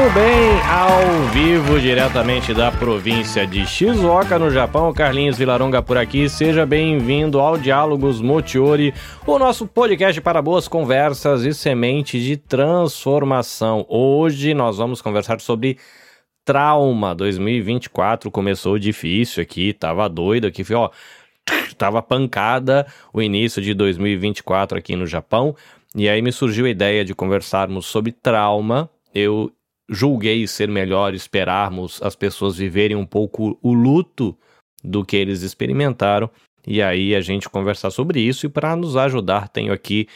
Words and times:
Muito 0.00 0.14
bem, 0.14 0.50
ao 0.62 1.28
vivo, 1.30 1.78
diretamente 1.78 2.54
da 2.54 2.72
província 2.72 3.46
de 3.46 3.66
Shizuoka, 3.66 4.38
no 4.38 4.50
Japão. 4.50 4.94
Carlinhos 4.94 5.36
Vilaronga 5.36 5.82
por 5.82 5.98
aqui. 5.98 6.26
Seja 6.26 6.64
bem-vindo 6.64 7.38
ao 7.38 7.58
Diálogos 7.58 8.18
Motiori, 8.18 8.94
o 9.26 9.38
nosso 9.38 9.66
podcast 9.66 10.18
para 10.22 10.40
boas 10.40 10.66
conversas 10.66 11.42
e 11.42 11.52
semente 11.52 12.18
de 12.18 12.38
transformação. 12.38 13.84
Hoje 13.90 14.54
nós 14.54 14.78
vamos 14.78 15.02
conversar 15.02 15.38
sobre 15.38 15.76
trauma. 16.46 17.14
2024 17.14 18.30
começou 18.30 18.78
difícil 18.78 19.42
aqui, 19.42 19.74
tava 19.74 20.08
doido 20.08 20.46
aqui, 20.46 20.64
ó. 20.72 20.88
Tava 21.76 22.00
pancada 22.00 22.86
o 23.12 23.20
início 23.20 23.60
de 23.60 23.74
2024 23.74 24.78
aqui 24.78 24.96
no 24.96 25.06
Japão. 25.06 25.54
E 25.94 26.08
aí 26.08 26.22
me 26.22 26.32
surgiu 26.32 26.64
a 26.64 26.70
ideia 26.70 27.04
de 27.04 27.14
conversarmos 27.14 27.84
sobre 27.84 28.12
trauma. 28.12 28.88
Eu 29.14 29.52
julguei 29.90 30.46
ser 30.46 30.68
melhor 30.68 31.12
esperarmos 31.14 32.00
as 32.02 32.14
pessoas 32.14 32.56
viverem 32.56 32.96
um 32.96 33.04
pouco 33.04 33.58
o 33.60 33.72
luto 33.72 34.36
do 34.82 35.04
que 35.04 35.16
eles 35.16 35.42
experimentaram. 35.42 36.30
E 36.66 36.80
aí 36.80 37.14
a 37.14 37.20
gente 37.20 37.48
conversar 37.48 37.90
sobre 37.90 38.20
isso. 38.20 38.46
E 38.46 38.48
para 38.48 38.76
nos 38.76 38.96
ajudar, 38.96 39.48
tenho 39.48 39.72
aqui 39.72 40.06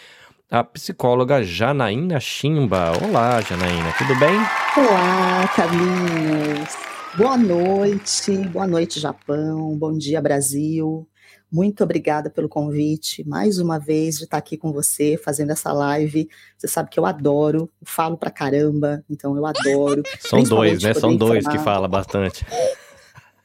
a 0.50 0.62
psicóloga 0.62 1.42
Janaína 1.42 2.20
Chimba. 2.20 2.92
Olá, 3.02 3.40
Janaína, 3.40 3.92
tudo 3.98 4.14
bem? 4.18 4.36
Olá, 4.76 5.48
Carlinhos. 5.56 6.76
Boa 7.16 7.36
noite, 7.36 8.36
boa 8.48 8.66
noite, 8.66 9.00
Japão. 9.00 9.76
Bom 9.78 9.96
dia, 9.96 10.20
Brasil. 10.20 11.08
Muito 11.54 11.84
obrigada 11.84 12.28
pelo 12.28 12.48
convite, 12.48 13.22
mais 13.28 13.60
uma 13.60 13.78
vez, 13.78 14.18
de 14.18 14.24
estar 14.24 14.38
aqui 14.38 14.56
com 14.56 14.72
você, 14.72 15.16
fazendo 15.16 15.52
essa 15.52 15.72
live. 15.72 16.28
Você 16.58 16.66
sabe 16.66 16.90
que 16.90 16.98
eu 16.98 17.06
adoro, 17.06 17.70
falo 17.84 18.18
pra 18.18 18.28
caramba, 18.28 19.04
então 19.08 19.36
eu 19.36 19.46
adoro. 19.46 20.02
São 20.18 20.42
dois, 20.42 20.82
né? 20.82 20.92
São 20.94 21.14
dois 21.14 21.46
que 21.46 21.56
fala 21.60 21.86
bastante. 21.86 22.44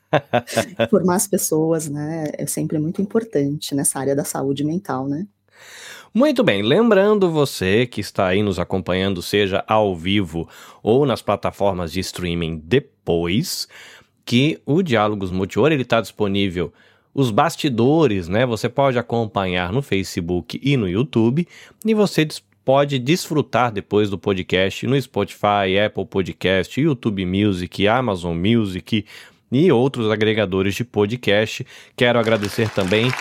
Formar 0.89 1.17
as 1.17 1.28
pessoas, 1.28 1.88
né, 1.88 2.31
é 2.33 2.48
sempre 2.48 2.80
muito 2.80 3.00
importante 3.00 3.75
nessa 3.75 4.00
área 4.00 4.16
da 4.16 4.23
saúde 4.23 4.64
mental, 4.64 5.08
né? 5.08 5.28
Muito 6.11 6.44
bem, 6.44 6.64
lembrando 6.64 7.30
você 7.30 7.86
que 7.86 8.02
está 8.02 8.26
aí 8.26 8.42
nos 8.42 8.58
acompanhando, 8.58 9.22
seja 9.22 9.64
ao 9.67 9.95
vivo 9.95 10.50
ou 10.81 11.05
nas 11.05 11.22
plataformas 11.22 11.92
de 11.92 12.00
streaming 12.00 12.59
depois, 12.66 13.67
que 14.26 14.59
o 14.66 14.81
Diálogos 14.81 15.30
Multior 15.30 15.72
ele 15.72 15.83
está 15.83 16.02
disponível 16.02 16.73
os 17.20 17.31
bastidores, 17.31 18.30
né? 18.30 18.45
Você 18.45 18.70
pode 18.70 18.98
acompanhar 18.98 19.73
no 19.73 19.81
Facebook 19.81 20.59
e 20.64 20.78
no 20.78 20.88
YouTube 20.88 21.45
e 21.86 21.94
você 21.94 22.26
pode 22.64 22.98
desfrutar 22.98 23.73
depois 23.73 24.09
do 24.09 24.17
podcast 24.17 24.88
no 24.88 25.00
Spotify, 25.02 25.78
Apple 25.86 26.06
Podcast, 26.06 26.80
YouTube 26.80 27.26
Music, 27.26 27.86
Amazon 27.89 28.38
Music 28.38 29.06
e 29.52 29.70
outros 29.70 30.09
agregadores 30.09 30.76
de 30.76 30.86
podcast. 30.86 31.67
Quero 31.94 32.20
agradecer 32.20 32.70
também 32.70 33.11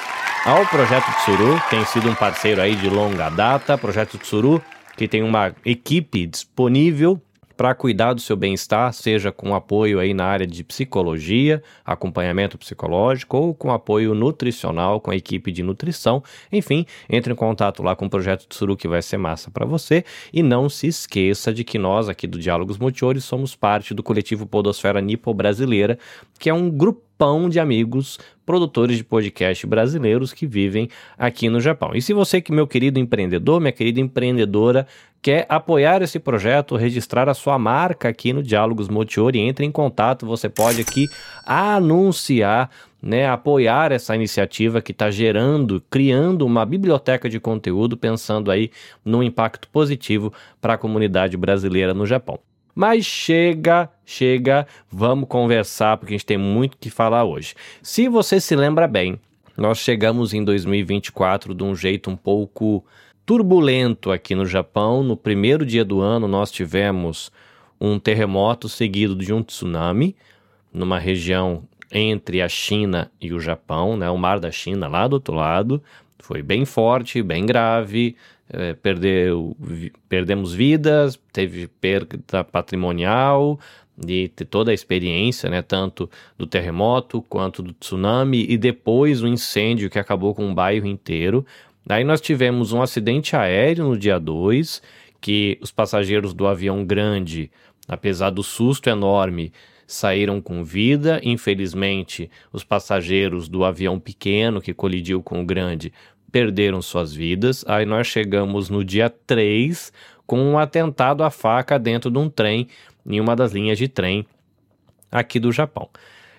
ao 0.44 0.64
Projeto 0.66 1.10
Tsuru, 1.24 1.60
que 1.62 1.70
tem 1.70 1.84
sido 1.86 2.08
um 2.08 2.14
parceiro 2.14 2.60
aí 2.60 2.76
de 2.76 2.88
longa 2.88 3.28
data. 3.30 3.76
Projeto 3.76 4.16
Tsuru, 4.16 4.62
que 4.96 5.08
tem 5.08 5.24
uma 5.24 5.52
equipe 5.64 6.24
disponível 6.24 7.20
para 7.58 7.74
cuidar 7.74 8.12
do 8.12 8.20
seu 8.20 8.36
bem-estar, 8.36 8.92
seja 8.92 9.32
com 9.32 9.52
apoio 9.52 9.98
aí 9.98 10.14
na 10.14 10.24
área 10.24 10.46
de 10.46 10.62
psicologia, 10.62 11.60
acompanhamento 11.84 12.56
psicológico 12.56 13.36
ou 13.36 13.52
com 13.52 13.72
apoio 13.72 14.14
nutricional 14.14 15.00
com 15.00 15.10
a 15.10 15.16
equipe 15.16 15.50
de 15.50 15.64
nutrição. 15.64 16.22
Enfim, 16.52 16.86
entre 17.10 17.32
em 17.32 17.36
contato 17.36 17.82
lá 17.82 17.96
com 17.96 18.06
o 18.06 18.10
projeto 18.10 18.46
Tsuru 18.46 18.76
que 18.76 18.86
vai 18.86 19.02
ser 19.02 19.16
massa 19.16 19.50
para 19.50 19.66
você 19.66 20.04
e 20.32 20.40
não 20.40 20.68
se 20.68 20.86
esqueça 20.86 21.52
de 21.52 21.64
que 21.64 21.80
nós 21.80 22.08
aqui 22.08 22.28
do 22.28 22.38
Diálogos 22.38 22.78
Multiores 22.78 23.24
somos 23.24 23.56
parte 23.56 23.92
do 23.92 24.04
coletivo 24.04 24.46
Podosfera 24.46 25.00
Nipo 25.00 25.34
Brasileira, 25.34 25.98
que 26.38 26.48
é 26.48 26.54
um 26.54 26.70
grupão 26.70 27.48
de 27.48 27.58
amigos 27.58 28.20
produtores 28.48 28.96
de 28.96 29.04
podcast 29.04 29.66
brasileiros 29.66 30.32
que 30.32 30.46
vivem 30.46 30.88
aqui 31.18 31.50
no 31.50 31.60
Japão. 31.60 31.90
E 31.94 32.00
se 32.00 32.14
você 32.14 32.40
que 32.40 32.50
meu 32.50 32.66
querido 32.66 32.98
empreendedor, 32.98 33.60
minha 33.60 33.72
querida 33.72 34.00
empreendedora, 34.00 34.86
quer 35.20 35.46
apoiar 35.48 36.02
esse 36.02 36.18
projeto, 36.18 36.76
registrar 36.76 37.28
a 37.28 37.34
sua 37.34 37.58
marca 37.58 38.08
aqui 38.08 38.32
no 38.32 38.42
Diálogos 38.42 38.88
Motiori, 38.88 39.40
entre 39.40 39.64
em 39.64 39.72
contato, 39.72 40.26
você 40.26 40.48
pode 40.48 40.80
aqui 40.80 41.06
anunciar 41.44 42.70
né, 43.00 43.28
apoiar 43.28 43.92
essa 43.92 44.14
iniciativa 44.14 44.82
que 44.82 44.92
está 44.92 45.10
gerando, 45.10 45.82
criando 45.88 46.44
uma 46.44 46.66
biblioteca 46.66 47.28
de 47.28 47.38
conteúdo, 47.38 47.96
pensando 47.96 48.50
aí 48.50 48.70
no 49.04 49.22
impacto 49.22 49.68
positivo 49.68 50.32
para 50.60 50.74
a 50.74 50.78
comunidade 50.78 51.36
brasileira 51.36 51.94
no 51.94 52.06
Japão. 52.06 52.40
Mas 52.74 53.04
chega, 53.06 53.90
chega, 54.04 54.66
vamos 54.90 55.28
conversar 55.28 55.96
porque 55.96 56.14
a 56.14 56.16
gente 56.16 56.26
tem 56.26 56.38
muito 56.38 56.76
que 56.76 56.90
falar 56.90 57.24
hoje. 57.24 57.54
Se 57.82 58.08
você 58.08 58.40
se 58.40 58.54
lembra 58.54 58.86
bem, 58.86 59.18
nós 59.56 59.78
chegamos 59.78 60.32
em 60.32 60.44
2024 60.44 61.54
de 61.54 61.64
um 61.64 61.74
jeito 61.74 62.08
um 62.08 62.16
pouco 62.16 62.84
turbulento 63.28 64.10
aqui 64.10 64.34
no 64.34 64.46
Japão. 64.46 65.02
No 65.02 65.14
primeiro 65.14 65.66
dia 65.66 65.84
do 65.84 66.00
ano, 66.00 66.26
nós 66.26 66.50
tivemos 66.50 67.30
um 67.78 67.98
terremoto 67.98 68.70
seguido 68.70 69.14
de 69.14 69.34
um 69.34 69.42
tsunami 69.42 70.16
numa 70.72 70.98
região 70.98 71.62
entre 71.92 72.40
a 72.40 72.48
China 72.48 73.12
e 73.20 73.34
o 73.34 73.38
Japão, 73.38 73.98
né, 73.98 74.08
o 74.08 74.16
Mar 74.16 74.40
da 74.40 74.50
China 74.50 74.88
lá 74.88 75.06
do 75.06 75.12
outro 75.12 75.34
lado. 75.34 75.82
Foi 76.18 76.42
bem 76.42 76.64
forte, 76.64 77.22
bem 77.22 77.44
grave, 77.44 78.16
é, 78.48 78.72
perdeu, 78.72 79.54
perdemos 80.08 80.54
vidas, 80.54 81.20
teve 81.30 81.66
perda 81.66 82.42
patrimonial 82.44 83.60
e 84.06 84.28
toda 84.48 84.70
a 84.70 84.74
experiência, 84.74 85.50
né, 85.50 85.60
tanto 85.60 86.08
do 86.38 86.46
terremoto 86.46 87.20
quanto 87.22 87.62
do 87.62 87.74
tsunami 87.74 88.46
e 88.48 88.56
depois 88.56 89.22
o 89.22 89.28
incêndio 89.28 89.90
que 89.90 89.98
acabou 89.98 90.34
com 90.34 90.46
um 90.46 90.54
bairro 90.54 90.86
inteiro. 90.86 91.44
Aí 91.88 92.04
nós 92.04 92.20
tivemos 92.20 92.72
um 92.72 92.82
acidente 92.82 93.34
aéreo 93.34 93.84
no 93.84 93.98
dia 93.98 94.18
2, 94.18 94.82
que 95.20 95.58
os 95.60 95.72
passageiros 95.72 96.34
do 96.34 96.46
avião 96.46 96.84
grande, 96.84 97.50
apesar 97.88 98.30
do 98.30 98.42
susto 98.42 98.90
enorme, 98.90 99.52
saíram 99.86 100.40
com 100.40 100.62
vida. 100.62 101.18
Infelizmente, 101.22 102.30
os 102.52 102.62
passageiros 102.62 103.48
do 103.48 103.64
avião 103.64 103.98
pequeno 103.98 104.60
que 104.60 104.74
colidiu 104.74 105.22
com 105.22 105.40
o 105.40 105.46
grande 105.46 105.92
perderam 106.30 106.82
suas 106.82 107.14
vidas. 107.14 107.64
Aí 107.66 107.86
nós 107.86 108.06
chegamos 108.06 108.68
no 108.68 108.84
dia 108.84 109.08
3 109.08 109.90
com 110.26 110.38
um 110.38 110.58
atentado 110.58 111.24
à 111.24 111.30
faca 111.30 111.78
dentro 111.78 112.10
de 112.10 112.18
um 112.18 112.28
trem, 112.28 112.68
em 113.06 113.18
uma 113.18 113.34
das 113.34 113.52
linhas 113.52 113.78
de 113.78 113.88
trem 113.88 114.26
aqui 115.10 115.40
do 115.40 115.50
Japão. 115.50 115.88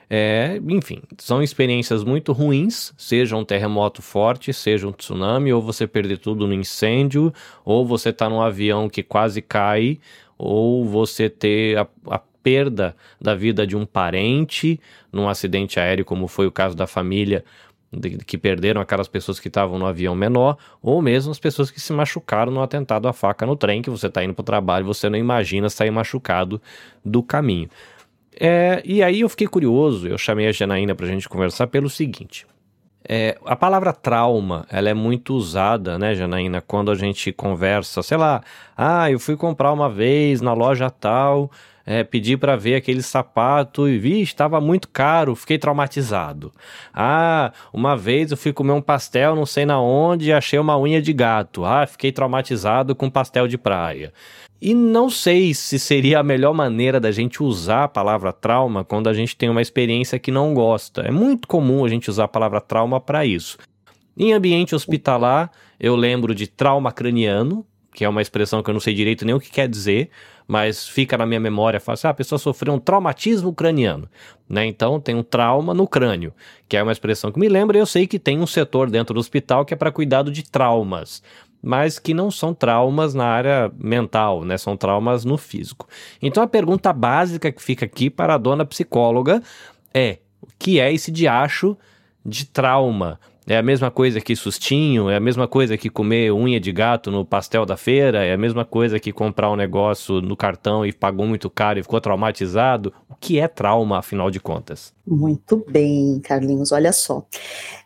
É, 0.09 0.59
enfim, 0.67 1.03
são 1.19 1.43
experiências 1.43 2.03
muito 2.03 2.33
ruins, 2.33 2.91
seja 2.97 3.35
um 3.35 3.45
terremoto 3.45 4.01
forte, 4.01 4.51
seja 4.51 4.87
um 4.87 4.91
tsunami, 4.91 5.53
ou 5.53 5.61
você 5.61 5.85
perder 5.85 6.17
tudo 6.17 6.47
no 6.47 6.53
incêndio, 6.53 7.31
ou 7.63 7.85
você 7.85 8.11
tá 8.11 8.27
num 8.27 8.41
avião 8.41 8.89
que 8.89 9.03
quase 9.03 9.39
cai, 9.39 9.99
ou 10.35 10.83
você 10.83 11.29
ter 11.29 11.77
a, 11.77 11.87
a 12.07 12.19
perda 12.41 12.95
da 13.21 13.35
vida 13.35 13.67
de 13.67 13.77
um 13.77 13.85
parente 13.85 14.79
num 15.11 15.29
acidente 15.29 15.79
aéreo, 15.79 16.05
como 16.05 16.27
foi 16.27 16.47
o 16.47 16.51
caso 16.51 16.75
da 16.75 16.87
família 16.87 17.43
que 18.25 18.37
perderam 18.37 18.81
aquelas 18.81 19.07
pessoas 19.07 19.39
que 19.39 19.47
estavam 19.47 19.79
no 19.79 19.85
avião 19.85 20.15
menor, 20.15 20.57
ou 20.81 21.01
mesmo 21.01 21.31
as 21.31 21.39
pessoas 21.39 21.71
que 21.71 21.79
se 21.79 21.91
machucaram 21.91 22.51
no 22.51 22.61
atentado 22.61 23.07
à 23.07 23.13
faca 23.13 23.45
no 23.45 23.55
trem, 23.55 23.81
que 23.81 23.89
você 23.89 24.07
está 24.07 24.23
indo 24.23 24.33
para 24.33 24.41
o 24.41 24.45
trabalho, 24.45 24.85
você 24.85 25.09
não 25.09 25.17
imagina 25.17 25.69
sair 25.69 25.91
machucado 25.91 26.61
do 27.03 27.23
caminho. 27.23 27.69
É, 28.39 28.81
e 28.85 29.03
aí 29.03 29.19
eu 29.19 29.29
fiquei 29.29 29.47
curioso, 29.47 30.07
eu 30.07 30.17
chamei 30.17 30.47
a 30.47 30.51
Janaína 30.51 30.95
para 30.95 31.05
a 31.05 31.09
gente 31.09 31.27
conversar 31.27 31.67
pelo 31.67 31.89
seguinte. 31.89 32.47
É, 33.03 33.38
a 33.45 33.56
palavra 33.56 33.91
trauma, 33.91 34.65
ela 34.69 34.89
é 34.89 34.94
muito 34.94 35.33
usada, 35.33 35.97
né, 35.97 36.15
Janaína, 36.15 36.62
quando 36.62 36.91
a 36.91 36.95
gente 36.95 37.33
conversa, 37.33 38.01
sei 38.01 38.18
lá, 38.18 38.41
ah, 38.77 39.12
eu 39.12 39.19
fui 39.19 39.36
comprar 39.36 39.74
uma 39.74 39.89
vez 39.89 40.41
na 40.41 40.53
loja 40.53 40.89
tal, 40.89 41.51
é, 41.86 42.03
pedi 42.03 42.38
para 42.38 42.56
ver 42.56 42.75
aquele 42.75 43.01
sapato 43.01 43.89
e 43.89 43.97
vi, 43.97 44.21
estava 44.21 44.62
muito 44.62 44.88
caro, 44.88 45.36
fiquei 45.36 45.57
traumatizado. 45.57 46.51
Ah, 46.94 47.51
uma 47.74 47.97
vez 47.97 48.31
eu 48.31 48.38
fui 48.38 48.53
comer 48.53 48.74
um 48.74 48.81
pastel, 48.81 49.36
não 49.36 49.45
sei 49.45 49.65
na 49.65 49.81
onde, 49.81 50.30
e 50.30 50.33
achei 50.33 50.59
uma 50.59 50.77
unha 50.77 51.01
de 51.01 51.12
gato. 51.12 51.65
Ah, 51.65 51.88
fiquei 51.88 52.12
traumatizado 52.12 52.95
com 52.95 53.09
pastel 53.09 53.47
de 53.47 53.57
praia. 53.57 54.13
E 54.61 54.73
não 54.73 55.09
sei 55.09 55.53
se 55.53 55.79
seria 55.79 56.19
a 56.19 56.23
melhor 56.23 56.53
maneira 56.53 57.00
da 57.00 57.11
gente 57.11 57.41
usar 57.41 57.85
a 57.85 57.88
palavra 57.88 58.33
trauma 58.33 58.83
quando 58.83 59.07
a 59.07 59.13
gente 59.13 59.35
tem 59.35 59.50
uma 59.50 59.61
experiência 59.61 60.19
que 60.19 60.31
não 60.31 60.53
gosta. 60.53 61.01
É 61.01 61.11
muito 61.11 61.47
comum 61.47 61.85
a 61.85 61.89
gente 61.89 62.09
usar 62.09 62.25
a 62.25 62.27
palavra 62.27 62.59
trauma 62.59 63.00
para 63.00 63.25
isso. 63.25 63.57
Em 64.17 64.33
ambiente 64.33 64.75
hospitalar, 64.75 65.50
eu 65.79 65.95
lembro 65.95 66.35
de 66.35 66.45
trauma 66.45 66.91
craniano, 66.91 67.65
que 67.94 68.03
é 68.03 68.09
uma 68.09 68.21
expressão 68.21 68.61
que 68.61 68.69
eu 68.69 68.73
não 68.73 68.81
sei 68.81 68.94
direito 68.94 69.25
nem 69.25 69.33
o 69.33 69.39
que 69.39 69.50
quer 69.50 69.67
dizer, 69.67 70.09
mas 70.45 70.88
fica 70.88 71.17
na 71.17 71.25
minha 71.25 71.39
memória, 71.39 71.79
fala 71.79 71.94
assim, 71.94 72.07
ah, 72.07 72.09
a 72.09 72.13
pessoa 72.13 72.38
sofreu 72.38 72.73
um 72.73 72.79
traumatismo 72.79 73.53
craniano, 73.53 74.09
né? 74.47 74.65
Então 74.65 75.00
tem 75.00 75.15
um 75.15 75.23
trauma 75.23 75.73
no 75.73 75.88
crânio, 75.88 76.33
que 76.67 76.75
é 76.75 76.83
uma 76.83 76.91
expressão 76.91 77.31
que 77.31 77.39
me 77.39 77.47
lembra, 77.47 77.77
e 77.77 77.79
eu 77.79 77.85
sei 77.85 78.07
que 78.07 78.19
tem 78.19 78.39
um 78.39 78.47
setor 78.47 78.89
dentro 78.89 79.13
do 79.13 79.19
hospital 79.19 79.63
que 79.63 79.73
é 79.73 79.77
para 79.77 79.91
cuidado 79.91 80.31
de 80.31 80.44
traumas. 80.44 81.23
Mas 81.61 82.00
que 82.00 82.13
não 82.13 82.31
são 82.31 82.53
traumas 82.53 83.13
na 83.13 83.25
área 83.25 83.71
mental, 83.77 84.44
né? 84.44 84.57
São 84.57 84.77
traumas 84.77 85.25
no 85.25 85.38
físico. 85.38 85.88
Então 86.21 86.41
a 86.41 86.47
pergunta 86.47 86.94
básica 86.94 87.51
que 87.51 87.61
fica 87.61 87.85
aqui 87.85 88.09
para 88.09 88.35
a 88.35 88.38
dona 88.38 88.65
psicóloga 88.65 89.41
é: 89.94 90.19
o 90.41 90.47
que 90.57 90.79
é 90.79 90.91
esse 90.94 91.11
diacho 91.11 91.77
de 92.25 92.45
trauma? 92.45 93.19
É 93.50 93.57
a 93.57 93.63
mesma 93.63 93.90
coisa 93.90 94.22
que 94.22 94.36
sustinho, 94.36 95.10
é 95.10 95.16
a 95.16 95.19
mesma 95.19 95.48
coisa 95.48 95.75
que 95.75 95.90
comer 95.90 96.31
unha 96.31 96.60
de 96.60 96.72
gato 96.72 97.10
no 97.10 97.25
pastel 97.25 97.66
da 97.66 97.75
feira, 97.75 98.24
é 98.24 98.31
a 98.31 98.38
mesma 98.38 98.63
coisa 98.63 99.00
que 99.00 99.12
comprar 99.12 99.50
um 99.50 99.56
negócio 99.56 100.22
no 100.22 100.38
cartão 100.38 100.86
e 100.86 100.94
pagou 100.94 101.25
muito 101.25 101.50
caro 101.50 101.80
e 101.80 101.81
ficou 101.81 102.00
traumatizado. 102.00 102.94
O 103.10 103.16
que 103.16 103.40
é 103.40 103.48
trauma, 103.48 103.98
afinal 103.98 104.30
de 104.30 104.40
contas? 104.40 104.94
Muito 105.04 105.66
bem, 105.68 106.19
Carlinhos. 106.24 106.72
Olha 106.72 106.94
só. 106.94 107.25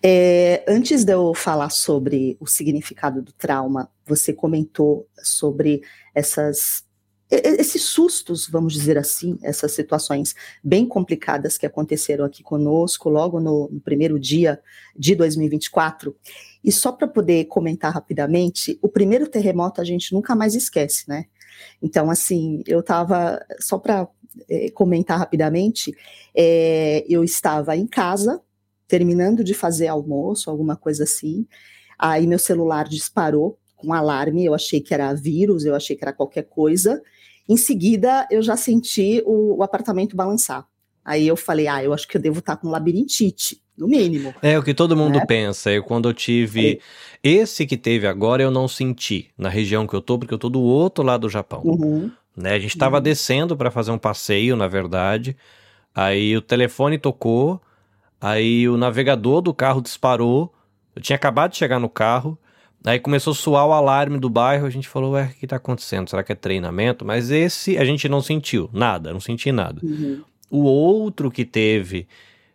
É, 0.04 0.66
antes 0.68 1.06
de 1.06 1.14
eu 1.14 1.34
falar 1.34 1.70
sobre 1.70 2.36
o 2.42 2.46
significado 2.46 3.22
do 3.22 3.32
trauma, 3.32 3.90
você 4.06 4.34
comentou 4.34 5.08
sobre 5.24 5.82
essas 6.14 6.84
esses 7.34 7.84
sustos, 7.84 8.48
vamos 8.48 8.74
dizer 8.74 8.98
assim, 8.98 9.38
essas 9.42 9.72
situações 9.72 10.36
bem 10.64 10.86
complicadas 10.86 11.58
que 11.58 11.66
aconteceram 11.66 12.26
aqui 12.26 12.44
conosco 12.44 13.10
logo 13.10 13.40
no, 13.40 13.70
no 13.72 13.80
primeiro 13.80 14.20
dia 14.20 14.62
de 14.96 15.16
2024. 15.16 16.16
E 16.64 16.72
só 16.72 16.92
para 16.92 17.08
poder 17.08 17.46
comentar 17.46 17.94
rapidamente, 17.94 18.78
o 18.82 18.88
primeiro 18.88 19.28
terremoto 19.28 19.82
a 19.82 19.84
gente 19.84 20.14
nunca 20.14 20.36
mais 20.36 20.56
esquece, 20.56 21.08
né? 21.10 21.26
Então, 21.82 22.10
assim, 22.10 22.64
eu 22.68 22.80
estava, 22.80 23.44
só 23.60 23.78
para 23.78 24.08
é, 24.50 24.70
comentar 24.72 25.20
rapidamente, 25.20 25.96
é, 26.36 27.06
eu 27.08 27.24
estava 27.24 27.76
em 27.76 27.88
casa, 27.88 28.42
terminando 28.88 29.44
de 29.44 29.54
fazer 29.54 29.88
almoço, 29.88 30.50
alguma 30.50 30.76
coisa 30.76 31.04
assim, 31.04 31.48
aí 31.98 32.28
meu 32.28 32.40
celular 32.40 32.88
disparou 32.88 33.58
com 33.76 33.94
alarme, 33.94 34.46
eu 34.46 34.54
achei 34.54 34.80
que 34.80 34.94
era 34.94 35.14
vírus, 35.14 35.66
eu 35.66 35.76
achei 35.76 35.96
que 35.96 36.04
era 36.04 36.14
qualquer 36.14 36.44
coisa, 36.44 37.02
em 37.48 37.58
seguida, 37.58 38.28
eu 38.32 38.42
já 38.42 38.56
senti 38.56 39.22
o, 39.26 39.58
o 39.58 39.64
apartamento 39.64 40.16
balançar. 40.16 40.66
Aí 41.04 41.28
eu 41.28 41.36
falei, 41.36 41.68
ah, 41.68 41.84
eu 41.84 41.94
acho 41.94 42.08
que 42.08 42.16
eu 42.16 42.22
devo 42.22 42.40
estar 42.40 42.56
com 42.56 42.70
labirintite, 42.70 43.62
no 43.78 43.88
mínimo. 43.88 44.34
É 44.42 44.58
o 44.58 44.64
que 44.64 44.74
todo 44.74 44.96
mundo 44.96 45.20
né? 45.20 45.26
pensa. 45.26 45.72
Eu, 45.72 45.84
quando 45.84 46.08
eu 46.08 46.14
tive. 46.14 46.74
É. 46.74 46.80
Esse 47.22 47.66
que 47.66 47.78
teve 47.78 48.08
agora, 48.08 48.42
eu 48.42 48.52
não 48.52 48.68
senti 48.68 49.30
na 49.38 49.50
região 49.50 49.86
que 49.88 49.94
eu 49.94 50.02
tô, 50.02 50.18
porque 50.18 50.34
eu 50.34 50.38
tô 50.38 50.50
do 50.50 50.62
outro 50.62 51.04
lado 51.04 51.22
do 51.22 51.30
Japão. 51.30 51.62
Uhum. 51.64 52.12
Né? 52.36 52.54
A 52.54 52.60
gente 52.60 52.76
estava 52.76 52.98
uhum. 52.98 53.04
descendo 53.04 53.58
para 53.58 53.72
fazer 53.72 53.92
um 53.92 53.98
passeio, 53.98 54.56
na 54.56 54.68
verdade. 54.68 55.36
Aí 55.94 56.36
o 56.36 56.42
telefone 56.42 56.98
tocou, 56.98 57.62
aí 58.20 58.68
o 58.68 58.78
navegador 58.78 59.42
do 59.42 59.54
carro 59.54 59.82
disparou. 59.82 60.54
Eu 60.96 61.02
tinha 61.02 61.16
acabado 61.16 61.52
de 61.52 61.58
chegar 61.58 61.80
no 61.80 61.90
carro. 61.90 62.38
Aí 62.86 63.00
começou 63.00 63.32
a 63.32 63.36
soar 63.36 63.66
o 63.66 63.72
alarme 63.72 64.20
do 64.20 64.30
bairro, 64.30 64.66
a 64.66 64.70
gente 64.70 64.90
falou, 64.90 65.14
ué, 65.14 65.32
o 65.34 65.40
que 65.40 65.48
tá 65.48 65.56
acontecendo? 65.56 66.10
Será 66.10 66.22
que 66.22 66.34
é 66.34 66.36
treinamento? 66.36 67.06
Mas 67.06 67.32
esse 67.32 67.78
a 67.78 67.86
gente 67.86 68.10
não 68.10 68.22
sentiu 68.22 68.70
nada, 68.74 69.14
não 69.14 69.22
senti 69.22 69.52
nada. 69.52 69.80
Uhum. 69.82 70.22
O 70.50 70.64
outro 70.64 71.32
que 71.32 71.46
teve, 71.46 72.08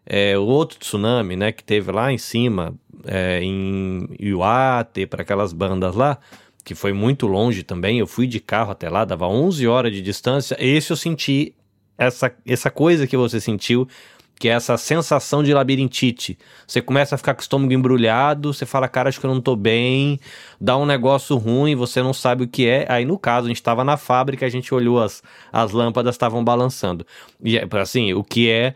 é, 0.04 0.36
o 0.36 0.42
outro 0.42 0.78
tsunami, 0.78 1.34
né, 1.34 1.50
que 1.50 1.64
teve 1.64 1.90
lá 1.90 2.12
em 2.12 2.18
cima, 2.18 2.74
é, 3.06 3.40
em 3.42 4.06
Iwate, 4.20 5.06
para 5.06 5.22
aquelas 5.22 5.52
bandas 5.54 5.94
lá, 5.94 6.18
que 6.62 6.74
foi 6.74 6.92
muito 6.92 7.26
longe 7.26 7.62
também, 7.62 7.98
eu 7.98 8.06
fui 8.06 8.26
de 8.26 8.38
carro 8.38 8.72
até 8.72 8.90
lá, 8.90 9.06
dava 9.06 9.26
11 9.26 9.66
horas 9.66 9.92
de 9.92 10.02
distância, 10.02 10.56
esse 10.60 10.92
eu 10.92 10.96
senti 10.96 11.54
essa, 11.96 12.30
essa 12.46 12.70
coisa 12.70 13.06
que 13.06 13.16
você 13.16 13.40
sentiu 13.40 13.88
que 14.38 14.48
é 14.48 14.52
essa 14.52 14.76
sensação 14.76 15.42
de 15.42 15.52
labirintite. 15.52 16.38
Você 16.66 16.80
começa 16.80 17.14
a 17.14 17.18
ficar 17.18 17.34
com 17.34 17.40
o 17.40 17.42
estômago 17.42 17.72
embrulhado, 17.72 18.52
você 18.52 18.64
fala, 18.64 18.88
cara, 18.88 19.08
acho 19.08 19.18
que 19.18 19.26
eu 19.26 19.34
não 19.34 19.40
tô 19.40 19.56
bem, 19.56 20.20
dá 20.60 20.76
um 20.76 20.86
negócio 20.86 21.36
ruim, 21.36 21.74
você 21.74 22.00
não 22.02 22.12
sabe 22.12 22.44
o 22.44 22.48
que 22.48 22.68
é. 22.68 22.86
Aí, 22.88 23.04
no 23.04 23.18
caso, 23.18 23.46
a 23.46 23.48
gente 23.48 23.56
estava 23.56 23.82
na 23.82 23.96
fábrica, 23.96 24.46
a 24.46 24.48
gente 24.48 24.72
olhou 24.72 25.02
as, 25.02 25.22
as 25.52 25.72
lâmpadas 25.72 26.14
estavam 26.14 26.44
balançando. 26.44 27.04
E, 27.42 27.58
assim, 27.80 28.14
o 28.14 28.22
que 28.22 28.48
é, 28.48 28.74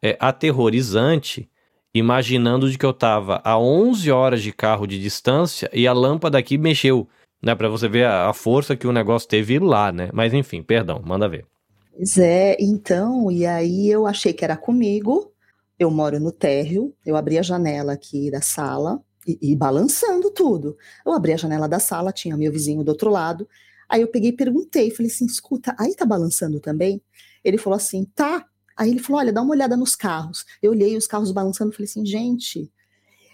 é 0.00 0.16
aterrorizante, 0.18 1.48
imaginando 1.94 2.70
de 2.70 2.78
que 2.78 2.86
eu 2.86 2.94
tava 2.94 3.40
a 3.44 3.58
11 3.58 4.10
horas 4.10 4.42
de 4.42 4.52
carro 4.52 4.86
de 4.86 4.98
distância 4.98 5.68
e 5.74 5.86
a 5.86 5.92
lâmpada 5.92 6.38
aqui 6.38 6.56
mexeu, 6.56 7.06
né? 7.42 7.54
Pra 7.54 7.68
você 7.68 7.88
ver 7.88 8.06
a, 8.06 8.30
a 8.30 8.32
força 8.32 8.76
que 8.76 8.86
o 8.86 8.92
negócio 8.92 9.28
teve 9.28 9.58
lá, 9.58 9.92
né? 9.92 10.08
Mas 10.12 10.32
enfim, 10.32 10.62
perdão, 10.62 11.02
manda 11.04 11.28
ver. 11.28 11.51
Pois 11.94 12.16
é, 12.18 12.56
então, 12.60 13.30
e 13.30 13.46
aí 13.46 13.88
eu 13.88 14.06
achei 14.06 14.32
que 14.32 14.44
era 14.44 14.56
comigo. 14.56 15.32
Eu 15.78 15.90
moro 15.90 16.18
no 16.20 16.32
térreo, 16.32 16.94
eu 17.04 17.16
abri 17.16 17.38
a 17.38 17.42
janela 17.42 17.92
aqui 17.94 18.30
da 18.30 18.40
sala 18.40 19.02
e, 19.26 19.38
e, 19.52 19.56
balançando 19.56 20.30
tudo. 20.30 20.76
Eu 21.04 21.12
abri 21.12 21.32
a 21.32 21.36
janela 21.36 21.68
da 21.68 21.78
sala, 21.78 22.12
tinha 22.12 22.36
meu 22.36 22.52
vizinho 22.52 22.84
do 22.84 22.90
outro 22.90 23.10
lado. 23.10 23.48
Aí 23.88 24.00
eu 24.00 24.08
peguei 24.08 24.30
e 24.30 24.36
perguntei, 24.36 24.90
falei 24.90 25.10
assim: 25.10 25.26
escuta, 25.26 25.74
aí 25.78 25.94
tá 25.94 26.04
balançando 26.06 26.60
também? 26.60 27.02
Ele 27.44 27.58
falou 27.58 27.76
assim: 27.76 28.04
tá. 28.14 28.46
Aí 28.76 28.90
ele 28.90 29.00
falou: 29.00 29.20
olha, 29.20 29.32
dá 29.32 29.42
uma 29.42 29.52
olhada 29.52 29.76
nos 29.76 29.94
carros. 29.96 30.44
Eu 30.62 30.70
olhei 30.72 30.96
os 30.96 31.06
carros 31.06 31.32
balançando, 31.32 31.72
falei 31.72 31.86
assim: 31.86 32.06
gente. 32.06 32.70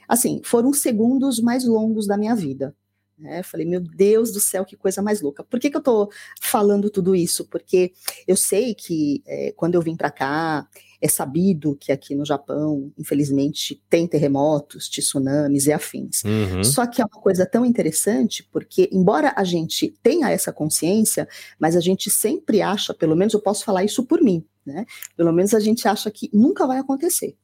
Assim, 0.09 0.41
foram 0.45 0.71
os 0.71 0.81
segundos 0.81 1.41
mais 1.41 1.65
longos 1.67 2.07
da 2.07 2.17
minha 2.19 2.35
vida. 2.35 2.75
Né? 3.19 3.43
Falei, 3.43 3.67
meu 3.67 3.81
Deus 3.81 4.31
do 4.31 4.39
céu, 4.39 4.65
que 4.65 4.77
coisa 4.77 5.03
mais 5.03 5.21
louca. 5.21 5.43
Por 5.43 5.59
que, 5.59 5.71
que 5.71 5.77
eu 5.77 5.81
estou 5.81 6.11
falando 6.41 6.89
tudo 6.89 7.17
isso? 7.17 7.45
Porque 7.47 7.93
eu 8.27 8.37
sei 8.37 8.75
que 8.75 9.23
é, 9.27 9.53
quando 9.57 9.75
eu 9.75 9.83
vim 9.83 9.97
para 9.97 10.11
cá, 10.11 10.69
é 11.01 11.09
sabido 11.09 11.77
que 11.77 11.91
aqui 11.91 12.15
no 12.15 12.25
Japão, 12.25 12.93
infelizmente, 12.97 13.83
tem 13.89 14.07
terremotos, 14.07 14.89
tsunamis 14.89 15.67
e 15.67 15.73
afins. 15.73 16.23
Uhum. 16.25 16.63
Só 16.63 16.87
que 16.87 17.01
é 17.01 17.05
uma 17.05 17.21
coisa 17.21 17.45
tão 17.45 17.65
interessante, 17.65 18.49
porque, 18.53 18.89
embora 18.93 19.33
a 19.37 19.45
gente 19.45 19.95
tenha 20.03 20.31
essa 20.31 20.53
consciência, 20.53 21.29
mas 21.59 21.77
a 21.77 21.81
gente 21.81 22.11
sempre 22.11 22.63
acha, 22.63 22.95
pelo 22.95 23.17
menos 23.17 23.35
eu 23.35 23.41
posso 23.41 23.65
falar 23.65 23.85
isso 23.85 24.05
por 24.05 24.21
mim, 24.23 24.45
né? 24.65 24.85
Pelo 25.17 25.33
menos 25.33 25.55
a 25.55 25.61
gente 25.61 25.87
acha 25.89 26.11
que 26.11 26.31
nunca 26.33 26.67
vai 26.67 26.79
acontecer 26.79 27.37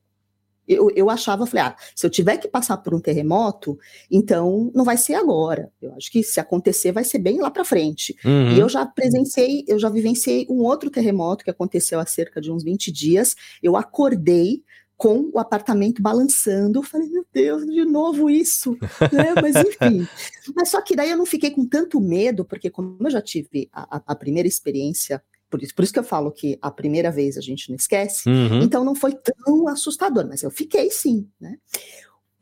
eu, 0.66 0.90
eu 0.94 1.10
achava, 1.10 1.46
falei, 1.46 1.64
ah, 1.66 1.76
se 1.94 2.06
eu 2.06 2.10
tiver 2.10 2.36
que 2.38 2.48
passar 2.48 2.76
por 2.78 2.94
um 2.94 3.00
terremoto, 3.00 3.78
então 4.10 4.70
não 4.74 4.84
vai 4.84 4.96
ser 4.96 5.14
agora. 5.14 5.70
Eu 5.80 5.94
acho 5.94 6.10
que 6.10 6.22
se 6.22 6.40
acontecer, 6.40 6.92
vai 6.92 7.04
ser 7.04 7.18
bem 7.18 7.40
lá 7.40 7.50
para 7.50 7.64
frente. 7.64 8.16
Uhum. 8.24 8.52
E 8.52 8.60
eu 8.60 8.68
já 8.68 8.84
presenciei, 8.86 9.64
eu 9.68 9.78
já 9.78 9.88
vivenciei 9.88 10.46
um 10.48 10.62
outro 10.62 10.90
terremoto 10.90 11.44
que 11.44 11.50
aconteceu 11.50 12.00
há 12.00 12.06
cerca 12.06 12.40
de 12.40 12.50
uns 12.50 12.64
20 12.64 12.90
dias. 12.90 13.34
Eu 13.62 13.76
acordei 13.76 14.62
com 14.96 15.30
o 15.32 15.38
apartamento 15.38 16.00
balançando. 16.00 16.78
Eu 16.78 16.82
falei, 16.82 17.08
meu 17.08 17.26
Deus, 17.32 17.66
de 17.66 17.84
novo 17.84 18.30
isso. 18.30 18.76
né? 19.12 19.34
Mas 19.40 19.56
enfim. 19.56 20.06
Mas 20.54 20.70
só 20.70 20.80
que 20.80 20.94
daí 20.96 21.10
eu 21.10 21.16
não 21.16 21.26
fiquei 21.26 21.50
com 21.50 21.66
tanto 21.66 22.00
medo, 22.00 22.44
porque 22.44 22.70
como 22.70 22.96
eu 23.00 23.10
já 23.10 23.20
tive 23.20 23.68
a, 23.72 24.00
a 24.06 24.14
primeira 24.14 24.48
experiência 24.48 25.22
por 25.54 25.62
isso, 25.62 25.72
por 25.72 25.84
isso 25.84 25.92
que 25.92 26.00
eu 26.00 26.04
falo 26.04 26.32
que 26.32 26.58
a 26.60 26.68
primeira 26.68 27.12
vez 27.12 27.38
a 27.38 27.40
gente 27.40 27.68
não 27.68 27.76
esquece, 27.76 28.28
uhum. 28.28 28.60
então 28.60 28.82
não 28.82 28.92
foi 28.92 29.12
tão 29.12 29.68
assustador, 29.68 30.26
mas 30.26 30.42
eu 30.42 30.50
fiquei 30.50 30.90
sim, 30.90 31.28
né? 31.40 31.56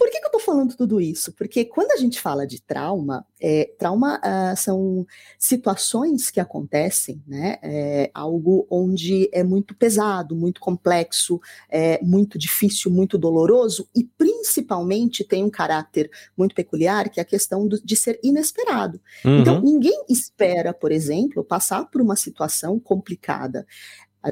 Por 0.02 0.10
que, 0.10 0.18
que 0.18 0.24
eu 0.24 0.36
estou 0.36 0.40
falando 0.40 0.74
tudo 0.74 1.00
isso? 1.00 1.32
Porque 1.32 1.64
quando 1.64 1.92
a 1.92 1.96
gente 1.96 2.20
fala 2.20 2.44
de 2.44 2.60
trauma, 2.60 3.24
é, 3.40 3.70
trauma 3.78 4.18
uh, 4.18 4.56
são 4.56 5.06
situações 5.38 6.28
que 6.28 6.40
acontecem, 6.40 7.22
né? 7.24 7.56
É 7.62 8.10
algo 8.12 8.66
onde 8.68 9.30
é 9.32 9.44
muito 9.44 9.76
pesado, 9.76 10.34
muito 10.34 10.60
complexo, 10.60 11.40
é 11.70 12.02
muito 12.02 12.36
difícil, 12.36 12.90
muito 12.90 13.16
doloroso 13.16 13.88
e 13.94 14.02
principalmente 14.02 15.22
tem 15.22 15.44
um 15.44 15.50
caráter 15.50 16.10
muito 16.36 16.52
peculiar, 16.52 17.08
que 17.08 17.20
é 17.20 17.22
a 17.22 17.24
questão 17.24 17.68
do, 17.68 17.80
de 17.80 17.94
ser 17.94 18.18
inesperado. 18.24 19.00
Uhum. 19.24 19.38
Então, 19.38 19.60
ninguém 19.60 20.04
espera, 20.08 20.74
por 20.74 20.90
exemplo, 20.90 21.44
passar 21.44 21.88
por 21.88 22.00
uma 22.00 22.16
situação 22.16 22.80
complicada 22.80 23.64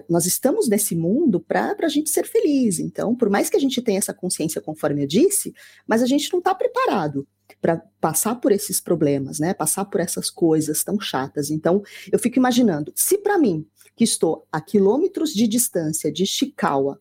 nós 0.09 0.27
estamos 0.27 0.69
nesse 0.69 0.95
mundo 0.95 1.41
para 1.41 1.77
a 1.83 1.89
gente 1.89 2.11
ser 2.11 2.25
feliz. 2.25 2.79
Então, 2.79 3.15
por 3.15 3.29
mais 3.29 3.51
que 3.51 3.57
a 3.57 3.61
gente 3.61 3.83
tenha 3.83 3.99
essa 3.99 4.15
consciência, 4.15 4.61
conforme 4.61 5.03
eu 5.03 5.07
disse, 5.07 5.55
mas 5.87 6.03
a 6.03 6.07
gente 6.07 6.33
não 6.33 6.39
está 6.39 6.55
preparado 6.55 7.27
para 7.61 7.83
passar 8.01 8.37
por 8.37 8.53
esses 8.53 8.81
problemas, 8.81 9.39
né? 9.39 9.53
Passar 9.53 9.85
por 9.85 10.01
essas 10.01 10.31
coisas 10.31 10.85
tão 10.85 11.01
chatas. 11.01 11.51
Então, 11.51 11.83
eu 12.13 12.19
fico 12.19 12.39
imaginando, 12.39 12.93
se 12.95 13.19
para 13.19 13.39
mim, 13.39 13.67
que 13.97 14.05
estou 14.05 14.47
a 14.51 14.61
quilômetros 14.61 15.33
de 15.35 15.47
distância 15.47 16.13
de 16.13 16.25
Chikawa, 16.25 17.01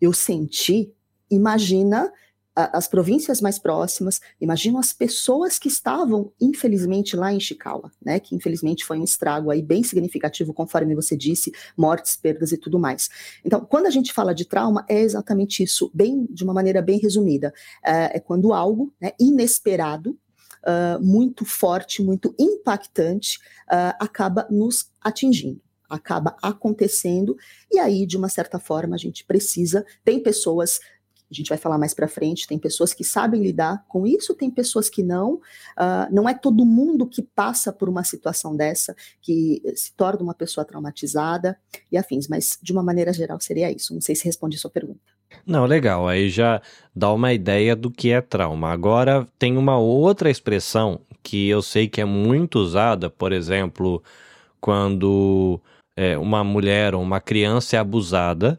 eu 0.00 0.12
senti, 0.12 0.92
imagina 1.30 2.12
as 2.72 2.88
províncias 2.88 3.40
mais 3.40 3.58
próximas, 3.58 4.20
imagino 4.40 4.78
as 4.78 4.92
pessoas 4.92 5.58
que 5.58 5.68
estavam, 5.68 6.32
infelizmente, 6.40 7.14
lá 7.16 7.32
em 7.32 7.38
Chikawa, 7.38 7.92
né, 8.04 8.18
que 8.18 8.34
infelizmente 8.34 8.84
foi 8.84 8.98
um 8.98 9.04
estrago 9.04 9.50
aí 9.50 9.62
bem 9.62 9.84
significativo, 9.84 10.52
conforme 10.52 10.94
você 10.94 11.16
disse, 11.16 11.52
mortes, 11.76 12.16
perdas 12.16 12.50
e 12.50 12.58
tudo 12.58 12.78
mais. 12.78 13.08
Então, 13.44 13.60
quando 13.64 13.86
a 13.86 13.90
gente 13.90 14.12
fala 14.12 14.34
de 14.34 14.44
trauma, 14.44 14.84
é 14.88 15.00
exatamente 15.00 15.62
isso, 15.62 15.88
bem 15.94 16.26
de 16.30 16.42
uma 16.42 16.52
maneira 16.52 16.82
bem 16.82 16.98
resumida. 16.98 17.52
É, 17.84 18.16
é 18.16 18.20
quando 18.20 18.52
algo 18.52 18.92
né, 19.00 19.12
inesperado, 19.20 20.18
uh, 20.64 21.00
muito 21.00 21.44
forte, 21.44 22.02
muito 22.02 22.34
impactante, 22.38 23.38
uh, 23.70 23.94
acaba 24.00 24.48
nos 24.50 24.90
atingindo 25.00 25.60
acaba 25.88 26.36
acontecendo, 26.42 27.34
e 27.72 27.78
aí, 27.78 28.04
de 28.04 28.16
uma 28.16 28.28
certa 28.28 28.58
forma, 28.58 28.94
a 28.94 28.98
gente 28.98 29.24
precisa. 29.24 29.86
Tem 30.04 30.22
pessoas 30.22 30.80
A 31.30 31.34
gente 31.34 31.48
vai 31.48 31.58
falar 31.58 31.78
mais 31.78 31.92
para 31.92 32.08
frente. 32.08 32.46
Tem 32.46 32.58
pessoas 32.58 32.94
que 32.94 33.04
sabem 33.04 33.42
lidar 33.42 33.84
com 33.86 34.06
isso, 34.06 34.34
tem 34.34 34.50
pessoas 34.50 34.88
que 34.88 35.02
não. 35.02 35.34
Uh, 35.34 36.08
não 36.10 36.28
é 36.28 36.34
todo 36.34 36.64
mundo 36.64 37.06
que 37.06 37.22
passa 37.22 37.72
por 37.72 37.88
uma 37.88 38.02
situação 38.02 38.56
dessa 38.56 38.96
que 39.20 39.62
se 39.76 39.92
torna 39.94 40.22
uma 40.22 40.34
pessoa 40.34 40.64
traumatizada 40.64 41.58
e 41.92 41.98
afins, 41.98 42.28
mas 42.28 42.58
de 42.62 42.72
uma 42.72 42.82
maneira 42.82 43.12
geral 43.12 43.38
seria 43.40 43.70
isso. 43.70 43.92
Não 43.92 44.00
sei 44.00 44.14
se 44.14 44.24
responde 44.24 44.56
a 44.56 44.60
sua 44.60 44.70
pergunta. 44.70 45.00
Não, 45.46 45.66
legal. 45.66 46.08
Aí 46.08 46.30
já 46.30 46.62
dá 46.94 47.12
uma 47.12 47.32
ideia 47.32 47.76
do 47.76 47.90
que 47.90 48.10
é 48.10 48.20
trauma. 48.20 48.70
Agora 48.70 49.26
tem 49.38 49.56
uma 49.56 49.78
outra 49.78 50.30
expressão 50.30 51.00
que 51.22 51.48
eu 51.48 51.60
sei 51.60 51.88
que 51.88 52.00
é 52.00 52.04
muito 52.04 52.58
usada, 52.58 53.10
por 53.10 53.32
exemplo, 53.32 54.02
quando 54.60 55.60
é, 55.96 56.16
uma 56.16 56.42
mulher 56.42 56.94
ou 56.94 57.02
uma 57.02 57.20
criança 57.20 57.76
é 57.76 57.78
abusada 57.78 58.58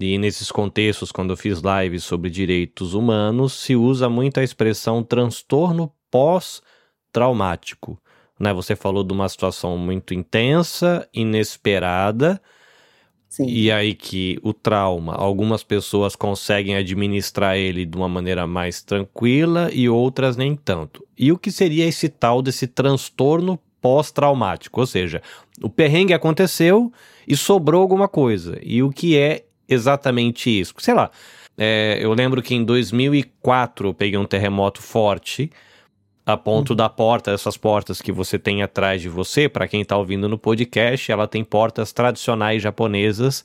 e 0.00 0.16
nesses 0.16 0.50
contextos, 0.50 1.12
quando 1.12 1.30
eu 1.30 1.36
fiz 1.36 1.60
lives 1.60 2.04
sobre 2.04 2.30
direitos 2.30 2.94
humanos, 2.94 3.52
se 3.52 3.76
usa 3.76 4.08
muito 4.08 4.40
a 4.40 4.42
expressão 4.42 5.02
transtorno 5.02 5.92
pós-traumático. 6.10 8.00
Né? 8.38 8.54
Você 8.54 8.74
falou 8.74 9.04
de 9.04 9.12
uma 9.12 9.28
situação 9.28 9.76
muito 9.76 10.14
intensa, 10.14 11.06
inesperada, 11.12 12.40
Sim. 13.28 13.46
e 13.46 13.70
aí 13.70 13.94
que 13.94 14.38
o 14.42 14.54
trauma, 14.54 15.14
algumas 15.14 15.62
pessoas 15.62 16.16
conseguem 16.16 16.76
administrar 16.76 17.56
ele 17.56 17.84
de 17.84 17.94
uma 17.94 18.08
maneira 18.08 18.46
mais 18.46 18.82
tranquila 18.82 19.70
e 19.70 19.86
outras 19.86 20.34
nem 20.34 20.56
tanto. 20.56 21.06
E 21.18 21.30
o 21.30 21.36
que 21.36 21.52
seria 21.52 21.86
esse 21.86 22.08
tal 22.08 22.40
desse 22.40 22.66
transtorno 22.66 23.60
pós-traumático? 23.82 24.80
Ou 24.80 24.86
seja, 24.86 25.20
o 25.62 25.68
perrengue 25.68 26.14
aconteceu 26.14 26.90
e 27.28 27.36
sobrou 27.36 27.82
alguma 27.82 28.08
coisa. 28.08 28.58
E 28.62 28.82
o 28.82 28.88
que 28.88 29.18
é 29.18 29.44
exatamente 29.70 30.50
isso. 30.50 30.74
Sei 30.78 30.92
lá, 30.92 31.10
é, 31.56 31.98
eu 32.00 32.12
lembro 32.12 32.42
que 32.42 32.54
em 32.54 32.64
2004 32.64 33.88
eu 33.88 33.94
peguei 33.94 34.18
um 34.18 34.26
terremoto 34.26 34.82
forte 34.82 35.50
a 36.26 36.36
ponto 36.36 36.70
uhum. 36.70 36.76
da 36.76 36.88
porta, 36.88 37.30
essas 37.30 37.56
portas 37.56 38.00
que 38.00 38.12
você 38.12 38.38
tem 38.38 38.62
atrás 38.62 39.02
de 39.02 39.08
você, 39.08 39.48
para 39.48 39.66
quem 39.66 39.82
está 39.82 39.96
ouvindo 39.96 40.28
no 40.28 40.38
podcast, 40.38 41.10
ela 41.10 41.26
tem 41.26 41.42
portas 41.42 41.92
tradicionais 41.92 42.62
japonesas, 42.62 43.44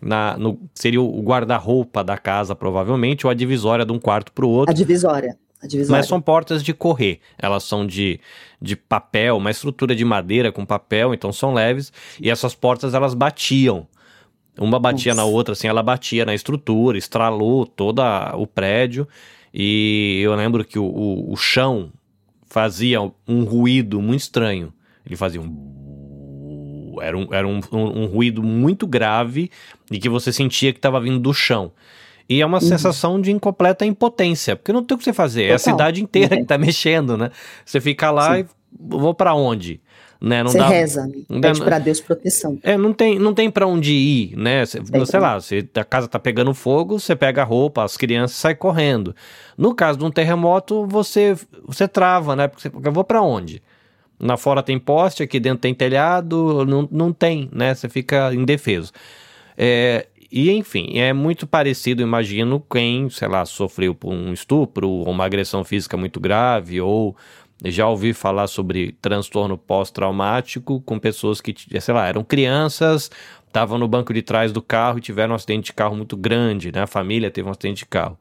na, 0.00 0.36
no, 0.36 0.58
seria 0.74 1.00
o 1.00 1.20
guarda-roupa 1.22 2.04
da 2.04 2.16
casa, 2.16 2.54
provavelmente, 2.54 3.26
ou 3.26 3.30
a 3.30 3.34
divisória 3.34 3.84
de 3.84 3.92
um 3.92 3.98
quarto 3.98 4.32
para 4.32 4.44
o 4.44 4.48
outro. 4.48 4.72
A 4.72 4.76
divisória. 4.76 5.36
A 5.62 5.66
divisória. 5.66 5.98
Mas 5.98 6.06
são 6.06 6.20
portas 6.20 6.62
de 6.62 6.72
correr, 6.72 7.20
elas 7.38 7.64
são 7.64 7.86
de, 7.86 8.20
de 8.60 8.76
papel, 8.76 9.36
uma 9.36 9.50
estrutura 9.50 9.94
de 9.94 10.04
madeira 10.04 10.52
com 10.52 10.64
papel, 10.64 11.12
então 11.12 11.32
são 11.32 11.52
leves, 11.52 11.92
e 12.20 12.30
essas 12.30 12.54
portas 12.54 12.94
elas 12.94 13.14
batiam. 13.14 13.86
Uma 14.58 14.78
batia 14.78 15.14
Nossa. 15.14 15.26
na 15.26 15.34
outra, 15.34 15.52
assim, 15.52 15.68
ela 15.68 15.82
batia 15.82 16.24
na 16.24 16.34
estrutura, 16.34 16.98
estralou 16.98 17.66
todo 17.66 18.02
o 18.34 18.46
prédio. 18.46 19.06
E 19.52 20.20
eu 20.22 20.34
lembro 20.34 20.64
que 20.64 20.78
o, 20.78 20.84
o, 20.84 21.32
o 21.32 21.36
chão 21.36 21.90
fazia 22.46 23.00
um 23.00 23.44
ruído 23.44 24.00
muito 24.00 24.20
estranho. 24.20 24.72
Ele 25.06 25.16
fazia 25.16 25.40
um. 25.40 26.96
Era 27.00 27.16
um, 27.16 27.28
era 27.32 27.48
um, 27.48 27.60
um, 27.72 28.02
um 28.02 28.06
ruído 28.06 28.42
muito 28.42 28.86
grave 28.86 29.50
e 29.90 29.98
que 29.98 30.08
você 30.08 30.32
sentia 30.32 30.72
que 30.72 30.78
estava 30.78 31.00
vindo 31.00 31.18
do 31.18 31.32
chão. 31.32 31.72
E 32.28 32.40
é 32.40 32.46
uma 32.46 32.58
uhum. 32.58 32.68
sensação 32.68 33.20
de 33.20 33.32
incompleta 33.32 33.84
impotência, 33.84 34.54
porque 34.54 34.72
não 34.72 34.84
tem 34.84 34.94
o 34.94 34.98
que 34.98 35.04
você 35.04 35.12
fazer. 35.12 35.42
Total. 35.42 35.52
É 35.52 35.56
a 35.56 35.58
cidade 35.58 36.02
inteira 36.02 36.34
uhum. 36.34 36.40
que 36.40 36.44
está 36.44 36.58
mexendo, 36.58 37.16
né? 37.16 37.30
Você 37.64 37.80
fica 37.80 38.10
lá 38.10 38.36
Sim. 38.36 38.42
e 38.42 38.46
vou 38.78 39.14
para 39.14 39.34
onde? 39.34 39.80
Né? 40.20 40.42
Não 40.42 40.50
você 40.50 40.58
dá, 40.58 40.68
reza, 40.68 41.10
pede 41.40 41.60
para 41.60 41.78
Deus 41.78 42.00
proteção. 42.00 42.58
É, 42.62 42.76
não 42.76 42.92
tem, 42.92 43.18
não 43.18 43.32
tem 43.32 43.50
para 43.50 43.66
onde 43.66 43.92
ir, 43.92 44.36
né? 44.36 44.66
Cê, 44.66 44.80
sei 45.06 45.20
lá, 45.20 45.40
você, 45.40 45.66
a 45.74 45.84
casa 45.84 46.06
tá 46.08 46.18
pegando 46.18 46.52
fogo, 46.52 47.00
você 47.00 47.16
pega 47.16 47.40
a 47.40 47.44
roupa, 47.44 47.82
as 47.82 47.96
crianças 47.96 48.36
saem 48.36 48.56
correndo. 48.56 49.14
No 49.56 49.74
caso 49.74 49.98
de 49.98 50.04
um 50.04 50.10
terremoto, 50.10 50.86
você, 50.86 51.34
você 51.64 51.88
trava, 51.88 52.36
né? 52.36 52.48
Porque 52.48 52.68
você, 52.68 52.88
eu 52.88 52.92
vou 52.92 53.04
para 53.04 53.22
onde? 53.22 53.62
Na 54.18 54.36
fora 54.36 54.62
tem 54.62 54.78
poste, 54.78 55.22
aqui 55.22 55.40
dentro 55.40 55.60
tem 55.60 55.72
telhado, 55.72 56.66
não, 56.66 56.86
não 56.90 57.12
tem, 57.12 57.48
né? 57.50 57.74
Você 57.74 57.88
fica 57.88 58.34
indefeso. 58.34 58.92
É, 59.56 60.06
e 60.30 60.50
enfim, 60.52 60.96
é 60.96 61.12
muito 61.12 61.44
parecido, 61.44 62.02
imagino, 62.02 62.64
quem, 62.70 63.10
sei 63.10 63.26
lá, 63.26 63.44
sofreu 63.44 63.94
por 63.94 64.12
um 64.12 64.32
estupro 64.32 64.88
ou 64.88 65.10
uma 65.10 65.24
agressão 65.24 65.64
física 65.64 65.96
muito 65.96 66.20
grave 66.20 66.80
ou 66.80 67.16
já 67.64 67.86
ouvi 67.88 68.12
falar 68.12 68.46
sobre 68.46 68.92
transtorno 69.02 69.58
pós-traumático 69.58 70.80
com 70.80 70.98
pessoas 70.98 71.40
que, 71.40 71.54
sei 71.80 71.94
lá, 71.94 72.06
eram 72.06 72.24
crianças, 72.24 73.10
estavam 73.46 73.78
no 73.78 73.86
banco 73.86 74.14
de 74.14 74.22
trás 74.22 74.52
do 74.52 74.62
carro 74.62 74.98
e 74.98 75.02
tiveram 75.02 75.32
um 75.32 75.36
acidente 75.36 75.66
de 75.66 75.72
carro 75.72 75.96
muito 75.96 76.16
grande, 76.16 76.72
né? 76.72 76.82
A 76.82 76.86
família 76.86 77.30
teve 77.30 77.48
um 77.48 77.50
acidente 77.50 77.80
de 77.80 77.86
carro. 77.86 78.18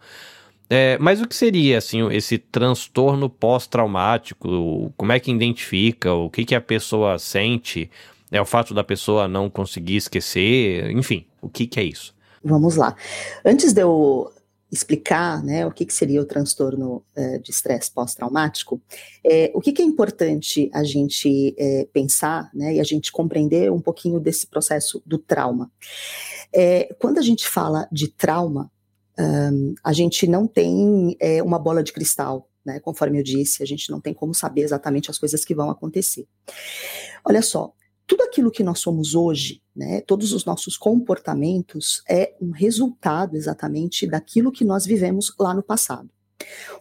É, 0.70 0.98
mas 1.00 1.22
o 1.22 1.28
que 1.28 1.36
seria, 1.36 1.78
assim, 1.78 2.08
esse 2.12 2.38
transtorno 2.38 3.30
pós-traumático? 3.30 4.94
Como 4.96 5.12
é 5.12 5.20
que 5.20 5.32
identifica? 5.32 6.14
O 6.14 6.30
que, 6.30 6.46
que 6.46 6.54
a 6.54 6.62
pessoa 6.62 7.18
sente? 7.18 7.90
É 8.32 8.40
o 8.40 8.46
fato 8.46 8.74
da 8.74 8.84
pessoa 8.84 9.28
não 9.28 9.50
conseguir 9.50 9.96
esquecer? 9.96 10.92
Enfim, 10.92 11.26
o 11.42 11.50
que, 11.50 11.66
que 11.66 11.80
é 11.80 11.84
isso? 11.84 12.14
Vamos 12.44 12.76
lá. 12.76 12.96
Antes 13.44 13.74
de 13.74 13.82
eu 13.82 14.32
explicar 14.72 15.44
né, 15.44 15.66
o 15.66 15.72
que, 15.72 15.86
que 15.86 15.94
seria 15.94 16.22
o 16.22 16.26
transtorno 16.26 17.04
é, 17.16 17.40
de 17.40 17.50
estresse 17.50 17.92
pós-traumático, 17.92 18.82
é, 19.26 19.52
o 19.54 19.62
que, 19.62 19.72
que, 19.72 19.82
é 19.82 19.86
importante 19.86 20.70
a 20.74 20.84
gente 20.84 21.56
é, 21.58 21.88
pensar 21.92 22.50
né, 22.54 22.76
e 22.76 22.80
a 22.80 22.84
gente 22.84 23.12
compreender 23.12 23.72
um 23.72 23.82
pouquinho 23.82 24.20
desse 24.20 24.46
processo 24.48 25.02
do 25.06 25.18
trauma. 25.18 25.72
É, 26.54 26.94
quando 27.00 27.18
a 27.18 27.22
gente 27.22 27.48
fala 27.48 27.88
de 27.92 28.08
trauma, 28.10 28.72
um, 29.20 29.74
a 29.84 29.92
gente 29.92 30.28
não 30.28 30.48
tem 30.48 31.16
é, 31.20 31.42
uma 31.44 31.60
bola 31.60 31.84
de 31.84 31.92
cristal, 31.92 32.48
né, 32.66 32.80
conforme 32.80 33.20
eu 33.20 33.24
disse, 33.24 33.64
a 33.64 33.66
gente 33.66 33.90
não 33.90 34.00
tem 34.00 34.14
como 34.14 34.34
saber 34.34 34.62
exatamente 34.62 35.10
as 35.10 35.18
coisas 35.18 35.44
que 35.44 35.56
vão 35.56 35.70
acontecer. 35.70 36.28
Olha 37.26 37.42
só, 37.42 37.74
tudo 38.10 38.24
aquilo 38.24 38.50
que 38.50 38.64
nós 38.64 38.80
somos 38.80 39.14
hoje, 39.14 39.62
né, 39.76 40.02
todos 40.02 40.34
os 40.34 40.44
nossos 40.44 40.76
comportamentos, 40.76 42.02
é 42.10 42.36
um 42.42 42.50
resultado 42.50 43.38
exatamente 43.38 44.08
daquilo 44.08 44.52
que 44.52 44.66
nós 44.66 44.84
vivemos 44.84 45.32
lá 45.40 45.54
no 45.54 45.62
passado. 45.62 46.10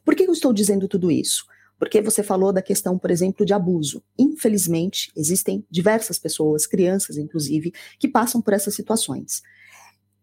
Por 0.03 0.15
que 0.15 0.23
eu 0.23 0.33
estou 0.33 0.55
dizendo 0.55 0.89
tudo 0.89 1.11
isso? 1.11 1.45
Porque 1.79 2.01
você 2.01 2.23
falou 2.23 2.51
da 2.51 2.63
questão, 2.63 2.99
por 2.99 3.11
exemplo, 3.11 3.45
de 3.45 3.53
abuso. 3.53 4.03
Infelizmente, 4.19 5.13
existem 5.15 5.63
diversas 5.71 6.19
pessoas, 6.19 6.67
crianças 6.67 7.19
inclusive, 7.19 7.75
que 7.99 8.09
passam 8.09 8.41
por 8.41 8.55
essas 8.55 8.75
situações. 8.75 9.43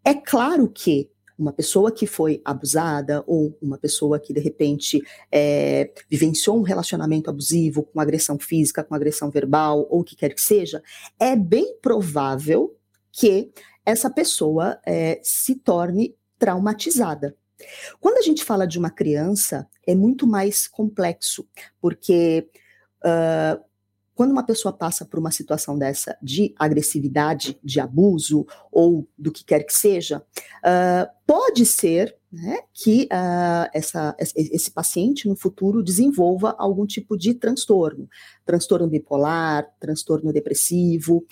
É 0.03 0.15
claro 0.15 0.67
que 0.67 1.07
uma 1.37 1.51
pessoa 1.51 1.91
que 1.91 2.07
foi 2.07 2.41
abusada 2.43 3.23
ou 3.27 3.57
uma 3.61 3.77
pessoa 3.77 4.19
que 4.19 4.33
de 4.33 4.39
repente 4.39 5.01
é, 5.31 5.91
vivenciou 6.09 6.57
um 6.57 6.61
relacionamento 6.61 7.29
abusivo 7.29 7.83
com 7.83 7.99
agressão 7.99 8.39
física, 8.39 8.83
com 8.83 8.95
agressão 8.95 9.29
verbal 9.29 9.87
ou 9.89 10.01
o 10.01 10.03
que 10.03 10.15
quer 10.15 10.33
que 10.33 10.41
seja, 10.41 10.81
é 11.19 11.35
bem 11.35 11.77
provável 11.81 12.75
que 13.11 13.51
essa 13.85 14.09
pessoa 14.09 14.79
é, 14.85 15.19
se 15.23 15.55
torne 15.55 16.15
traumatizada. 16.39 17.35
Quando 17.99 18.17
a 18.17 18.21
gente 18.21 18.43
fala 18.43 18.67
de 18.67 18.77
uma 18.77 18.89
criança, 18.89 19.67
é 19.87 19.95
muito 19.95 20.27
mais 20.27 20.67
complexo, 20.67 21.47
porque 21.79 22.49
uh, 23.03 23.63
quando 24.15 24.31
uma 24.31 24.45
pessoa 24.45 24.71
passa 24.71 25.05
por 25.05 25.19
uma 25.19 25.29
situação 25.29 25.77
dessa 25.77 26.17
de 26.23 26.55
agressividade, 26.57 27.59
de 27.61 27.79
abuso 27.81 28.47
ou 28.71 29.07
do 29.17 29.31
que 29.31 29.43
quer 29.43 29.63
que 29.63 29.73
seja, 29.73 30.19
uh, 30.19 31.07
pode 31.27 31.65
ser 31.65 32.15
né, 32.31 32.59
que 32.73 33.03
uh, 33.05 33.69
essa, 33.73 34.15
esse 34.17 34.71
paciente 34.71 35.27
no 35.27 35.35
futuro 35.35 35.83
desenvolva 35.83 36.55
algum 36.57 36.85
tipo 36.85 37.17
de 37.17 37.33
transtorno, 37.33 38.09
transtorno 38.45 38.87
bipolar, 38.87 39.67
transtorno 39.79 40.31
depressivo. 40.31 41.25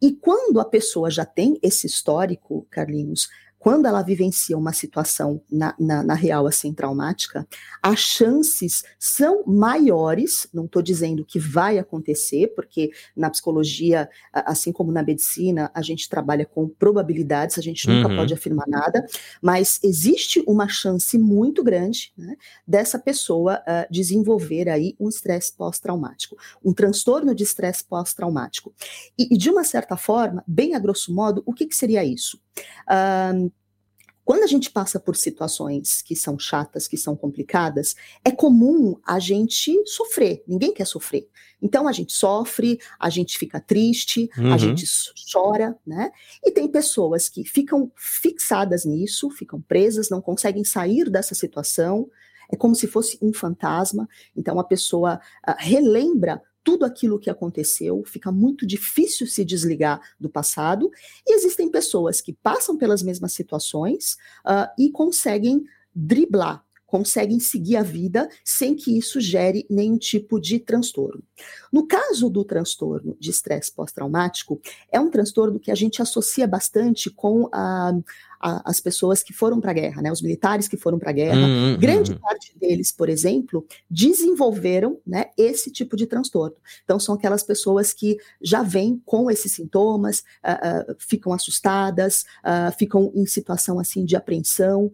E 0.00 0.12
quando 0.12 0.60
a 0.60 0.64
pessoa 0.64 1.10
já 1.10 1.24
tem 1.24 1.58
esse 1.62 1.86
histórico, 1.86 2.66
Carlinhos, 2.70 3.28
quando 3.58 3.86
ela 3.86 4.02
vivencia 4.02 4.56
uma 4.56 4.72
situação 4.72 5.42
na, 5.50 5.74
na, 5.78 6.02
na 6.02 6.14
real 6.14 6.46
assim 6.46 6.72
traumática, 6.72 7.46
as 7.82 7.98
chances 7.98 8.84
são 8.98 9.42
maiores, 9.46 10.46
não 10.52 10.66
estou 10.66 10.80
dizendo 10.80 11.24
que 11.24 11.38
vai 11.38 11.78
acontecer, 11.78 12.48
porque 12.54 12.90
na 13.16 13.28
psicologia, 13.30 14.08
assim 14.32 14.72
como 14.72 14.92
na 14.92 15.02
medicina, 15.02 15.70
a 15.74 15.82
gente 15.82 16.08
trabalha 16.08 16.46
com 16.46 16.68
probabilidades, 16.68 17.58
a 17.58 17.62
gente 17.62 17.88
nunca 17.88 18.08
uhum. 18.08 18.16
pode 18.16 18.32
afirmar 18.32 18.66
nada, 18.68 19.04
mas 19.42 19.80
existe 19.82 20.42
uma 20.46 20.68
chance 20.68 21.18
muito 21.18 21.64
grande 21.64 22.12
né, 22.16 22.36
dessa 22.66 22.98
pessoa 22.98 23.60
uh, 23.60 23.92
desenvolver 23.92 24.68
aí 24.68 24.94
um 25.00 25.08
estresse 25.08 25.52
pós-traumático, 25.52 26.36
um 26.64 26.72
transtorno 26.72 27.34
de 27.34 27.42
estresse 27.42 27.84
pós-traumático. 27.84 28.72
E, 29.18 29.34
e, 29.34 29.38
de 29.38 29.50
uma 29.50 29.64
certa 29.64 29.96
forma, 29.96 30.44
bem 30.46 30.74
a 30.74 30.78
grosso 30.78 31.12
modo, 31.12 31.42
o 31.44 31.52
que, 31.52 31.66
que 31.66 31.74
seria 31.74 32.04
isso? 32.04 32.40
Uh, 32.88 33.47
quando 34.28 34.42
a 34.42 34.46
gente 34.46 34.70
passa 34.70 35.00
por 35.00 35.16
situações 35.16 36.02
que 36.02 36.14
são 36.14 36.38
chatas, 36.38 36.86
que 36.86 36.98
são 36.98 37.16
complicadas, 37.16 37.96
é 38.22 38.30
comum 38.30 39.00
a 39.02 39.18
gente 39.18 39.82
sofrer. 39.86 40.44
Ninguém 40.46 40.70
quer 40.70 40.86
sofrer. 40.86 41.26
Então 41.62 41.88
a 41.88 41.92
gente 41.92 42.12
sofre, 42.12 42.78
a 43.00 43.08
gente 43.08 43.38
fica 43.38 43.58
triste, 43.58 44.28
uhum. 44.36 44.52
a 44.52 44.58
gente 44.58 44.84
chora, 45.32 45.78
né? 45.86 46.12
E 46.44 46.50
tem 46.50 46.68
pessoas 46.68 47.30
que 47.30 47.42
ficam 47.42 47.90
fixadas 47.96 48.84
nisso, 48.84 49.30
ficam 49.30 49.62
presas, 49.62 50.10
não 50.10 50.20
conseguem 50.20 50.62
sair 50.62 51.08
dessa 51.08 51.34
situação. 51.34 52.06
É 52.52 52.56
como 52.56 52.74
se 52.74 52.86
fosse 52.86 53.18
um 53.22 53.32
fantasma. 53.32 54.06
Então 54.36 54.60
a 54.60 54.64
pessoa 54.64 55.22
uh, 55.48 55.54
relembra 55.56 56.42
tudo 56.62 56.84
aquilo 56.84 57.18
que 57.18 57.30
aconteceu, 57.30 58.02
fica 58.04 58.30
muito 58.30 58.66
difícil 58.66 59.26
se 59.26 59.44
desligar 59.44 60.00
do 60.18 60.28
passado, 60.28 60.90
e 61.26 61.34
existem 61.34 61.70
pessoas 61.70 62.20
que 62.20 62.32
passam 62.32 62.76
pelas 62.76 63.02
mesmas 63.02 63.32
situações 63.32 64.14
uh, 64.46 64.68
e 64.78 64.90
conseguem 64.90 65.64
driblar, 65.94 66.64
conseguem 66.86 67.38
seguir 67.38 67.76
a 67.76 67.82
vida 67.82 68.28
sem 68.42 68.74
que 68.74 68.96
isso 68.96 69.20
gere 69.20 69.66
nenhum 69.68 69.98
tipo 69.98 70.40
de 70.40 70.58
transtorno. 70.58 71.22
No 71.70 71.86
caso 71.86 72.30
do 72.30 72.42
transtorno 72.44 73.14
de 73.20 73.30
estresse 73.30 73.70
pós-traumático, 73.70 74.60
é 74.90 74.98
um 74.98 75.10
transtorno 75.10 75.60
que 75.60 75.70
a 75.70 75.74
gente 75.74 76.00
associa 76.00 76.46
bastante 76.46 77.10
com 77.10 77.48
a, 77.52 77.92
a, 78.40 78.70
as 78.70 78.80
pessoas 78.80 79.22
que 79.22 79.32
foram 79.32 79.60
para 79.60 79.70
a 79.70 79.74
guerra, 79.74 80.02
né, 80.02 80.12
os 80.12 80.22
militares 80.22 80.68
que 80.68 80.76
foram 80.76 80.98
para 80.98 81.10
a 81.10 81.12
guerra, 81.12 81.36
hum, 81.36 81.74
hum, 81.74 81.78
grande 81.78 82.12
hum. 82.12 82.18
parte 82.18 82.56
deles, 82.58 82.92
por 82.92 83.08
exemplo, 83.08 83.66
desenvolveram 83.90 84.98
né, 85.06 85.26
esse 85.36 85.70
tipo 85.70 85.96
de 85.96 86.06
transtorno. 86.06 86.56
Então, 86.84 86.98
são 86.98 87.14
aquelas 87.14 87.42
pessoas 87.42 87.92
que 87.92 88.16
já 88.40 88.62
vêm 88.62 89.00
com 89.04 89.30
esses 89.30 89.52
sintomas, 89.52 90.20
uh, 90.44 90.92
uh, 90.92 90.96
ficam 90.98 91.32
assustadas, 91.32 92.24
uh, 92.44 92.76
ficam 92.76 93.12
em 93.14 93.26
situação 93.26 93.78
assim 93.78 94.04
de 94.04 94.16
apreensão, 94.16 94.90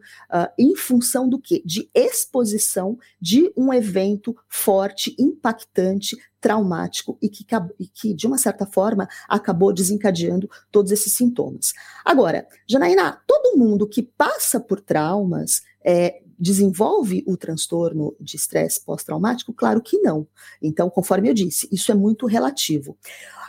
em 0.58 0.74
função 0.74 1.28
do 1.28 1.38
quê? 1.38 1.62
De 1.64 1.88
exposição 1.94 2.98
de 3.20 3.52
um 3.56 3.72
evento 3.72 4.36
forte, 4.48 5.14
impactante, 5.18 6.16
traumático 6.44 7.16
e 7.22 7.28
que, 7.30 7.46
e 7.80 7.86
que, 7.86 8.12
de 8.12 8.26
uma 8.26 8.36
certa 8.36 8.66
forma, 8.66 9.08
acabou 9.26 9.72
desencadeando 9.72 10.46
todos 10.70 10.92
esses 10.92 11.10
sintomas. 11.14 11.72
Agora, 12.04 12.46
Janaína, 12.68 13.18
todo 13.26 13.56
mundo 13.56 13.88
que 13.88 14.02
passa 14.02 14.60
por 14.60 14.78
traumas 14.78 15.62
é, 15.82 16.20
desenvolve 16.38 17.24
o 17.26 17.34
transtorno 17.34 18.14
de 18.20 18.36
estresse 18.36 18.84
pós-traumático? 18.84 19.54
Claro 19.54 19.80
que 19.80 19.96
não. 20.00 20.26
Então, 20.60 20.90
conforme 20.90 21.30
eu 21.30 21.34
disse, 21.34 21.66
isso 21.72 21.90
é 21.90 21.94
muito 21.94 22.26
relativo. 22.26 22.94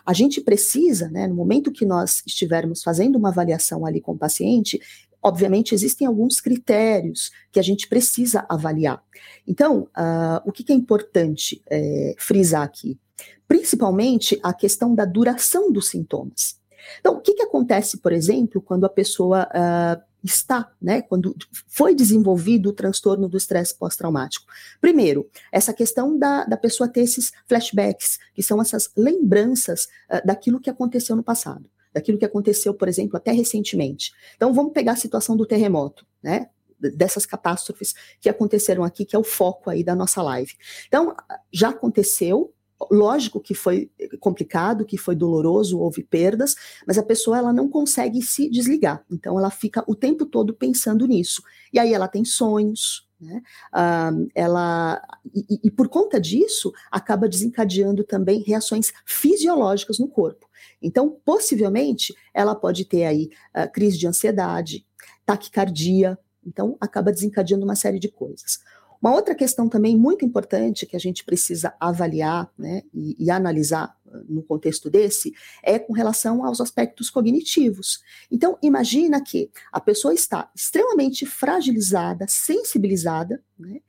A 0.06 0.14
gente 0.14 0.40
precisa, 0.40 1.10
né, 1.10 1.28
no 1.28 1.36
momento 1.36 1.74
que 1.74 1.86
nós 1.86 2.24
estivermos 2.26 2.82
fazendo 2.82 3.18
uma 3.18 3.28
avaliação 3.28 3.86
ali 3.86 4.00
com 4.00 4.14
o 4.14 4.18
paciente, 4.18 4.80
Obviamente, 5.26 5.74
existem 5.74 6.06
alguns 6.06 6.40
critérios 6.40 7.32
que 7.52 7.60
a 7.60 7.64
gente 7.64 7.88
precisa 7.88 8.46
avaliar. 8.48 9.04
Então, 9.48 9.90
uh, 9.98 10.40
o 10.46 10.52
que, 10.52 10.64
que, 10.64 10.72
é 10.72 10.76
importante 10.76 11.64
é, 11.68 12.14
frisar 12.16 12.62
aqui? 12.62 13.00
Principalmente 13.48 14.40
a 14.44 14.54
questão 14.54 14.94
da 14.94 15.04
duração 15.04 15.72
dos 15.72 15.88
sintomas. 15.88 16.60
Então, 17.00 17.16
o 17.16 17.22
que, 17.22 17.34
que 17.34 17.42
acontece, 17.42 17.98
por 17.98 18.14
exemplo, 18.14 18.62
quando 18.62 18.86
a 18.86 18.90
pessoa 18.90 19.48
uh, 19.50 20.00
está, 20.24 20.72
né, 20.80 21.02
quando 21.02 21.36
foi 21.66 21.96
desenvolvido 21.96 22.70
o 22.70 22.74
transtorno 22.74 23.28
do 23.28 23.36
estresse 23.36 23.74
pós-traumático? 23.74 24.46
Primeiro, 24.80 25.28
essa 25.52 25.74
questão 25.74 26.20
da, 26.20 26.46
da 26.46 26.56
pessoa 26.56 26.88
ter 26.88 27.02
esses 27.02 27.32
flashbacks, 27.48 28.20
que 28.36 28.44
são 28.44 28.62
essas 28.62 28.92
lembranças 28.96 29.86
uh, 30.08 30.24
daquilo 30.24 30.60
que 30.60 30.70
aconteceu 30.70 31.16
no 31.16 31.24
passado 31.24 31.68
daquilo 31.96 32.18
que 32.18 32.26
aconteceu, 32.26 32.74
por 32.74 32.90
exemplo, 32.90 33.16
até 33.16 33.32
recentemente. 33.32 34.12
Então, 34.36 34.54
vamos 34.54 34.74
pegar 34.74 34.92
a 34.92 34.98
situação 34.98 35.38
do 35.38 35.46
terremoto, 35.46 36.06
né? 36.22 36.50
Dessas 36.78 37.26
catástrofes 37.26 37.96
que 38.20 38.28
aconteceram 38.28 38.84
aqui, 38.84 39.06
que 39.06 39.16
é 39.16 39.20
o 39.20 39.24
foco 39.24 39.70
aí 39.70 39.82
da 39.82 39.96
nossa 39.96 40.22
live. 40.22 40.52
Então, 40.88 41.16
já 41.54 41.70
aconteceu, 41.70 42.54
lógico 42.92 43.40
que 43.40 43.54
foi 43.54 43.90
complicado, 44.20 44.86
que 44.86 44.98
foi 44.98 45.16
doloroso, 45.16 45.80
houve 45.80 46.04
perdas, 46.04 46.54
mas 46.86 46.98
a 46.98 47.04
pessoa 47.04 47.38
ela 47.38 47.54
não 47.54 47.70
consegue 47.70 48.22
se 48.22 48.50
desligar. 48.50 49.06
Então 49.10 49.40
ela 49.40 49.50
fica 49.50 49.82
o 49.88 49.96
tempo 49.96 50.26
todo 50.26 50.54
pensando 50.54 51.08
nisso. 51.08 51.42
E 51.72 51.80
aí 51.80 51.94
ela 51.94 52.10
tem 52.10 52.26
sonhos, 52.26 53.08
né? 53.20 53.42
Uh, 53.74 54.28
ela 54.36 55.02
e, 55.34 55.62
e, 55.64 55.72
por 55.72 55.88
conta 55.88 56.20
disso 56.20 56.74
acaba 56.92 57.30
desencadeando 57.30 58.04
também 58.04 58.44
reações 58.44 58.92
fisiológicas 59.06 59.98
no 59.98 60.10
corpo. 60.10 60.45
Então, 60.82 61.18
possivelmente, 61.24 62.14
ela 62.34 62.56
pode 62.56 62.86
ter 62.86 63.06
aí 63.06 63.30
uh, 63.56 63.72
crise 63.72 63.98
de 63.98 64.08
ansiedade, 64.08 64.86
taquicardia, 65.26 66.18
então 66.46 66.78
acaba 66.80 67.12
desencadeando 67.12 67.66
uma 67.66 67.76
série 67.76 68.00
de 68.00 68.10
coisas. 68.10 68.60
Uma 69.02 69.14
outra 69.14 69.36
questão 69.36 69.70
também 69.70 69.98
muito 69.98 70.26
importante 70.26 70.86
que 70.86 70.96
a 70.96 71.00
gente 71.00 71.24
precisa 71.24 71.76
avaliar 71.80 72.50
né, 72.58 72.82
e, 72.94 73.16
e, 73.24 73.30
analisar 73.30 73.96
ah, 74.08 74.22
no 74.28 74.42
contexto 74.42 74.90
desse 74.90 75.32
é 75.62 75.78
com 75.78 75.94
relação 75.94 76.44
aos 76.44 76.60
aspectos 76.62 77.10
cognitivos. 77.10 78.00
Então, 78.32 78.58
imagina 78.64 79.22
que 79.22 79.52
a 79.72 79.80
pessoa 79.80 80.14
está 80.14 80.50
extremamente 80.56 81.26
fragilizada, 81.26 82.26
sensibilizada, 82.28 83.44
né, 83.60 83.80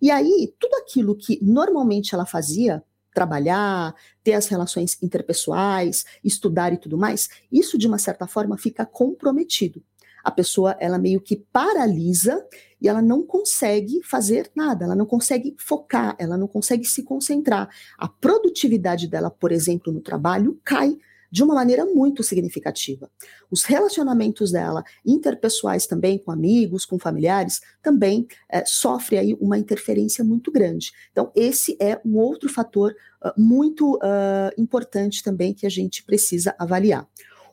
e 0.00 0.10
aí 0.10 0.52
tudo 0.58 0.74
aquilo 0.76 1.14
que 1.14 1.38
normalmente 1.42 2.14
ela 2.14 2.26
fazia, 2.26 2.82
trabalhar, 3.14 3.94
ter 4.22 4.34
as 4.34 4.48
relações 4.48 4.98
interpessoais, 5.00 6.04
estudar 6.22 6.72
e 6.72 6.76
tudo 6.76 6.98
mais, 6.98 7.30
isso 7.50 7.78
de 7.78 7.86
uma 7.86 7.96
certa 7.96 8.26
forma 8.26 8.58
fica 8.58 8.84
comprometido. 8.84 9.82
A 10.24 10.30
pessoa, 10.30 10.74
ela 10.80 10.98
meio 10.98 11.20
que 11.20 11.36
paralisa 11.36 12.44
e 12.80 12.88
ela 12.88 13.02
não 13.02 13.22
consegue 13.22 14.02
fazer 14.02 14.50
nada, 14.54 14.84
ela 14.84 14.96
não 14.96 15.06
consegue 15.06 15.54
focar, 15.58 16.16
ela 16.18 16.36
não 16.36 16.48
consegue 16.48 16.84
se 16.84 17.02
concentrar. 17.02 17.68
A 17.96 18.08
produtividade 18.08 19.06
dela, 19.06 19.30
por 19.30 19.52
exemplo, 19.52 19.92
no 19.92 20.00
trabalho 20.00 20.58
cai 20.64 20.98
de 21.34 21.42
uma 21.42 21.56
maneira 21.56 21.84
muito 21.84 22.22
significativa. 22.22 23.10
Os 23.50 23.64
relacionamentos 23.64 24.52
dela, 24.52 24.84
interpessoais 25.04 25.84
também, 25.84 26.16
com 26.16 26.30
amigos, 26.30 26.84
com 26.84 26.96
familiares, 26.96 27.60
também 27.82 28.24
é, 28.48 28.64
sofre 28.64 29.18
aí 29.18 29.34
uma 29.40 29.58
interferência 29.58 30.22
muito 30.22 30.52
grande. 30.52 30.92
Então, 31.10 31.32
esse 31.34 31.76
é 31.80 32.00
um 32.04 32.18
outro 32.18 32.48
fator 32.48 32.94
uh, 33.20 33.32
muito 33.36 33.96
uh, 33.96 34.54
importante 34.56 35.24
também 35.24 35.52
que 35.52 35.66
a 35.66 35.68
gente 35.68 36.04
precisa 36.04 36.54
avaliar. 36.56 37.04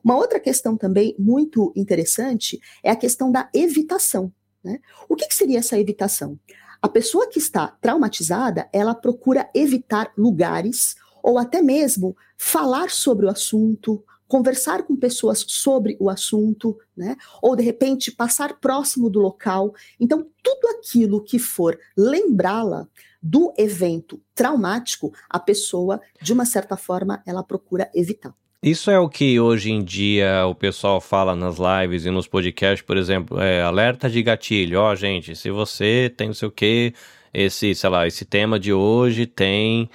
Uma 0.03 0.15
outra 0.15 0.39
questão 0.39 0.77
também 0.77 1.15
muito 1.17 1.73
interessante 1.75 2.59
é 2.83 2.91
a 2.91 2.95
questão 2.95 3.31
da 3.31 3.49
evitação. 3.51 4.31
Né? 4.63 4.79
O 5.09 5.15
que, 5.15 5.27
que 5.27 5.33
seria 5.33 5.57
essa 5.57 5.79
evitação? 5.79 6.39
A 6.79 6.87
pessoa 6.87 7.27
que 7.27 7.39
está 7.39 7.67
traumatizada, 7.81 8.69
ela 8.71 8.93
procura 8.93 9.49
evitar 9.55 10.13
lugares 10.15 10.95
ou 11.23 11.37
até 11.37 11.61
mesmo 11.61 12.15
falar 12.37 12.89
sobre 12.89 13.25
o 13.25 13.29
assunto, 13.29 14.03
conversar 14.27 14.83
com 14.83 14.95
pessoas 14.95 15.43
sobre 15.47 15.97
o 15.99 16.09
assunto, 16.09 16.77
né? 16.95 17.17
Ou 17.41 17.55
de 17.55 17.63
repente 17.63 18.11
passar 18.11 18.59
próximo 18.59 19.09
do 19.09 19.19
local. 19.19 19.73
Então, 19.99 20.25
tudo 20.41 20.67
aquilo 20.77 21.21
que 21.21 21.37
for 21.37 21.77
lembrá-la 21.97 22.87
do 23.21 23.53
evento 23.57 24.21
traumático, 24.33 25.13
a 25.29 25.37
pessoa, 25.37 26.01
de 26.21 26.31
uma 26.31 26.45
certa 26.45 26.77
forma, 26.77 27.21
ela 27.25 27.43
procura 27.43 27.91
evitar. 27.93 28.33
Isso 28.63 28.89
é 28.89 28.99
o 28.99 29.09
que 29.09 29.39
hoje 29.39 29.71
em 29.71 29.83
dia 29.83 30.45
o 30.45 30.55
pessoal 30.55 31.01
fala 31.01 31.35
nas 31.35 31.57
lives 31.57 32.05
e 32.05 32.11
nos 32.11 32.27
podcasts, 32.27 32.85
por 32.85 32.95
exemplo, 32.95 33.39
é 33.41 33.61
alerta 33.61 34.09
de 34.09 34.21
gatilho. 34.23 34.79
Ó, 34.79 34.91
oh, 34.91 34.95
gente, 34.95 35.35
se 35.35 35.49
você 35.49 36.13
tem 36.15 36.27
não 36.27 36.33
sei 36.33 36.47
o 36.47 36.51
que, 36.51 36.93
esse, 37.33 37.73
sei 37.73 37.89
lá, 37.89 38.07
esse 38.07 38.23
tema 38.23 38.59
de 38.59 38.71
hoje 38.71 39.25
tem 39.25 39.89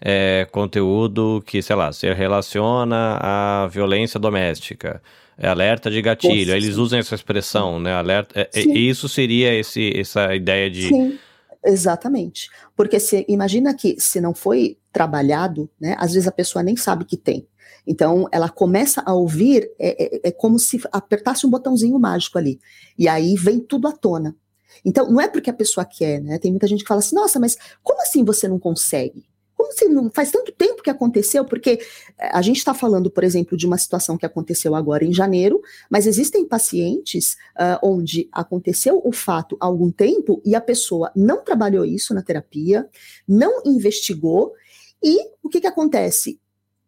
é, 0.00 0.46
conteúdo 0.50 1.42
que, 1.46 1.62
sei 1.62 1.76
lá, 1.76 1.92
se 1.92 2.12
relaciona 2.12 3.18
à 3.20 3.66
violência 3.68 4.18
doméstica. 4.20 5.02
É 5.38 5.48
alerta 5.48 5.90
de 5.90 6.00
gatilho. 6.00 6.52
Poxa, 6.52 6.56
Eles 6.56 6.76
usam 6.76 6.98
essa 6.98 7.14
expressão, 7.14 7.78
né? 7.78 7.92
Alerta. 7.92 8.40
É, 8.40 8.50
é 8.54 8.60
isso 8.62 9.08
seria 9.08 9.54
esse, 9.54 9.92
essa 9.98 10.34
ideia 10.34 10.70
de. 10.70 10.88
Sim, 10.88 11.18
exatamente. 11.64 12.48
Porque 12.74 12.98
se 12.98 13.24
imagina 13.28 13.74
que 13.74 14.00
se 14.00 14.20
não 14.20 14.34
foi 14.34 14.78
trabalhado, 14.92 15.68
né? 15.78 15.94
Às 15.98 16.14
vezes 16.14 16.26
a 16.26 16.32
pessoa 16.32 16.62
nem 16.62 16.76
sabe 16.76 17.04
que 17.04 17.16
tem. 17.16 17.46
Então, 17.86 18.26
ela 18.32 18.48
começa 18.48 19.02
a 19.06 19.14
ouvir, 19.14 19.70
é, 19.78 20.04
é, 20.04 20.28
é, 20.28 20.30
como 20.32 20.58
se 20.58 20.80
apertasse 20.90 21.46
um 21.46 21.50
botãozinho 21.50 21.98
mágico 21.98 22.36
ali. 22.36 22.58
E 22.98 23.06
aí 23.06 23.36
vem 23.36 23.60
tudo 23.60 23.86
à 23.86 23.92
tona. 23.92 24.34
Então, 24.84 25.10
não 25.10 25.20
é 25.20 25.28
porque 25.28 25.50
a 25.50 25.54
pessoa 25.54 25.84
quer, 25.84 26.20
né? 26.20 26.38
Tem 26.38 26.50
muita 26.50 26.66
gente 26.66 26.82
que 26.82 26.88
fala 26.88 26.98
assim, 26.98 27.14
nossa, 27.14 27.38
mas 27.38 27.56
como 27.82 28.02
assim 28.02 28.24
você 28.24 28.48
não 28.48 28.58
consegue? 28.58 29.24
Como 29.56 29.72
se 29.72 29.88
não 29.88 30.10
faz 30.10 30.30
tanto 30.30 30.52
tempo 30.52 30.82
que 30.82 30.90
aconteceu? 30.90 31.44
Porque 31.44 31.80
eh, 32.18 32.30
a 32.30 32.42
gente 32.42 32.58
está 32.58 32.74
falando, 32.74 33.10
por 33.10 33.24
exemplo, 33.24 33.56
de 33.56 33.66
uma 33.66 33.78
situação 33.78 34.18
que 34.18 34.26
aconteceu 34.26 34.74
agora 34.74 35.04
em 35.04 35.14
janeiro, 35.14 35.62
mas 35.90 36.06
existem 36.06 36.46
pacientes 36.46 37.36
uh, 37.58 37.78
onde 37.82 38.28
aconteceu 38.30 39.00
o 39.02 39.12
fato 39.12 39.56
há 39.58 39.66
algum 39.66 39.90
tempo 39.90 40.42
e 40.44 40.54
a 40.54 40.60
pessoa 40.60 41.10
não 41.16 41.42
trabalhou 41.42 41.84
isso 41.84 42.12
na 42.12 42.22
terapia, 42.22 42.88
não 43.26 43.62
investigou, 43.64 44.52
e 45.02 45.18
o 45.42 45.48
que, 45.48 45.60
que 45.60 45.66
acontece? 45.66 46.38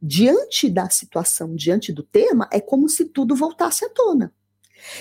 Diante 0.01 0.69
da 0.69 0.91
situação, 0.91 1.55
diante 1.57 1.93
do 1.93 2.03
tema, 2.03 2.49
é 2.53 2.61
como 2.61 2.89
se 2.89 3.07
tudo 3.07 3.35
voltasse 3.35 3.85
à 3.85 3.89
tona. 3.89 4.33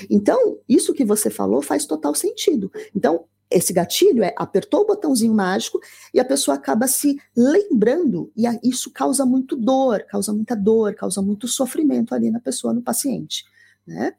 Então, 0.10 0.60
isso 0.68 0.94
que 0.94 1.06
você 1.06 1.30
falou 1.30 1.62
faz 1.62 1.86
total 1.86 2.16
sentido. 2.16 2.72
Então, 2.96 3.26
esse 3.50 3.72
gatilho 3.72 4.24
é 4.24 4.34
apertou 4.38 4.82
o 4.82 4.88
botãozinho 4.88 5.34
mágico 5.34 5.80
e 6.14 6.20
a 6.20 6.26
pessoa 6.26 6.56
acaba 6.56 6.88
se 6.88 7.18
lembrando, 7.36 8.32
e 8.36 8.46
isso 8.64 8.92
causa 8.92 9.26
muito 9.26 9.56
dor, 9.56 10.04
causa 10.04 10.34
muita 10.34 10.56
dor, 10.56 10.94
causa 10.96 11.22
muito 11.22 11.48
sofrimento 11.48 12.14
ali 12.14 12.30
na 12.30 12.40
pessoa, 12.40 12.74
no 12.74 12.82
paciente. 12.82 13.46
Né? 13.86 14.14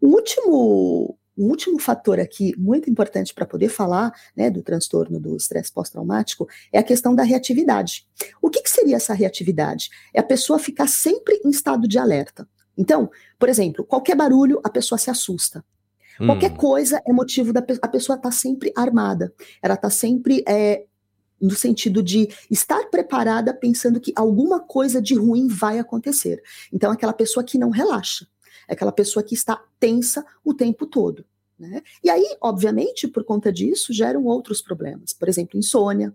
O 0.00 0.08
último, 0.08 1.18
um 1.36 1.48
último 1.48 1.78
fator 1.80 2.20
aqui, 2.20 2.54
muito 2.56 2.88
importante 2.88 3.34
para 3.34 3.44
poder 3.44 3.68
falar 3.68 4.12
né, 4.36 4.48
do 4.48 4.62
transtorno 4.62 5.18
do 5.18 5.36
estresse 5.36 5.72
pós-traumático, 5.72 6.48
é 6.72 6.78
a 6.78 6.84
questão 6.84 7.14
da 7.14 7.24
reatividade. 7.24 8.06
O 8.40 8.48
que, 8.48 8.62
que 8.62 8.70
seria 8.70 8.96
essa 8.96 9.14
reatividade? 9.14 9.90
É 10.14 10.20
a 10.20 10.24
pessoa 10.24 10.58
ficar 10.58 10.86
sempre 10.86 11.40
em 11.44 11.50
estado 11.50 11.88
de 11.88 11.98
alerta. 11.98 12.48
Então, 12.78 13.10
por 13.38 13.48
exemplo, 13.48 13.84
qualquer 13.84 14.14
barulho, 14.14 14.60
a 14.62 14.70
pessoa 14.70 14.98
se 14.98 15.10
assusta. 15.10 15.64
Qualquer 16.26 16.52
hum. 16.52 16.56
coisa 16.56 17.02
é 17.06 17.12
motivo 17.12 17.52
da 17.52 17.64
a 17.82 17.88
pessoa 17.88 18.16
estar 18.16 18.28
tá 18.28 18.34
sempre 18.34 18.72
armada. 18.76 19.32
Ela 19.62 19.74
está 19.74 19.88
sempre 19.88 20.44
é, 20.46 20.84
no 21.40 21.54
sentido 21.54 22.02
de 22.02 22.28
estar 22.50 22.90
preparada 22.90 23.54
pensando 23.54 24.00
que 24.00 24.12
alguma 24.14 24.60
coisa 24.60 25.00
de 25.00 25.14
ruim 25.14 25.48
vai 25.48 25.78
acontecer. 25.78 26.42
Então, 26.72 26.92
aquela 26.92 27.12
pessoa 27.12 27.42
que 27.42 27.58
não 27.58 27.70
relaxa, 27.70 28.26
é 28.68 28.74
aquela 28.74 28.92
pessoa 28.92 29.22
que 29.22 29.34
está 29.34 29.62
tensa 29.78 30.24
o 30.44 30.52
tempo 30.52 30.86
todo. 30.86 31.24
Né? 31.58 31.82
E 32.04 32.10
aí, 32.10 32.36
obviamente, 32.40 33.08
por 33.08 33.24
conta 33.24 33.52
disso, 33.52 33.92
geram 33.92 34.24
outros 34.24 34.60
problemas. 34.60 35.12
Por 35.12 35.28
exemplo, 35.28 35.58
insônia. 35.58 36.14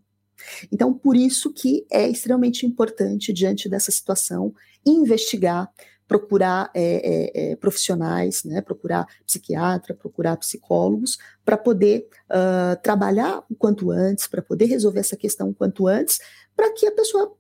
Então, 0.72 0.94
por 0.94 1.16
isso 1.16 1.52
que 1.52 1.86
é 1.92 2.08
extremamente 2.08 2.66
importante, 2.66 3.34
diante 3.34 3.70
dessa 3.70 3.92
situação, 3.92 4.54
investigar 4.86 5.72
procurar 6.08 6.70
é, 6.74 6.82
é, 6.84 7.52
é, 7.52 7.56
profissionais, 7.56 8.44
né, 8.44 8.62
procurar 8.62 9.08
psiquiatra, 9.26 9.96
procurar 9.96 10.38
psicólogos, 10.38 11.18
para 11.44 11.58
poder 11.58 12.08
uh, 12.30 12.80
trabalhar 12.82 13.44
o 13.50 13.56
quanto 13.56 13.92
antes, 13.92 14.28
para 14.28 14.42
poder 14.42 14.66
resolver 14.66 15.00
essa 15.00 15.18
questão 15.18 15.50
o 15.50 15.54
quanto 15.54 15.88
antes, 15.88 16.20
para 16.56 16.72
que 16.74 16.86
a 16.88 16.92
pessoa 16.92 17.36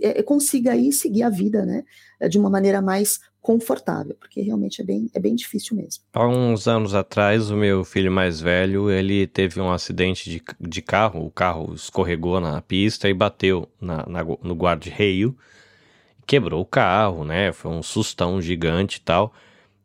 é, 0.00 0.22
consiga 0.22 0.72
aí 0.72 0.90
seguir 0.92 1.22
a 1.22 1.28
vida, 1.28 1.66
né, 1.66 1.84
de 2.28 2.38
uma 2.38 2.48
maneira 2.48 2.80
mais 2.80 3.20
confortável, 3.42 4.14
porque 4.18 4.40
realmente 4.40 4.82
é 4.82 4.84
bem, 4.84 5.10
é 5.14 5.20
bem 5.20 5.34
difícil 5.34 5.76
mesmo. 5.76 6.04
Há 6.12 6.26
uns 6.26 6.68
anos 6.68 6.94
atrás, 6.94 7.50
o 7.50 7.56
meu 7.56 7.84
filho 7.84 8.12
mais 8.12 8.40
velho, 8.40 8.90
ele 8.90 9.26
teve 9.26 9.60
um 9.60 9.70
acidente 9.70 10.28
de, 10.28 10.42
de 10.60 10.82
carro, 10.82 11.24
o 11.24 11.30
carro 11.30 11.74
escorregou 11.74 12.40
na 12.40 12.60
pista 12.60 13.08
e 13.08 13.14
bateu 13.14 13.68
na, 13.80 14.04
na 14.06 14.24
no 14.24 14.54
guarda-reio, 14.54 15.36
quebrou 16.30 16.60
o 16.60 16.64
carro, 16.64 17.24
né? 17.24 17.50
Foi 17.50 17.72
um 17.72 17.82
sustão 17.82 18.40
gigante 18.40 18.98
e 18.98 19.00
tal. 19.00 19.34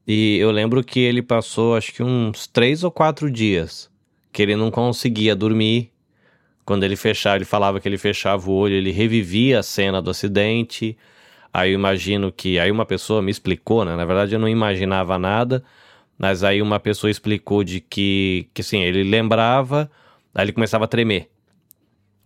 E 0.07 0.37
eu 0.37 0.51
lembro 0.51 0.83
que 0.83 0.99
ele 0.99 1.23
passou 1.23 1.75
acho 1.75 1.91
que 1.91 2.03
uns 2.03 2.45
três 2.45 2.83
ou 2.83 2.91
quatro 2.91 3.31
dias 3.31 3.89
que 4.31 4.43
ele 4.43 4.55
não 4.55 4.69
conseguia 4.69 5.35
dormir. 5.35 5.91
Quando 6.63 6.83
ele 6.83 6.95
fechava, 6.95 7.37
ele 7.37 7.45
falava 7.45 7.79
que 7.79 7.89
ele 7.89 7.97
fechava 7.97 8.47
o 8.47 8.53
olho, 8.53 8.75
ele 8.75 8.91
revivia 8.91 9.59
a 9.59 9.63
cena 9.63 9.99
do 9.99 10.11
acidente. 10.11 10.95
Aí 11.51 11.71
eu 11.71 11.75
imagino 11.75 12.31
que. 12.31 12.59
Aí 12.59 12.69
uma 12.69 12.85
pessoa 12.85 13.23
me 13.23 13.31
explicou, 13.31 13.83
né? 13.83 13.95
Na 13.95 14.05
verdade 14.05 14.35
eu 14.35 14.39
não 14.39 14.47
imaginava 14.47 15.17
nada, 15.17 15.63
mas 16.15 16.43
aí 16.43 16.61
uma 16.61 16.79
pessoa 16.79 17.09
explicou 17.09 17.63
de 17.63 17.81
que, 17.81 18.47
que 18.53 18.61
assim, 18.61 18.83
ele 18.83 19.03
lembrava, 19.03 19.89
aí 20.35 20.45
ele 20.45 20.53
começava 20.53 20.85
a 20.85 20.87
tremer. 20.87 21.27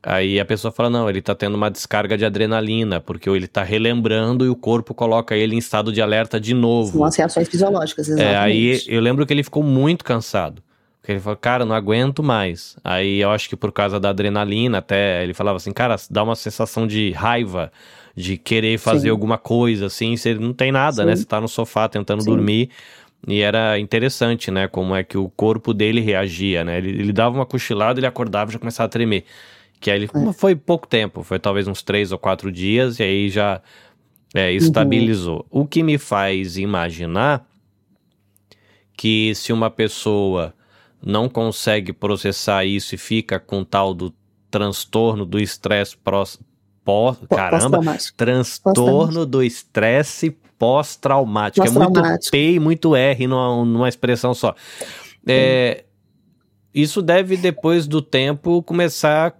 Aí 0.01 0.39
a 0.39 0.45
pessoa 0.45 0.71
fala: 0.71 0.89
não, 0.89 1.09
ele 1.09 1.21
tá 1.21 1.35
tendo 1.35 1.55
uma 1.55 1.69
descarga 1.69 2.17
de 2.17 2.25
adrenalina, 2.25 2.99
porque 3.01 3.29
ele 3.29 3.47
tá 3.47 3.63
relembrando 3.63 4.45
e 4.45 4.49
o 4.49 4.55
corpo 4.55 4.93
coloca 4.93 5.35
ele 5.35 5.55
em 5.55 5.57
estado 5.57 5.91
de 5.91 6.01
alerta 6.01 6.39
de 6.39 6.53
novo. 6.53 6.93
São 6.93 7.03
as 7.03 7.15
reações 7.15 7.47
fisiológicas, 7.49 8.07
exatamente. 8.07 8.33
É, 8.33 8.37
aí 8.37 8.81
eu 8.87 9.01
lembro 9.01 9.25
que 9.25 9.33
ele 9.33 9.43
ficou 9.43 9.63
muito 9.63 10.03
cansado. 10.03 10.63
Porque 11.01 11.13
ele 11.13 11.19
falou, 11.19 11.37
cara, 11.37 11.65
não 11.65 11.75
aguento 11.75 12.21
mais. 12.21 12.77
Aí 12.83 13.19
eu 13.19 13.31
acho 13.31 13.49
que 13.49 13.55
por 13.55 13.71
causa 13.71 13.99
da 13.99 14.09
adrenalina, 14.09 14.77
até 14.77 15.23
ele 15.23 15.33
falava 15.33 15.57
assim, 15.57 15.71
cara, 15.71 15.95
dá 16.09 16.23
uma 16.23 16.35
sensação 16.35 16.85
de 16.85 17.11
raiva, 17.11 17.71
de 18.15 18.37
querer 18.37 18.77
fazer 18.77 19.07
Sim. 19.07 19.09
alguma 19.09 19.37
coisa, 19.37 19.87
assim, 19.87 20.15
você 20.15 20.35
não 20.35 20.53
tem 20.53 20.71
nada, 20.71 21.03
né? 21.05 21.15
Sim. 21.15 21.21
né? 21.21 21.23
Você 21.23 21.25
tá 21.25 21.41
no 21.41 21.47
sofá 21.47 21.87
tentando 21.87 22.21
Sim. 22.21 22.29
dormir. 22.29 22.69
E 23.27 23.41
era 23.41 23.79
interessante, 23.79 24.51
né? 24.51 24.67
Como 24.67 24.95
é 24.95 25.03
que 25.03 25.17
o 25.17 25.29
corpo 25.29 25.73
dele 25.73 25.99
reagia, 25.99 26.63
né? 26.63 26.77
Ele, 26.77 26.89
ele 26.89 27.11
dava 27.11 27.35
uma 27.35 27.45
cochilada, 27.45 27.99
ele 27.99 28.07
acordava 28.07 28.51
e 28.51 28.53
já 28.53 28.59
começava 28.59 28.85
a 28.85 28.89
tremer. 28.89 29.25
Que 29.79 29.91
aí 29.91 29.97
ele 29.97 30.09
é. 30.13 30.33
foi 30.33 30.55
pouco 30.55 30.87
tempo, 30.87 31.23
foi 31.23 31.39
talvez 31.39 31.67
uns 31.67 31.81
três 31.81 32.11
ou 32.11 32.17
quatro 32.17 32.51
dias, 32.51 32.99
e 32.99 33.03
aí 33.03 33.29
já 33.29 33.61
é, 34.33 34.51
estabilizou. 34.51 35.45
Uhum. 35.51 35.61
O 35.61 35.67
que 35.67 35.81
me 35.81 35.97
faz 35.97 36.57
imaginar 36.57 37.47
que 38.93 39.33
se 39.35 39.53
uma 39.53 39.69
pessoa 39.69 40.53
não 41.01 41.29
consegue 41.29 41.93
processar 41.93 42.65
isso 42.65 42.95
e 42.95 42.97
fica 42.97 43.39
com 43.39 43.63
tal 43.63 43.93
do 43.93 44.13
transtorno 44.51 45.25
do 45.25 45.39
estresse 45.39 45.95
pós, 45.97 46.37
pós 46.83 47.17
caramba, 47.29 47.79
transtorno 48.17 49.25
do 49.25 49.41
estresse 49.41 50.35
pós-traumático. 50.57 51.65
Pós 51.65 51.75
é 51.75 51.79
muito 51.79 52.29
P 52.31 52.51
e 52.53 52.59
muito 52.59 52.95
R 52.95 53.27
numa, 53.27 53.63
numa 53.63 53.87
expressão 53.87 54.33
só. 54.33 54.53
É, 55.25 55.85
isso 56.73 57.01
deve, 57.01 57.37
depois 57.37 57.87
do 57.87 58.01
tempo, 58.01 58.61
começar 58.63 59.38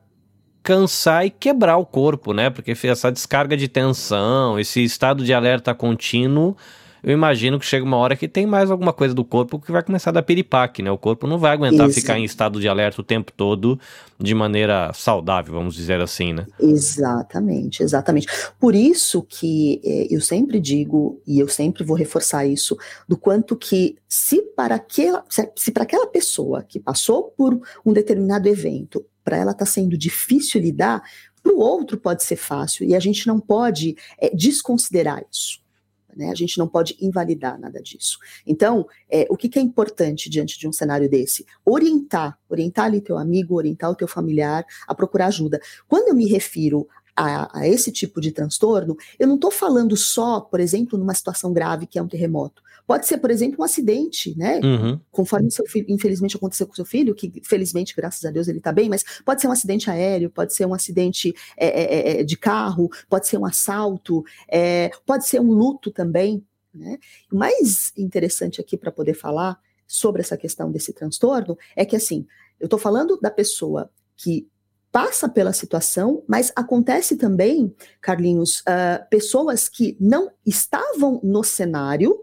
cansar 0.63 1.25
e 1.25 1.29
quebrar 1.29 1.77
o 1.77 1.85
corpo, 1.85 2.33
né? 2.33 2.49
Porque 2.49 2.75
essa 2.87 3.11
descarga 3.11 3.55
de 3.55 3.67
tensão, 3.67 4.59
esse 4.59 4.83
estado 4.83 5.23
de 5.23 5.33
alerta 5.33 5.73
contínuo, 5.73 6.55
eu 7.03 7.13
imagino 7.13 7.59
que 7.59 7.65
chega 7.65 7.85
uma 7.85 7.97
hora 7.97 8.15
que 8.15 8.27
tem 8.27 8.45
mais 8.45 8.69
alguma 8.69 8.91
coisa 8.91 9.13
do 9.13 9.23
corpo 9.23 9.59
que 9.59 9.71
vai 9.71 9.81
começar 9.81 10.09
a 10.09 10.13
dar 10.13 10.23
piripaque, 10.23 10.83
né? 10.83 10.91
O 10.91 10.97
corpo 10.97 11.25
não 11.25 11.37
vai 11.37 11.53
aguentar 11.53 11.87
Isso. 11.87 11.99
ficar 11.99 12.19
em 12.19 12.23
estado 12.23 12.59
de 12.59 12.67
alerta 12.67 13.01
o 13.01 13.03
tempo 13.03 13.31
todo 13.31 13.79
de 14.19 14.35
maneira 14.35 14.91
saudável, 14.93 15.53
vamos 15.53 15.75
dizer 15.75 16.01
assim, 16.01 16.33
né? 16.33 16.45
Exatamente, 16.59 17.81
exatamente. 17.81 18.27
Por 18.59 18.75
isso 18.75 19.23
que 19.23 19.81
eh, 19.83 20.07
eu 20.09 20.19
sempre 20.19 20.59
digo, 20.59 21.21
e 21.25 21.39
eu 21.39 21.47
sempre 21.47 21.85
vou 21.85 21.95
reforçar 21.95 22.45
isso, 22.45 22.77
do 23.07 23.15
quanto 23.15 23.55
que 23.55 23.95
se 24.07 24.41
para 24.41 24.75
aquela, 24.75 25.23
se 25.55 25.71
para 25.71 25.83
aquela 25.83 26.07
pessoa 26.07 26.63
que 26.63 26.79
passou 26.79 27.33
por 27.37 27.59
um 27.85 27.93
determinado 27.93 28.49
evento 28.49 29.05
para 29.29 29.37
ela 29.37 29.51
está 29.51 29.63
sendo 29.65 29.95
difícil 29.95 30.59
lidar, 30.59 31.03
para 31.43 31.53
o 31.53 31.59
outro 31.59 31.99
pode 31.99 32.23
ser 32.23 32.35
fácil, 32.35 32.83
e 32.83 32.95
a 32.95 32.99
gente 32.99 33.27
não 33.27 33.39
pode 33.39 33.95
é, 34.17 34.35
desconsiderar 34.35 35.23
isso. 35.31 35.61
Né? 36.17 36.31
A 36.31 36.35
gente 36.35 36.57
não 36.57 36.67
pode 36.67 36.97
invalidar 36.99 37.59
nada 37.59 37.79
disso. 37.79 38.17
Então, 38.45 38.87
é, 39.07 39.27
o 39.29 39.37
que, 39.37 39.47
que, 39.47 39.59
é 39.59 39.61
importante 39.61 40.31
diante 40.31 40.57
de 40.57 40.67
um 40.67 40.71
cenário 40.71 41.07
desse? 41.07 41.45
Orientar, 41.63 42.39
orientar 42.49 42.85
ali 42.85 43.01
teu 43.01 43.19
amigo, 43.19 43.53
orientar 43.53 43.91
o 43.91 43.95
teu 43.95 44.07
familiar 44.07 44.65
a 44.87 44.95
procurar 44.95 45.27
ajuda. 45.27 45.61
Quando 45.87 46.07
eu 46.07 46.15
me 46.15 46.27
refiro 46.27 46.87
a, 47.15 47.59
a, 47.59 47.67
esse 47.67 47.91
tipo 47.91 48.21
de 48.21 48.31
transtorno, 48.31 48.97
eu 49.17 49.27
não 49.27 49.35
estou 49.35 49.51
falando 49.51 49.95
só, 49.95 50.39
por 50.39 50.59
exemplo, 50.59 50.97
numa 50.97 51.13
situação 51.13 51.51
grave 51.53 51.87
que 51.87 51.99
é 51.99 52.01
um 52.01 52.07
terremoto. 52.07 52.61
Pode 52.89 53.05
ser, 53.05 53.19
por 53.19 53.29
exemplo, 53.29 53.57
um 53.59 53.63
acidente, 53.63 54.35
né? 54.35 54.59
Uhum. 54.63 54.99
Conforme 55.11 55.51
seu 55.51 55.63
filho, 55.67 55.85
infelizmente 55.89 56.35
aconteceu 56.35 56.65
com 56.65 56.73
seu 56.73 56.85
filho, 56.85 57.13
que 57.13 57.31
felizmente, 57.43 57.95
graças 57.95 58.25
a 58.25 58.31
Deus, 58.31 58.47
ele 58.47 58.57
está 58.57 58.71
bem, 58.71 58.89
mas 58.89 59.03
pode 59.23 59.41
ser 59.41 59.47
um 59.47 59.51
acidente 59.51 59.91
aéreo, 59.91 60.31
pode 60.31 60.55
ser 60.55 60.65
um 60.65 60.73
acidente 60.73 61.31
é, 61.55 61.67
é, 61.67 61.83
é, 61.83 62.21
é 62.21 62.23
de 62.23 62.35
carro, 62.35 62.89
pode 63.07 63.27
ser 63.27 63.37
um 63.37 63.45
assalto, 63.45 64.23
é, 64.47 64.89
pode 65.05 65.27
ser 65.27 65.39
um 65.39 65.51
luto 65.51 65.91
também. 65.91 66.43
Né? 66.73 66.97
O 67.31 67.37
mais 67.37 67.93
interessante 67.95 68.59
aqui 68.59 68.75
para 68.75 68.91
poder 68.91 69.13
falar 69.13 69.59
sobre 69.85 70.21
essa 70.21 70.35
questão 70.35 70.71
desse 70.71 70.91
transtorno 70.91 71.55
é 71.75 71.85
que, 71.85 71.95
assim, 71.95 72.25
eu 72.59 72.65
estou 72.65 72.79
falando 72.79 73.19
da 73.19 73.29
pessoa 73.29 73.91
que 74.17 74.47
passa 74.91 75.29
pela 75.29 75.53
situação, 75.53 76.23
mas 76.27 76.51
acontece 76.55 77.15
também, 77.15 77.73
Carlinhos, 78.01 78.61
uh, 78.61 79.07
pessoas 79.09 79.69
que 79.69 79.95
não 79.99 80.31
estavam 80.45 81.19
no 81.23 81.43
cenário, 81.43 82.17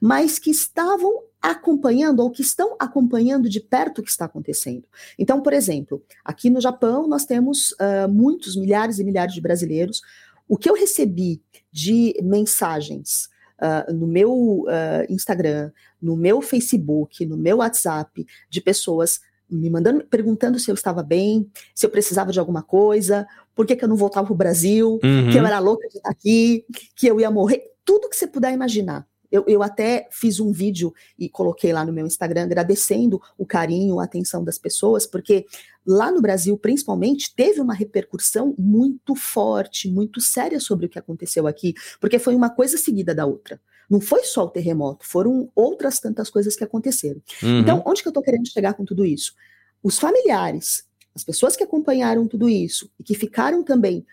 mas 0.00 0.38
que 0.38 0.50
estavam 0.50 1.22
acompanhando 1.40 2.20
ou 2.20 2.30
que 2.30 2.42
estão 2.42 2.76
acompanhando 2.78 3.48
de 3.48 3.60
perto 3.60 4.00
o 4.00 4.02
que 4.02 4.10
está 4.10 4.24
acontecendo. 4.24 4.84
Então, 5.18 5.40
por 5.40 5.52
exemplo, 5.52 6.02
aqui 6.24 6.50
no 6.50 6.60
Japão 6.60 7.06
nós 7.06 7.24
temos 7.24 7.72
uh, 7.72 8.08
muitos, 8.10 8.56
milhares 8.56 8.98
e 8.98 9.04
milhares 9.04 9.34
de 9.34 9.40
brasileiros. 9.40 10.02
O 10.48 10.56
que 10.56 10.68
eu 10.68 10.74
recebi 10.74 11.40
de 11.70 12.14
mensagens 12.22 13.28
uh, 13.60 13.92
no 13.92 14.06
meu 14.06 14.32
uh, 14.32 15.04
Instagram, 15.08 15.70
no 16.00 16.16
meu 16.16 16.40
Facebook, 16.40 17.24
no 17.24 17.36
meu 17.36 17.58
WhatsApp, 17.58 18.26
de 18.50 18.60
pessoas 18.60 19.20
me 19.50 19.70
mandando, 19.70 20.04
perguntando 20.04 20.58
se 20.58 20.70
eu 20.70 20.74
estava 20.74 21.02
bem, 21.02 21.50
se 21.74 21.86
eu 21.86 21.90
precisava 21.90 22.32
de 22.32 22.38
alguma 22.38 22.62
coisa, 22.62 23.26
por 23.54 23.66
que, 23.66 23.76
que 23.76 23.84
eu 23.84 23.88
não 23.88 23.96
voltava 23.96 24.26
para 24.26 24.34
o 24.34 24.36
Brasil, 24.36 25.00
uhum. 25.02 25.30
que 25.30 25.36
eu 25.36 25.46
era 25.46 25.58
louca 25.58 25.88
de 25.88 25.96
estar 25.96 26.10
aqui, 26.10 26.64
que 26.94 27.06
eu 27.06 27.20
ia 27.20 27.30
morrer, 27.30 27.64
tudo 27.84 28.08
que 28.08 28.16
você 28.16 28.26
puder 28.26 28.52
imaginar. 28.52 29.06
Eu, 29.30 29.44
eu 29.46 29.62
até 29.62 30.08
fiz 30.10 30.40
um 30.40 30.52
vídeo 30.52 30.92
e 31.18 31.28
coloquei 31.28 31.72
lá 31.72 31.84
no 31.84 31.92
meu 31.92 32.06
Instagram 32.06 32.44
agradecendo 32.44 33.20
o 33.36 33.44
carinho, 33.44 34.00
a 34.00 34.04
atenção 34.04 34.42
das 34.42 34.58
pessoas, 34.58 35.06
porque 35.06 35.44
lá 35.86 36.10
no 36.10 36.20
Brasil, 36.20 36.56
principalmente, 36.56 37.34
teve 37.34 37.60
uma 37.60 37.74
repercussão 37.74 38.54
muito 38.58 39.14
forte, 39.14 39.90
muito 39.90 40.20
séria 40.20 40.60
sobre 40.60 40.86
o 40.86 40.88
que 40.88 40.98
aconteceu 40.98 41.46
aqui, 41.46 41.74
porque 42.00 42.18
foi 42.18 42.34
uma 42.34 42.48
coisa 42.48 42.78
seguida 42.78 43.14
da 43.14 43.26
outra. 43.26 43.60
Não 43.88 44.00
foi 44.00 44.24
só 44.24 44.44
o 44.44 44.50
terremoto, 44.50 45.06
foram 45.06 45.50
outras 45.54 45.98
tantas 45.98 46.28
coisas 46.28 46.56
que 46.56 46.64
aconteceram. 46.64 47.22
Uhum. 47.42 47.60
Então, 47.60 47.82
onde 47.86 48.02
que 48.02 48.08
eu 48.08 48.10
estou 48.10 48.22
querendo 48.22 48.48
chegar 48.48 48.74
com 48.74 48.84
tudo 48.84 49.04
isso? 49.04 49.34
Os 49.82 49.98
familiares, 49.98 50.84
as 51.14 51.24
pessoas 51.24 51.56
que 51.56 51.64
acompanharam 51.64 52.26
tudo 52.26 52.48
isso 52.48 52.90
e 52.98 53.04
que 53.04 53.14
ficaram 53.14 53.62
também 53.62 54.04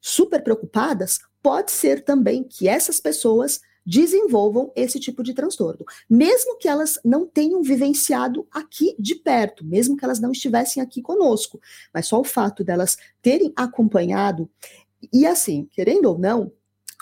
super 0.00 0.42
preocupadas, 0.42 1.18
pode 1.42 1.72
ser 1.72 2.04
também 2.04 2.44
que 2.44 2.68
essas 2.68 3.00
pessoas 3.00 3.60
desenvolvam 3.86 4.72
esse 4.74 4.98
tipo 4.98 5.22
de 5.22 5.34
transtorno, 5.34 5.84
mesmo 6.08 6.56
que 6.56 6.66
elas 6.68 6.98
não 7.04 7.26
tenham 7.26 7.62
vivenciado 7.62 8.46
aqui 8.50 8.96
de 8.98 9.14
perto, 9.14 9.64
mesmo 9.64 9.96
que 9.96 10.04
elas 10.04 10.20
não 10.20 10.32
estivessem 10.32 10.82
aqui 10.82 11.02
conosco, 11.02 11.60
mas 11.92 12.06
só 12.06 12.18
o 12.18 12.24
fato 12.24 12.64
delas 12.64 12.96
terem 13.20 13.52
acompanhado 13.54 14.48
e 15.12 15.26
assim, 15.26 15.68
querendo 15.70 16.06
ou 16.06 16.18
não, 16.18 16.52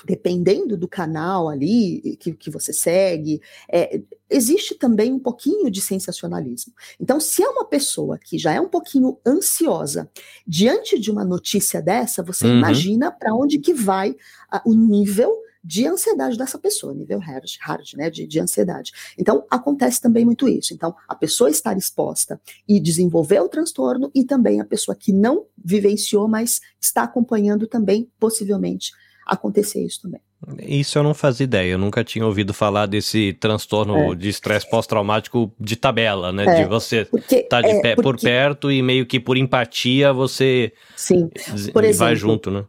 dependendo 0.07 0.77
do 0.77 0.89
canal 0.89 1.49
ali 1.49 2.17
que, 2.21 2.33
que 2.33 2.51
você 2.51 2.73
segue, 2.73 3.41
é, 3.71 4.01
existe 4.29 4.75
também 4.75 5.13
um 5.13 5.19
pouquinho 5.19 5.71
de 5.71 5.81
sensacionalismo. 5.81 6.73
Então, 7.01 7.21
se 7.21 7.43
é 7.43 7.49
uma 7.49 7.65
pessoa 7.65 8.19
que 8.19 8.39
já 8.39 8.53
é 8.53 8.61
um 8.61 8.69
pouquinho 8.69 9.19
ansiosa 9.27 10.11
diante 10.47 10.99
de 10.99 11.11
uma 11.11 11.25
notícia 11.25 11.81
dessa, 11.81 12.23
você 12.23 12.47
uhum. 12.47 12.59
imagina 12.59 13.11
para 13.11 13.35
onde 13.35 13.59
que 13.59 13.75
vai 13.75 14.17
o 14.65 14.75
nível 14.75 15.43
de 15.65 15.87
ansiedade 15.87 16.37
dessa 16.37 16.59
pessoa, 16.59 16.93
nível 16.93 17.21
hard, 17.21 17.45
hard 17.61 17.95
né, 17.95 18.11
de, 18.11 18.27
de 18.27 18.41
ansiedade. 18.41 18.91
Então, 19.17 19.47
acontece 19.49 20.01
também 20.01 20.25
muito 20.25 20.49
isso. 20.49 20.75
Então, 20.75 20.95
a 21.07 21.15
pessoa 21.15 21.49
estar 21.51 21.77
exposta 21.77 22.41
e 22.67 22.81
desenvolver 22.81 23.41
o 23.41 23.49
transtorno 23.49 24.11
e 24.15 24.25
também 24.25 24.61
a 24.61 24.65
pessoa 24.65 24.97
que 24.97 25.13
não 25.13 25.47
vivenciou, 25.57 26.27
mas 26.27 26.61
está 26.81 27.05
acompanhando 27.05 27.67
também, 27.69 28.11
possivelmente, 28.19 28.91
acontecer 29.27 29.85
isso 29.85 30.03
também. 30.03 30.21
Isso 30.61 30.99
eu 30.99 31.05
não 31.05 31.15
fazia 31.15 31.45
ideia, 31.45 31.73
eu 31.73 31.79
nunca 31.79 32.03
tinha 32.03 32.27
ouvido 32.27 32.53
falar 32.53 32.87
desse 32.87 33.33
transtorno 33.35 34.13
é. 34.13 34.17
de 34.17 34.29
estresse 34.29 34.69
pós-traumático 34.69 35.53
de 35.59 35.77
tabela, 35.77 36.33
né? 36.33 36.45
É, 36.45 36.63
de 36.63 36.69
você 36.69 37.07
estar 37.13 37.45
tá 37.49 37.61
de 37.63 37.69
é, 37.69 37.81
pé, 37.81 37.95
porque... 37.95 38.03
por 38.03 38.21
perto 38.21 38.71
e 38.71 38.83
meio 38.83 39.07
que 39.07 39.21
por 39.21 39.37
empatia 39.37 40.13
você 40.13 40.73
Sim. 40.97 41.31
Por 41.73 41.85
exemplo, 41.85 42.07
vai 42.07 42.17
junto, 42.17 42.51
né? 42.51 42.65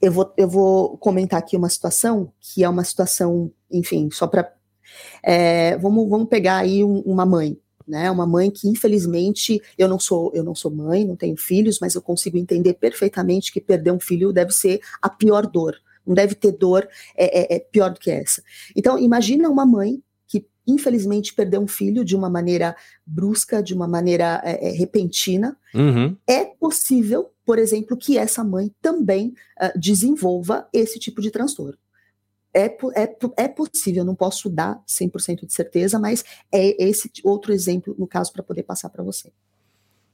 Eu 0.00 0.12
vou, 0.12 0.32
eu 0.36 0.48
vou 0.48 0.98
comentar 0.98 1.38
aqui 1.38 1.56
uma 1.56 1.68
situação 1.68 2.32
que 2.38 2.62
é 2.62 2.68
uma 2.68 2.84
situação, 2.84 3.50
enfim, 3.70 4.10
só 4.10 4.26
para. 4.26 4.50
É, 5.22 5.76
vamos, 5.78 6.08
vamos 6.08 6.28
pegar 6.28 6.58
aí 6.58 6.82
um, 6.84 7.00
uma 7.00 7.24
mãe, 7.24 7.58
né? 7.86 8.10
Uma 8.10 8.26
mãe 8.26 8.50
que 8.50 8.68
infelizmente 8.68 9.60
eu 9.76 9.88
não 9.88 9.98
sou 9.98 10.30
eu 10.34 10.44
não 10.44 10.54
sou 10.54 10.70
mãe, 10.70 11.04
não 11.04 11.16
tenho 11.16 11.36
filhos, 11.36 11.78
mas 11.80 11.94
eu 11.94 12.02
consigo 12.02 12.36
entender 12.36 12.74
perfeitamente 12.74 13.52
que 13.52 13.60
perder 13.60 13.90
um 13.90 14.00
filho 14.00 14.32
deve 14.32 14.52
ser 14.52 14.80
a 15.00 15.08
pior 15.08 15.46
dor. 15.46 15.76
Não 16.06 16.14
deve 16.14 16.34
ter 16.34 16.52
dor 16.52 16.88
é, 17.16 17.54
é, 17.54 17.56
é 17.56 17.58
pior 17.58 17.90
do 17.90 18.00
que 18.00 18.10
essa. 18.10 18.42
Então 18.74 18.98
imagina 18.98 19.48
uma 19.48 19.66
mãe 19.66 20.02
que 20.26 20.46
infelizmente 20.66 21.34
perdeu 21.34 21.60
um 21.60 21.68
filho 21.68 22.04
de 22.04 22.16
uma 22.16 22.30
maneira 22.30 22.76
brusca, 23.06 23.62
de 23.62 23.74
uma 23.74 23.88
maneira 23.88 24.40
é, 24.44 24.68
é 24.68 24.70
repentina. 24.72 25.56
Uhum. 25.74 26.16
É 26.26 26.44
possível, 26.44 27.30
por 27.44 27.58
exemplo, 27.58 27.96
que 27.96 28.16
essa 28.16 28.42
mãe 28.44 28.72
também 28.80 29.34
uh, 29.60 29.78
desenvolva 29.78 30.68
esse 30.72 30.98
tipo 30.98 31.20
de 31.20 31.30
transtorno 31.30 31.78
é, 32.54 32.66
é, 32.66 33.16
é 33.36 33.48
possível, 33.48 34.04
não 34.04 34.14
posso 34.14 34.48
dar 34.48 34.82
100% 34.86 35.46
de 35.46 35.52
certeza, 35.52 35.98
mas 35.98 36.24
é 36.52 36.82
esse 36.82 37.10
outro 37.24 37.52
exemplo, 37.52 37.94
no 37.98 38.06
caso, 38.06 38.32
para 38.32 38.42
poder 38.42 38.62
passar 38.62 38.90
para 38.90 39.04
você. 39.04 39.32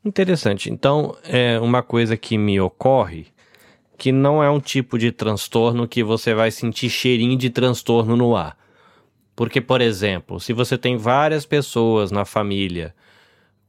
Interessante. 0.05 0.71
Então, 0.71 1.17
é 1.25 1.59
uma 1.59 1.83
coisa 1.83 2.17
que 2.17 2.39
me 2.39 2.61
ocorre 2.61 3.27
que 3.99 4.13
não 4.13 4.43
é 4.43 4.51
um 4.51 4.61
tipo 4.61 4.99
de 4.99 5.11
transtorno 5.11 5.89
que 5.89 6.05
você 6.05 6.35
vai 6.35 6.51
sentir 6.51 6.91
cheirinho 6.91 7.37
de 7.37 7.49
transtorno 7.49 8.17
no 8.17 8.37
ar. 8.37 8.57
Porque, 9.35 9.61
por 9.61 9.81
exemplo, 9.81 10.39
se 10.39 10.53
você 10.53 10.79
tem 10.79 10.97
várias 10.97 11.45
pessoas 11.45 12.11
na 12.11 12.25
família 12.25 12.95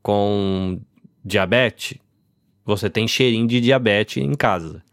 com 0.02 0.80
diabetes, 1.24 1.98
você 2.64 2.90
tem 2.90 3.08
cheirinho 3.08 3.48
de 3.48 3.62
diabetes 3.62 4.22
em 4.22 4.34
casa. 4.34 4.84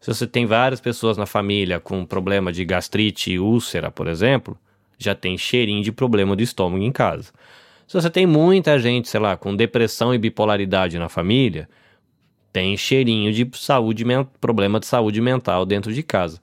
Se 0.00 0.12
você 0.12 0.26
tem 0.26 0.46
várias 0.46 0.80
pessoas 0.80 1.16
na 1.16 1.26
família 1.26 1.80
com 1.80 2.04
problema 2.04 2.52
de 2.52 2.64
gastrite 2.64 3.32
e 3.32 3.38
úlcera, 3.38 3.90
por 3.90 4.06
exemplo, 4.06 4.56
já 4.96 5.14
tem 5.14 5.36
cheirinho 5.36 5.82
de 5.82 5.92
problema 5.92 6.36
do 6.36 6.42
estômago 6.42 6.82
em 6.82 6.92
casa. 6.92 7.32
Se 7.86 7.94
você 7.94 8.10
tem 8.10 8.26
muita 8.26 8.78
gente, 8.78 9.08
sei 9.08 9.18
lá, 9.18 9.36
com 9.36 9.56
depressão 9.56 10.14
e 10.14 10.18
bipolaridade 10.18 10.98
na 10.98 11.08
família, 11.08 11.68
tem 12.52 12.76
cheirinho 12.76 13.32
de 13.32 13.48
saúde, 13.54 14.04
problema 14.40 14.78
de 14.78 14.86
saúde 14.86 15.20
mental 15.20 15.64
dentro 15.64 15.92
de 15.92 16.02
casa. 16.02 16.40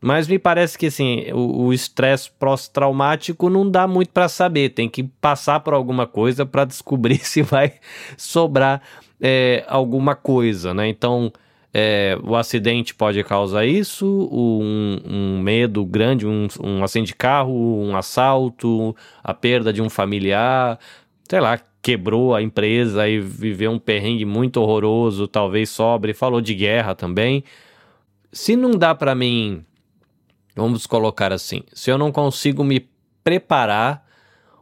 Mas 0.00 0.28
me 0.28 0.38
parece 0.38 0.78
que 0.78 0.86
assim, 0.86 1.24
o 1.32 1.72
estresse 1.72 2.30
pós-traumático 2.38 3.48
não 3.48 3.68
dá 3.68 3.88
muito 3.88 4.10
para 4.10 4.28
saber, 4.28 4.70
tem 4.70 4.88
que 4.88 5.02
passar 5.02 5.60
por 5.60 5.74
alguma 5.74 6.06
coisa 6.06 6.44
para 6.44 6.64
descobrir 6.64 7.18
se 7.24 7.42
vai 7.42 7.74
sobrar 8.16 8.82
é, 9.20 9.64
alguma 9.66 10.14
coisa, 10.14 10.74
né? 10.74 10.86
Então, 10.86 11.32
é, 11.78 12.18
o 12.22 12.34
acidente 12.34 12.94
pode 12.94 13.22
causar 13.22 13.66
isso, 13.66 14.06
um, 14.32 14.98
um 15.04 15.38
medo 15.38 15.84
grande, 15.84 16.26
um, 16.26 16.48
um 16.58 16.82
acidente 16.82 17.08
de 17.08 17.14
carro, 17.14 17.52
um 17.52 17.94
assalto, 17.94 18.96
a 19.22 19.34
perda 19.34 19.74
de 19.74 19.82
um 19.82 19.90
familiar, 19.90 20.78
sei 21.28 21.38
lá, 21.38 21.60
quebrou 21.82 22.34
a 22.34 22.40
empresa 22.40 23.06
e 23.06 23.20
viveu 23.20 23.70
um 23.70 23.78
perrengue 23.78 24.24
muito 24.24 24.58
horroroso, 24.58 25.28
talvez 25.28 25.68
sobre, 25.68 26.14
falou 26.14 26.40
de 26.40 26.54
guerra 26.54 26.94
também. 26.94 27.44
Se 28.32 28.56
não 28.56 28.70
dá 28.70 28.94
para 28.94 29.14
mim, 29.14 29.62
vamos 30.56 30.86
colocar 30.86 31.30
assim, 31.30 31.62
se 31.74 31.90
eu 31.90 31.98
não 31.98 32.10
consigo 32.10 32.64
me 32.64 32.88
preparar 33.22 34.02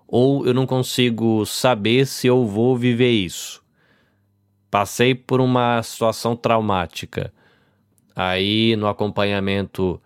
ou 0.09 0.44
eu 0.44 0.53
não 0.53 0.66
consigo 0.66 1.46
saber 1.46 2.09
se 2.09 2.27
eu 2.27 2.44
vou 2.44 2.77
viver 2.77 3.12
isso 3.12 3.63
passei 4.75 5.15
por 5.15 5.41
uma 5.41 5.81
situação 5.85 6.35
traumática. 6.35 7.33
Aí, 8.13 8.75
no 8.75 8.89
acompanhamento 8.89 10.03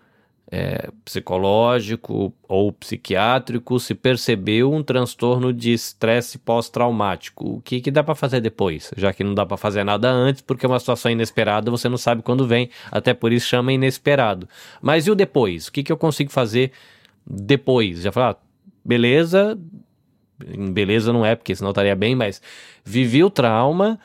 é, 0.52 0.90
psicológico 1.06 2.34
ou 2.46 2.70
psiquiátrico, 2.70 3.80
se 3.80 3.94
percebeu 3.94 4.70
um 4.70 4.82
transtorno 4.82 5.54
de 5.54 5.72
estresse 5.72 6.36
pós-traumático. 6.36 7.56
O 7.56 7.62
que, 7.62 7.80
que 7.80 7.90
dá 7.90 8.04
para 8.04 8.14
fazer 8.14 8.42
depois? 8.42 8.90
Já 8.94 9.10
que 9.10 9.24
não 9.24 9.34
dá 9.34 9.46
para 9.46 9.56
fazer 9.56 9.84
nada 9.84 10.10
antes, 10.10 10.42
porque 10.42 10.66
é 10.66 10.68
uma 10.68 10.78
situação 10.78 11.10
inesperada, 11.10 11.70
você 11.70 11.88
não 11.88 11.96
sabe 11.96 12.20
quando 12.20 12.46
vem, 12.46 12.68
até 12.92 13.14
por 13.14 13.32
isso 13.32 13.48
chama 13.48 13.72
inesperado. 13.72 14.46
Mas 14.82 15.06
e 15.06 15.10
o 15.10 15.14
depois? 15.14 15.68
O 15.68 15.72
que, 15.72 15.82
que 15.82 15.90
eu 15.90 15.96
consigo 15.96 16.30
fazer 16.30 16.72
depois? 17.26 18.02
Já 18.02 18.12
falar, 18.12 18.32
ah, 18.32 18.36
beleza, 18.84 19.58
beleza 20.70 21.10
não 21.10 21.24
é, 21.24 21.34
porque 21.34 21.56
senão 21.56 21.70
estaria 21.70 21.96
bem, 21.96 22.14
mas 22.14 22.42
vivi 22.84 23.24
o 23.24 23.30
trauma 23.30 23.98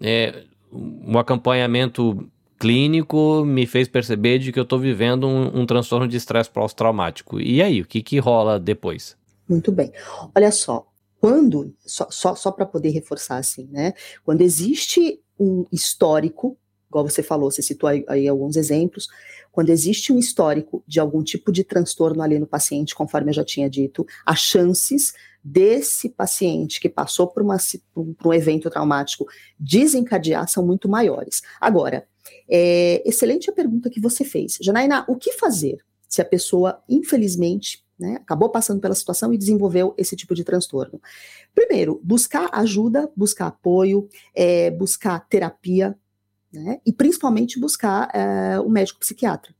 é, 0.00 0.44
um 0.72 1.18
acompanhamento 1.18 2.28
clínico 2.58 3.44
me 3.44 3.66
fez 3.66 3.88
perceber 3.88 4.38
de 4.38 4.52
que 4.52 4.58
eu 4.58 4.62
estou 4.62 4.78
vivendo 4.78 5.26
um, 5.26 5.62
um, 5.62 5.66
transtorno 5.66 6.06
de 6.06 6.16
estresse 6.16 6.48
pós-traumático. 6.48 7.40
E 7.40 7.60
aí, 7.60 7.80
o 7.80 7.86
que, 7.86 8.00
que 8.02 8.18
rola 8.18 8.60
depois? 8.60 9.16
Muito 9.48 9.72
bem. 9.72 9.92
Olha 10.32 10.52
só, 10.52 10.86
quando, 11.20 11.74
só, 11.84 12.06
só, 12.10 12.34
só 12.34 12.52
para 12.52 12.64
poder 12.64 12.90
reforçar 12.90 13.38
assim, 13.38 13.68
né? 13.70 13.94
Quando 14.24 14.42
existe 14.42 15.20
um 15.38 15.66
histórico, 15.72 16.56
igual 16.88 17.08
você 17.08 17.22
falou, 17.22 17.50
você 17.50 17.62
citou 17.62 17.88
aí, 17.88 18.04
aí, 18.08 18.28
alguns 18.28 18.56
exemplos, 18.56 19.08
quando 19.52 19.68
existe 19.68 20.12
um 20.12 20.18
histórico 20.18 20.82
de 20.88 20.98
algum 20.98 21.22
tipo 21.22 21.52
de 21.52 21.62
transtorno 21.62 22.22
ali 22.22 22.38
no 22.38 22.46
paciente, 22.46 22.94
conforme 22.94 23.30
eu 23.30 23.34
já 23.34 23.44
tinha 23.44 23.68
dito, 23.68 24.04
as 24.24 24.40
chances 24.40 25.12
desse 25.44 26.08
paciente 26.08 26.80
que 26.80 26.88
passou 26.88 27.26
por, 27.26 27.42
uma, 27.42 27.58
por 27.94 28.28
um 28.28 28.32
evento 28.32 28.70
traumático 28.70 29.26
desencadear 29.60 30.48
são 30.48 30.64
muito 30.64 30.88
maiores. 30.88 31.42
Agora, 31.60 32.06
é, 32.48 33.02
excelente 33.06 33.50
a 33.50 33.52
pergunta 33.52 33.90
que 33.90 34.00
você 34.00 34.24
fez. 34.24 34.58
Janaína, 34.60 35.04
o 35.06 35.16
que 35.16 35.32
fazer 35.32 35.78
se 36.08 36.22
a 36.22 36.24
pessoa, 36.24 36.82
infelizmente, 36.88 37.84
né, 37.98 38.16
acabou 38.16 38.50
passando 38.50 38.80
pela 38.80 38.94
situação 38.94 39.32
e 39.32 39.38
desenvolveu 39.38 39.94
esse 39.98 40.16
tipo 40.16 40.34
de 40.34 40.44
transtorno? 40.44 41.00
Primeiro, 41.54 42.00
buscar 42.02 42.48
ajuda, 42.52 43.10
buscar 43.14 43.48
apoio, 43.48 44.08
é, 44.34 44.70
buscar 44.70 45.26
terapia, 45.28 45.96
né? 46.52 46.80
E 46.84 46.92
principalmente 46.92 47.58
buscar 47.58 48.10
é, 48.14 48.60
o 48.60 48.68
médico 48.68 49.00
psiquiatra. 49.00 49.54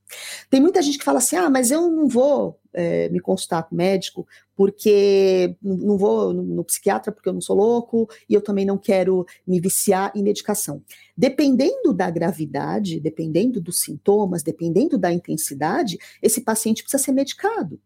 Tem 0.50 0.60
muita 0.60 0.82
gente 0.82 0.98
que 0.98 1.04
fala 1.04 1.18
assim: 1.18 1.36
ah, 1.36 1.48
mas 1.48 1.70
eu 1.70 1.90
não 1.90 2.06
vou 2.06 2.60
é, 2.72 3.08
me 3.08 3.20
consultar 3.20 3.62
com 3.62 3.74
o 3.74 3.78
médico 3.78 4.26
porque 4.54 5.56
não 5.62 5.96
vou 5.96 6.32
no, 6.32 6.42
no, 6.42 6.64
psiquiatra 6.64 7.10
porque 7.10 7.28
eu 7.28 7.32
não 7.32 7.40
sou 7.40 7.56
louco 7.56 8.08
e 8.28 8.34
eu 8.34 8.40
também 8.40 8.64
não 8.64 8.76
quero 8.76 9.26
me 9.46 9.60
viciar 9.60 10.12
em 10.14 10.22
medicação. 10.22 10.82
Dependendo 11.16 11.92
da 11.92 12.10
gravidade, 12.10 13.00
dependendo 13.00 13.60
dos 13.60 13.80
sintomas, 13.80 14.42
dependendo 14.42 14.98
da 14.98 15.12
intensidade, 15.12 15.98
esse 16.20 16.42
paciente 16.42 16.82
precisa 16.82 17.02
ser 17.02 17.12
medicado 17.12 17.80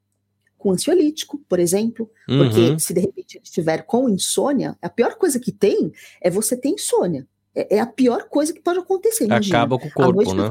com 0.58 0.72
ansiolítico, 0.72 1.38
por 1.48 1.60
exemplo, 1.60 2.10
uhum. 2.28 2.38
porque 2.38 2.78
se 2.80 2.92
de 2.92 3.00
repente 3.00 3.36
ele 3.36 3.44
estiver 3.44 3.82
com 3.82 4.08
insônia, 4.08 4.76
a 4.80 4.88
pior 4.88 5.14
coisa 5.14 5.38
que 5.38 5.52
tem 5.52 5.92
é 6.20 6.30
você 6.30 6.56
ter 6.56 6.70
insônia 6.70 7.26
é, 7.56 7.76
é, 7.76 7.80
a 7.80 7.86
pior 7.86 8.28
coisa 8.28 8.52
que 8.52 8.60
pode 8.60 8.78
acontecer. 8.78 9.24
Imagina. 9.24 9.58
Acaba 9.58 9.78
com 9.78 9.88
o 9.88 9.92
corpo, 9.92 10.34
né? 10.34 10.50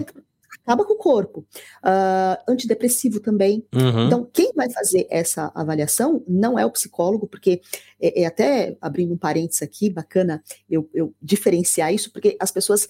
acaba 0.65 0.83
com 0.83 0.93
o 0.93 0.97
corpo. 0.97 1.45
Uh, 1.83 2.51
antidepressivo 2.51 3.19
também. 3.19 3.63
Uhum. 3.73 4.07
Então, 4.07 4.27
quem 4.33 4.51
vai 4.55 4.69
fazer 4.71 5.05
essa 5.11 5.51
avaliação 5.53 6.23
não 6.27 6.57
é 6.57 6.65
o 6.65 6.71
psicólogo, 6.71 7.27
porque 7.27 7.61
é, 8.01 8.23
é 8.23 8.25
até 8.25 8.75
abrindo 8.81 9.13
um 9.13 9.17
parênteses 9.17 9.61
aqui, 9.61 9.91
bacana 9.91 10.43
eu, 10.67 10.89
eu 10.93 11.13
diferenciar 11.21 11.93
isso, 11.93 12.11
porque 12.11 12.35
as 12.39 12.51
pessoas. 12.51 12.87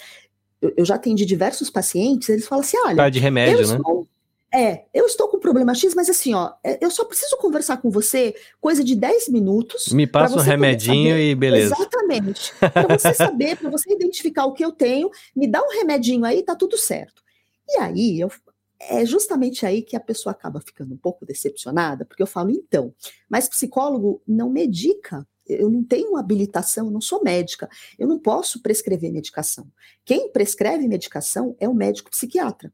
Eu, 0.61 0.85
já 0.85 0.95
atendi 0.95 1.25
diversos 1.25 1.69
pacientes, 1.69 2.29
eles 2.29 2.47
falam 2.47 2.63
assim: 2.63 2.77
olha. 2.85 2.95
Tá 2.95 3.09
de 3.09 3.19
remédio, 3.19 3.59
eu 3.59 3.67
né? 3.67 3.75
Estou, 3.75 4.07
é, 4.55 4.85
eu 4.93 5.05
estou 5.05 5.27
com 5.27 5.37
problema 5.37 5.75
X, 5.75 5.93
mas 5.93 6.09
assim, 6.09 6.33
ó, 6.33 6.53
é, 6.63 6.77
eu 6.79 6.89
só 6.89 7.03
preciso 7.03 7.35
conversar 7.35 7.75
com 7.77 7.89
você 7.91 8.33
coisa 8.61 8.85
de 8.85 8.95
10 8.95 9.27
minutos. 9.27 9.89
Me 9.89 10.07
passa 10.07 10.37
um 10.37 10.41
remedinho 10.41 11.17
e 11.17 11.35
beleza. 11.35 11.75
Exatamente. 11.75 12.53
Para 12.59 12.97
você 12.97 13.11
saber, 13.13 13.57
para 13.57 13.69
você 13.69 13.91
identificar 13.91 14.45
o 14.45 14.53
que 14.53 14.63
eu 14.63 14.71
tenho, 14.71 15.09
me 15.35 15.45
dá 15.45 15.61
um 15.61 15.71
remedinho 15.71 16.23
aí, 16.23 16.41
tá 16.41 16.55
tudo 16.55 16.77
certo. 16.77 17.21
E 17.67 17.79
aí, 17.79 18.17
eu, 18.17 18.31
é 18.79 19.05
justamente 19.05 19.65
aí 19.65 19.81
que 19.81 19.97
a 19.97 19.99
pessoa 19.99 20.31
acaba 20.31 20.61
ficando 20.61 20.93
um 20.93 20.97
pouco 20.97 21.25
decepcionada, 21.25 22.05
porque 22.05 22.23
eu 22.23 22.27
falo, 22.27 22.49
então, 22.49 22.93
mas 23.29 23.49
psicólogo 23.49 24.21
não 24.25 24.49
medica. 24.49 25.27
Eu 25.45 25.69
não 25.69 25.83
tenho 25.83 26.15
habilitação, 26.15 26.87
eu 26.87 26.91
não 26.91 27.01
sou 27.01 27.21
médica, 27.21 27.69
eu 27.99 28.07
não 28.07 28.17
posso 28.17 28.63
prescrever 28.63 29.11
medicação. 29.11 29.67
Quem 30.03 30.31
prescreve 30.31 30.87
medicação 30.87 31.55
é 31.59 31.69
o 31.69 31.73
médico 31.73 32.09
psiquiatra. 32.09 32.73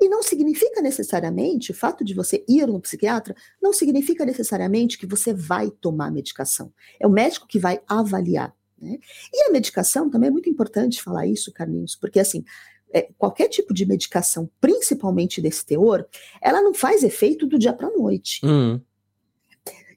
E 0.00 0.08
não 0.08 0.22
significa 0.22 0.80
necessariamente, 0.80 1.70
o 1.70 1.74
fato 1.74 2.04
de 2.04 2.14
você 2.14 2.44
ir 2.48 2.66
no 2.66 2.80
psiquiatra, 2.80 3.34
não 3.60 3.72
significa 3.72 4.24
necessariamente 4.24 4.98
que 4.98 5.06
você 5.06 5.32
vai 5.32 5.70
tomar 5.70 6.10
medicação. 6.12 6.72
É 7.00 7.06
o 7.06 7.10
médico 7.10 7.46
que 7.46 7.58
vai 7.58 7.80
avaliar. 7.88 8.54
Né? 8.80 8.98
E 9.32 9.48
a 9.48 9.50
medicação 9.50 10.10
também 10.10 10.28
é 10.28 10.30
muito 10.30 10.48
importante 10.48 11.02
falar 11.02 11.26
isso, 11.26 11.52
Carlinhos, 11.52 11.96
porque 11.96 12.20
assim, 12.20 12.44
é, 12.92 13.08
qualquer 13.18 13.48
tipo 13.48 13.74
de 13.74 13.84
medicação, 13.84 14.48
principalmente 14.60 15.40
desse 15.40 15.64
teor, 15.64 16.06
ela 16.40 16.62
não 16.62 16.74
faz 16.74 17.02
efeito 17.02 17.46
do 17.46 17.58
dia 17.58 17.72
para 17.72 17.88
a 17.88 17.96
noite. 17.96 18.44
Uhum. 18.44 18.80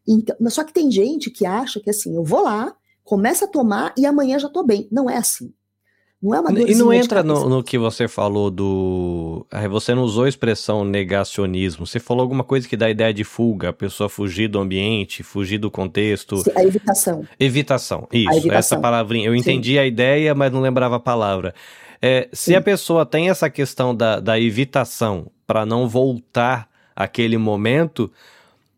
Então, 0.08 0.36
só 0.50 0.64
que 0.64 0.74
tem 0.74 0.92
gente 0.92 1.30
que 1.30 1.46
acha 1.46 1.80
que 1.80 1.90
assim, 1.90 2.16
eu 2.16 2.24
vou 2.24 2.42
lá, 2.42 2.76
começa 3.04 3.46
a 3.46 3.48
tomar 3.48 3.94
e 3.98 4.06
amanhã 4.06 4.40
já 4.40 4.48
estou 4.48 4.66
bem. 4.66 4.88
Não 4.92 5.10
é 5.10 5.18
assim. 5.18 5.54
Não 6.22 6.36
é 6.36 6.40
uma 6.40 6.52
E 6.52 6.76
não 6.76 6.94
entra 6.94 7.24
no, 7.24 7.50
no, 7.50 7.64
que 7.64 7.80
você 7.80 8.08
falou 8.08 8.52
do. 8.52 9.46
Você 9.72 9.96
não 9.96 10.04
usou 10.04 10.26
a 10.26 10.30
expressão 10.30 10.86
negacionismo. 10.86 11.88
Você 11.88 12.00
falou 12.00 12.22
alguma 12.22 12.44
coisa 12.44 12.68
que 12.68 12.78
dá 12.78 12.90
ideia 12.90 13.12
de 13.12 13.24
fuga, 13.24 13.70
a 13.70 13.74
pessoa 13.74 14.08
fugir 14.08 14.48
do 14.48 14.60
ambiente, 14.60 15.24
fugir 15.24 15.58
do 15.58 15.72
contexto. 15.72 16.44
A 16.56 16.64
evitação. 16.64 17.28
Evitação, 17.40 18.08
isso, 18.12 18.30
evitação. 18.30 18.58
essa 18.58 18.80
palavrinha. 18.80 19.28
Eu 19.28 19.36
entendi 19.36 19.74
Sim. 19.74 19.80
a 19.80 19.86
ideia, 19.86 20.36
mas 20.36 20.52
não 20.52 20.62
lembrava 20.62 20.98
a 20.98 21.00
palavra. 21.00 21.56
É, 22.00 22.30
se 22.32 22.56
a 22.56 22.62
pessoa 22.62 23.04
tem 23.04 23.30
essa 23.30 23.50
questão 23.50 23.96
da, 23.96 24.20
da 24.20 24.40
evitação 24.40 25.28
para 25.48 25.66
não 25.66 25.88
voltar 25.88 26.70
àquele 26.96 27.38
momento, 27.38 28.12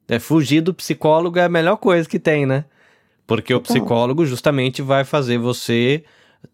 é, 0.07 0.17
fugir 0.17 0.61
do 0.61 0.73
psicólogo 0.73 1.39
é 1.39 1.43
a 1.43 1.49
melhor 1.49 1.75
coisa 1.75 2.07
que 2.07 2.19
tem, 2.19 2.45
né? 2.45 2.63
Porque 3.27 3.53
o 3.53 3.61
psicólogo 3.61 4.25
justamente 4.25 4.81
vai 4.81 5.03
fazer 5.03 5.37
você 5.37 6.03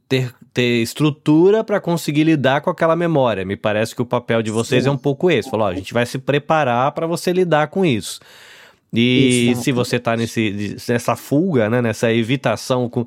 ter, 0.09 0.33
ter 0.51 0.81
estrutura 0.81 1.63
para 1.63 1.79
conseguir 1.79 2.23
lidar 2.23 2.61
com 2.61 2.71
aquela 2.71 2.95
memória. 2.95 3.45
Me 3.45 3.55
parece 3.55 3.95
que 3.95 4.01
o 4.01 4.05
papel 4.05 4.41
de 4.41 4.49
vocês 4.49 4.83
Sim. 4.83 4.89
é 4.89 4.91
um 4.91 4.97
pouco 4.97 5.29
esse. 5.29 5.49
Falou, 5.49 5.67
ó, 5.67 5.69
a 5.69 5.75
gente 5.75 5.93
vai 5.93 6.05
se 6.05 6.17
preparar 6.17 6.91
para 6.91 7.05
você 7.05 7.31
lidar 7.31 7.67
com 7.67 7.85
isso. 7.85 8.19
E 8.91 9.49
Exato. 9.51 9.63
se 9.63 9.71
você 9.71 9.95
está 9.97 10.17
nesse, 10.17 10.75
nessa 10.89 11.15
fuga, 11.15 11.69
né, 11.69 11.79
nessa 11.79 12.11
evitação 12.11 12.89
com 12.89 13.05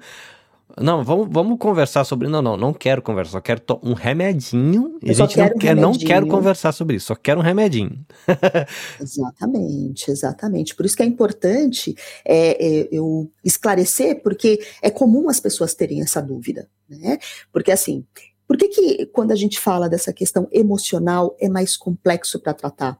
não, 0.80 1.04
vamos, 1.04 1.28
vamos 1.30 1.58
conversar 1.58 2.04
sobre. 2.04 2.28
Não, 2.28 2.40
não, 2.40 2.56
não 2.56 2.72
quero 2.72 3.02
conversar, 3.02 3.32
só 3.32 3.40
quero 3.40 3.62
um 3.82 3.92
remedinho. 3.92 4.98
A 5.06 5.12
gente 5.12 5.36
não, 5.36 5.46
um 5.46 5.58
quer, 5.58 5.76
não 5.76 5.92
quero 5.92 6.26
conversar 6.26 6.72
sobre 6.72 6.96
isso, 6.96 7.06
só 7.06 7.14
quero 7.14 7.40
um 7.40 7.42
remedinho. 7.42 8.04
exatamente, 9.00 10.10
exatamente. 10.10 10.74
Por 10.74 10.86
isso 10.86 10.96
que 10.96 11.02
é 11.02 11.06
importante 11.06 11.94
é, 12.24 12.64
é, 12.64 12.88
eu 12.90 13.30
esclarecer, 13.44 14.22
porque 14.22 14.60
é 14.80 14.90
comum 14.90 15.28
as 15.28 15.40
pessoas 15.40 15.74
terem 15.74 16.00
essa 16.00 16.20
dúvida, 16.20 16.68
né? 16.88 17.18
Porque 17.52 17.70
assim, 17.70 18.04
por 18.46 18.56
que, 18.56 18.68
que 18.68 19.06
quando 19.06 19.32
a 19.32 19.36
gente 19.36 19.58
fala 19.58 19.88
dessa 19.88 20.12
questão 20.12 20.48
emocional 20.52 21.36
é 21.40 21.48
mais 21.48 21.76
complexo 21.76 22.38
para 22.38 22.54
tratar? 22.54 22.98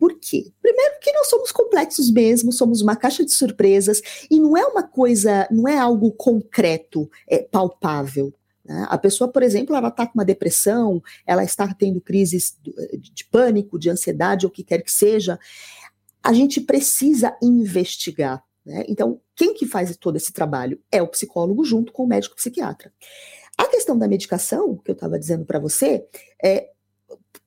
Por 0.00 0.18
quê? 0.18 0.50
Primeiro 0.62 0.94
porque 0.94 1.12
nós 1.12 1.28
somos 1.28 1.52
complexos 1.52 2.10
mesmo, 2.10 2.50
somos 2.50 2.80
uma 2.80 2.96
caixa 2.96 3.22
de 3.22 3.30
surpresas 3.32 4.00
e 4.30 4.40
não 4.40 4.56
é 4.56 4.64
uma 4.64 4.82
coisa, 4.82 5.46
não 5.50 5.68
é 5.68 5.76
algo 5.76 6.10
concreto, 6.12 7.10
é 7.28 7.40
palpável. 7.42 8.32
Né? 8.64 8.86
A 8.88 8.96
pessoa, 8.96 9.30
por 9.30 9.42
exemplo, 9.42 9.76
ela 9.76 9.88
está 9.88 10.06
com 10.06 10.14
uma 10.14 10.24
depressão, 10.24 11.02
ela 11.26 11.44
está 11.44 11.68
tendo 11.74 12.00
crises 12.00 12.56
de 12.98 13.26
pânico, 13.26 13.78
de 13.78 13.90
ansiedade, 13.90 14.46
ou 14.46 14.50
o 14.50 14.52
que 14.52 14.64
quer 14.64 14.82
que 14.82 14.90
seja. 14.90 15.38
A 16.22 16.32
gente 16.32 16.62
precisa 16.62 17.36
investigar. 17.42 18.42
Né? 18.64 18.84
Então, 18.88 19.20
quem 19.36 19.52
que 19.52 19.66
faz 19.66 19.94
todo 19.98 20.16
esse 20.16 20.32
trabalho 20.32 20.80
é 20.90 21.02
o 21.02 21.08
psicólogo 21.08 21.62
junto 21.62 21.92
com 21.92 22.04
o 22.04 22.08
médico 22.08 22.36
psiquiatra. 22.36 22.90
A 23.58 23.66
questão 23.66 23.98
da 23.98 24.08
medicação, 24.08 24.78
que 24.78 24.90
eu 24.90 24.94
estava 24.94 25.18
dizendo 25.18 25.44
para 25.44 25.58
você, 25.58 26.06
é, 26.42 26.70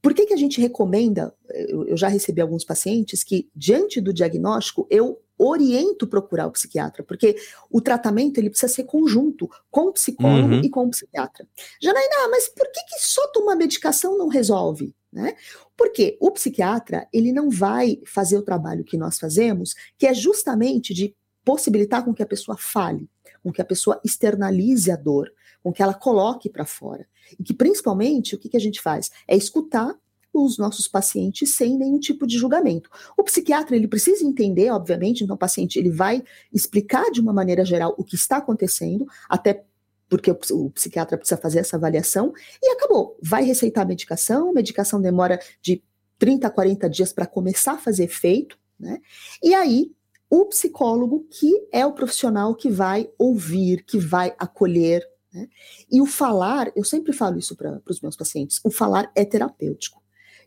por 0.02 0.13
que, 0.13 0.26
que 0.26 0.34
a 0.34 0.38
gente 0.38 0.60
recomenda? 0.60 1.34
Eu, 1.49 1.88
eu 1.88 1.97
já 1.97 2.08
recebi 2.08 2.41
alguns 2.41 2.65
pacientes 2.65 3.23
que, 3.23 3.49
diante 3.56 4.02
do 4.02 4.13
diagnóstico, 4.13 4.86
eu 4.89 5.21
oriento 5.38 6.08
procurar 6.08 6.47
o 6.47 6.52
psiquiatra, 6.52 7.04
porque 7.04 7.36
o 7.69 7.82
tratamento 7.82 8.38
ele 8.38 8.49
precisa 8.49 8.71
ser 8.71 8.84
conjunto 8.84 9.49
com 9.71 9.88
o 9.88 9.93
psicólogo 9.93 10.56
uhum. 10.56 10.62
e 10.62 10.69
com 10.69 10.86
o 10.86 10.89
psiquiatra. 10.89 11.47
Janaína, 11.82 12.28
mas 12.30 12.47
por 12.49 12.69
que, 12.71 12.82
que 12.84 12.99
só 12.99 13.26
tomar 13.30 13.56
medicação 13.56 14.17
não 14.17 14.28
resolve? 14.28 14.95
Né? 15.12 15.36
Porque 15.78 16.17
o 16.19 16.32
psiquiatra 16.32 17.08
ele 17.13 17.32
não 17.32 17.49
vai 17.49 17.99
fazer 18.06 18.38
o 18.38 18.43
trabalho 18.43 18.84
que 18.84 18.97
nós 18.97 19.19
fazemos, 19.19 19.76
que 19.97 20.08
é 20.08 20.13
justamente 20.13 20.93
de 20.93 21.15
possibilitar 21.43 22.04
com 22.04 22.13
que 22.13 22.23
a 22.23 22.28
pessoa 22.28 22.58
fale, 22.58 23.10
com 23.43 23.52
que 23.52 23.62
a 23.62 23.65
pessoa 23.65 23.99
externalize 24.04 24.89
a 24.89 24.95
dor, 24.95 25.32
com 25.63 25.71
que 25.71 25.82
ela 25.82 25.93
coloque 25.93 26.49
para 26.49 26.65
fora. 26.65 27.08
E 27.39 27.43
que, 27.43 27.54
principalmente, 27.54 28.36
o 28.36 28.38
que, 28.38 28.49
que 28.49 28.58
a 28.58 28.60
gente 28.60 28.82
faz? 28.82 29.10
É 29.28 29.36
escutar 29.36 29.97
os 30.34 30.58
nossos 30.58 30.88
pacientes 30.88 31.54
sem 31.54 31.78
nenhum 31.78 31.99
tipo 31.99 32.26
de 32.26 32.38
julgamento. 32.38 32.89
O 33.15 33.23
psiquiatra, 33.23 33.76
ele 33.76 33.88
precisa 33.88 34.26
entender, 34.26 34.71
obviamente, 34.71 35.23
então 35.23 35.36
o 35.36 35.39
paciente, 35.39 35.78
ele 35.78 35.91
vai 35.91 36.23
explicar 36.52 37.12
de 37.12 37.21
uma 37.21 37.32
maneira 37.32 37.63
geral 37.63 37.93
o 37.97 38.04
que 38.04 38.15
está 38.15 38.38
acontecendo, 38.38 39.06
até 39.30 39.63
porque 40.10 40.32
o, 40.32 40.69
psiquiatra 40.69 41.17
precisa 41.17 41.39
fazer 41.39 41.60
essa 41.60 41.76
avaliação, 41.76 42.34
e 42.62 42.69
acabou. 42.71 43.17
Vai 43.21 43.43
receitar 43.43 43.84
a 43.84 43.88
medicação, 43.88 44.49
a 44.49 44.54
medicação 44.54 45.02
demora 45.02 45.39
de 45.62 45.84
30 46.19 46.47
a 46.47 46.52
40 46.52 46.89
dias 46.89 47.13
para 47.13 47.26
começar 47.26 47.73
a 47.73 47.78
fazer 47.78 48.04
efeito, 48.04 48.58
né? 48.80 48.99
E 49.41 49.54
aí, 49.54 49.91
o 50.30 50.45
psicólogo, 50.45 51.28
que 51.30 51.67
é 51.71 51.86
o 51.86 51.93
profissional 51.93 52.54
que 52.56 52.69
vai 52.69 53.10
ouvir, 53.17 53.84
que 53.86 53.97
vai 53.97 54.34
acolher, 54.38 55.08
né? 55.34 55.48
E 55.91 56.02
o 56.02 56.06
falar, 56.06 56.72
eu 56.76 56.84
sempre 56.84 57.12
falo 57.13 57.39
isso 57.39 57.56
para 57.56 57.82
os 57.89 58.02
meus 58.02 58.15
pacientes, 58.15 58.60
o 58.63 58.69
falar 58.69 59.12
é 59.15 59.26
terapêutico. 59.26 60.02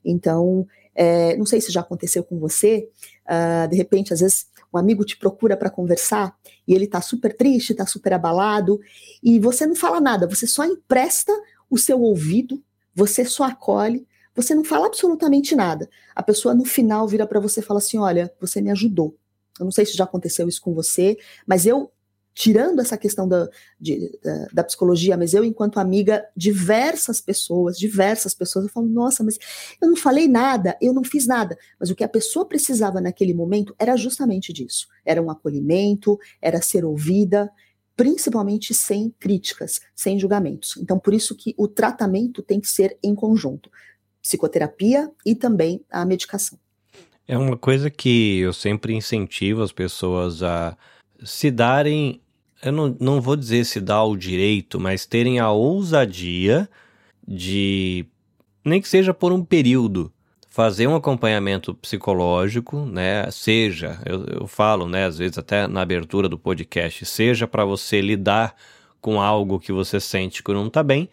Então, 0.05 0.67
é, 0.95 1.37
não 1.37 1.45
sei 1.45 1.61
se 1.61 1.73
já 1.73 1.81
aconteceu 1.81 2.23
com 2.23 2.39
você, 2.39 2.89
uh, 3.27 3.69
de 3.69 3.77
repente, 3.77 4.13
às 4.13 4.21
vezes, 4.21 4.47
um 4.73 4.79
amigo 4.79 5.05
te 5.05 5.17
procura 5.17 5.57
para 5.57 5.71
conversar 5.71 6.37
e 6.67 6.75
ele 6.75 6.85
está 6.85 7.01
super 7.01 7.37
triste, 7.37 7.73
está 7.73 7.87
super 7.87 8.13
abalado, 8.13 8.79
e 9.23 9.39
você 9.41 9.67
não 9.67 9.75
fala 9.75 10.01
nada, 10.01 10.27
você 10.27 10.47
só 10.47 10.65
empresta 10.65 11.33
o 11.69 11.77
seu 11.77 12.01
ouvido, 12.01 12.63
você 12.95 13.25
só 13.25 13.45
acolhe, 13.45 14.07
você 14.35 14.55
não 14.55 14.65
fala 14.65 14.87
absolutamente 14.87 15.57
nada. 15.57 15.89
A 16.15 16.23
pessoa 16.23 16.55
no 16.55 16.65
final 16.65 17.09
vira 17.09 17.27
para 17.27 17.41
você 17.41 17.61
e 17.61 17.63
fala 17.63 17.79
assim: 17.79 17.99
Olha, 17.99 18.33
você 18.39 18.61
me 18.61 18.71
ajudou. 18.71 19.17
Eu 19.59 19.65
não 19.65 19.73
sei 19.73 19.87
se 19.87 19.97
já 19.97 20.05
aconteceu 20.05 20.47
isso 20.47 20.61
com 20.61 20.75
você, 20.75 21.17
mas 21.47 21.65
eu 21.65 21.91
tirando 22.37 22.81
essa 22.81 22.99
questão 22.99 23.27
da, 23.27 23.49
de, 23.81 24.13
da, 24.23 24.47
da, 24.53 24.65
psicologia, 24.65 25.17
mas 25.17 25.33
eu, 25.33 25.43
enquanto 25.43 25.79
amiga, 25.79 26.23
diversas 26.37 27.19
pessoas, 27.19 27.79
diversas 27.79 28.35
pessoas, 28.35 28.67
eu 28.67 28.71
falo, 28.71 28.87
nossa, 28.87 29.25
mas 29.25 29.39
eu 29.81 29.89
não 29.89 29.97
falei 29.97 30.29
nada, 30.29 30.77
eu 30.79 30.93
não 30.93 31.03
fiz 31.03 31.27
nada. 31.27 31.57
Mas 31.81 31.89
o 31.89 31.95
que 31.95 32.05
a 32.05 32.09
pessoa 32.09 32.47
precisava 32.47 33.01
naquele 33.01 33.33
momento 33.33 33.75
era 33.79 33.97
justamente 33.97 34.53
disso. 34.53 34.87
Era 35.03 35.23
um 35.23 35.31
acolhimento, 35.31 36.19
era 36.43 36.61
ser 36.61 36.85
ouvida, 36.85 37.51
principalmente 37.97 38.75
sem 38.75 39.09
críticas, 39.19 39.81
sem 39.95 40.19
julgamentos. 40.19 40.77
Então, 40.77 40.99
por 40.99 41.15
isso 41.15 41.35
que 41.35 41.55
o 41.57 41.67
tratamento 41.67 42.43
tem 42.43 42.61
que 42.61 42.69
ser 42.69 42.99
em 43.03 43.15
conjunto. 43.15 43.71
Psicoterapia 44.21 45.11
e 45.25 45.35
também 45.35 45.83
a 45.91 46.05
medicação. 46.05 46.59
É 47.27 47.39
uma 47.39 47.57
coisa 47.57 47.91
que 47.91 48.41
eu 48.41 48.53
sempre 48.53 48.93
incentivo 48.93 49.63
as 49.63 49.73
pessoas 49.73 50.43
a 50.43 50.77
se 51.25 51.51
darem 51.51 52.21
eu 52.63 52.73
não, 52.73 52.97
não 52.99 53.21
vou 53.21 53.37
dizer 53.37 53.65
se 53.65 53.81
dá 53.81 54.03
o 54.03 54.17
direito, 54.17 54.81
mas 54.81 55.07
terem 55.07 55.39
a 55.39 55.51
ousadia 55.51 56.69
de, 57.27 58.07
nem 58.65 58.81
que 58.81 58.89
seja 58.89 59.13
por 59.13 59.33
um 59.33 59.45
período, 59.45 60.13
fazer 60.49 60.87
um 60.87 60.97
acompanhamento 60.97 61.75
psicológico, 61.75 62.87
né? 62.87 63.31
Seja, 63.31 64.01
eu, 64.07 64.25
eu 64.25 64.47
falo, 64.47 64.89
né, 64.89 65.05
às 65.05 65.19
vezes 65.19 65.37
até 65.37 65.67
na 65.67 65.83
abertura 65.83 66.29
do 66.29 66.39
podcast, 66.39 67.05
seja 67.05 67.47
para 67.47 67.65
você 67.65 68.01
lidar 68.01 68.55
com 69.01 69.21
algo 69.21 69.61
que 69.61 69.71
você 69.71 70.01
sente 70.01 70.43
que 70.43 70.53
não 70.53 70.69
está 70.69 70.83
bem, 70.83 71.11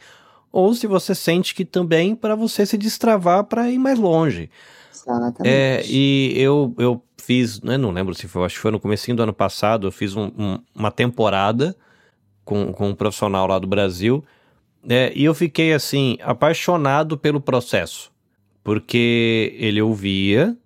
ou 0.51 0.73
se 0.73 0.87
você 0.87 1.13
sente 1.13 1.53
que 1.53 1.65
também 1.65 2.15
para 2.15 2.35
você 2.35 2.65
se 2.65 2.77
destravar 2.77 3.43
para 3.43 3.69
ir 3.69 3.77
mais 3.77 3.99
longe. 3.99 4.49
Exatamente. 4.93 5.41
É, 5.43 5.83
e 5.85 6.33
eu, 6.37 6.73
eu 6.77 7.03
fiz, 7.25 7.61
né, 7.61 7.77
não 7.77 7.91
lembro 7.91 8.13
se 8.13 8.27
foi, 8.27 8.45
acho 8.45 8.55
que 8.55 8.61
foi 8.61 8.71
no 8.71 8.79
comecinho 8.79 9.15
do 9.17 9.23
ano 9.23 9.33
passado, 9.33 9.87
eu 9.87 9.91
fiz 9.91 10.15
um, 10.15 10.31
um, 10.37 10.59
uma 10.75 10.91
temporada 10.91 11.75
com, 12.43 12.73
com 12.73 12.89
um 12.89 12.95
profissional 12.95 13.47
lá 13.47 13.57
do 13.57 13.67
Brasil, 13.67 14.23
é, 14.87 15.13
e 15.15 15.23
eu 15.23 15.33
fiquei 15.33 15.73
assim, 15.73 16.17
apaixonado 16.21 17.17
pelo 17.17 17.39
processo, 17.39 18.11
porque 18.63 19.55
ele 19.57 19.81
ouvia, 19.81 20.57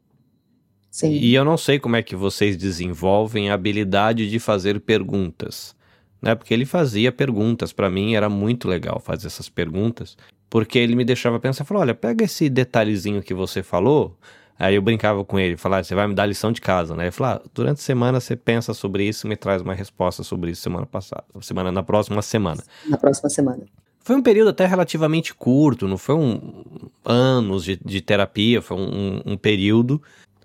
Sim. 0.89 1.11
e 1.11 1.35
eu 1.35 1.45
não 1.45 1.57
sei 1.57 1.77
como 1.77 1.95
é 1.95 2.01
que 2.01 2.15
vocês 2.15 2.57
desenvolvem 2.57 3.51
a 3.51 3.53
habilidade 3.53 4.29
de 4.29 4.39
fazer 4.39 4.79
perguntas, 4.79 5.75
né? 6.19 6.33
Porque 6.33 6.51
ele 6.51 6.65
fazia 6.65 7.11
perguntas 7.11 7.71
para 7.71 7.89
mim, 7.91 8.15
era 8.15 8.27
muito 8.27 8.67
legal 8.67 8.99
fazer 8.99 9.27
essas 9.27 9.47
perguntas, 9.47 10.17
porque 10.49 10.79
ele 10.79 10.95
me 10.95 11.05
deixava 11.05 11.39
pensar, 11.39 11.65
falou, 11.65 11.81
olha, 11.81 11.93
pega 11.93 12.25
esse 12.25 12.49
detalhezinho 12.49 13.21
que 13.21 13.35
você 13.35 13.61
falou, 13.61 14.17
Aí 14.59 14.75
eu 14.75 14.81
brincava 14.81 15.23
com 15.23 15.37
ele, 15.37 15.55
falava, 15.55 15.83
você 15.83 15.93
vai 15.93 16.07
me 16.07 16.15
dar 16.15 16.25
lição 16.25 16.51
de 16.51 16.59
casa, 16.59 16.95
né? 16.95 17.05
Ele 17.05 17.11
falou, 17.11 17.33
ah, 17.33 17.41
durante 17.53 17.77
a 17.77 17.81
semana 17.81 18.19
você 18.19 18.35
pensa 18.35 18.73
sobre 18.73 19.07
isso 19.07 19.27
e 19.27 19.29
me 19.29 19.35
traz 19.35 19.61
uma 19.61 19.73
resposta 19.73 20.23
sobre 20.23 20.51
isso 20.51 20.61
semana 20.61 20.85
passada, 20.85 21.23
semana 21.41 21.71
na 21.71 21.83
próxima 21.83 22.21
semana. 22.21 22.63
Na 22.87 22.97
próxima 22.97 23.29
semana. 23.29 23.65
Foi 23.99 24.15
um 24.15 24.21
período 24.21 24.49
até 24.49 24.65
relativamente 24.65 25.35
curto, 25.35 25.87
não 25.87 25.97
foi 25.97 26.15
um 26.15 26.63
anos 27.05 27.63
de, 27.63 27.77
de 27.83 28.01
terapia, 28.01 28.61
foi 28.61 28.77
um, 28.77 29.21
um, 29.25 29.37
período, 29.37 30.01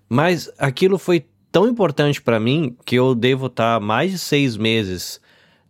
mas 0.07 0.51
aquilo 0.59 0.99
foi 0.99 1.25
tão 1.51 1.67
importante 1.67 2.21
para 2.21 2.39
mim 2.39 2.75
que 2.85 2.95
eu 2.95 3.15
devo 3.15 3.47
estar 3.47 3.79
mais 3.79 4.11
de 4.11 4.19
seis 4.19 4.57
meses 4.57 5.19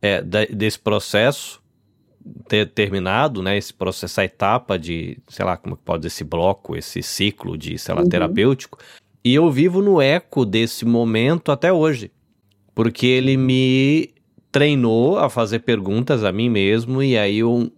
é, 0.01 0.21
desse 0.21 0.79
processo 0.79 1.62
ter 2.47 2.69
terminado, 2.69 3.41
né, 3.41 3.57
esse 3.57 3.74
processo, 3.74 4.05
essa 4.05 4.24
etapa 4.24 4.78
de, 4.78 5.17
sei 5.28 5.45
lá, 5.45 5.57
como 5.57 5.76
pode 5.76 6.01
dizer, 6.01 6.07
esse 6.07 6.24
bloco, 6.24 6.76
esse 6.76 7.01
ciclo 7.03 7.57
de, 7.57 7.78
sei 7.78 7.93
lá, 7.95 8.01
uhum. 8.01 8.09
terapêutico, 8.09 8.78
e 9.24 9.34
eu 9.34 9.49
vivo 9.49 9.82
no 9.82 10.01
eco 10.01 10.45
desse 10.45 10.86
momento 10.86 11.51
até 11.51 11.71
hoje, 11.71 12.11
porque 12.76 13.07
ele 13.07 13.38
me 13.38 14.13
treinou 14.51 15.17
a 15.17 15.30
fazer 15.30 15.59
perguntas 15.59 16.24
a 16.24 16.32
mim 16.32 16.49
mesmo 16.49 17.01
e 17.01 17.17
aí 17.17 17.39
eu, 17.39 17.71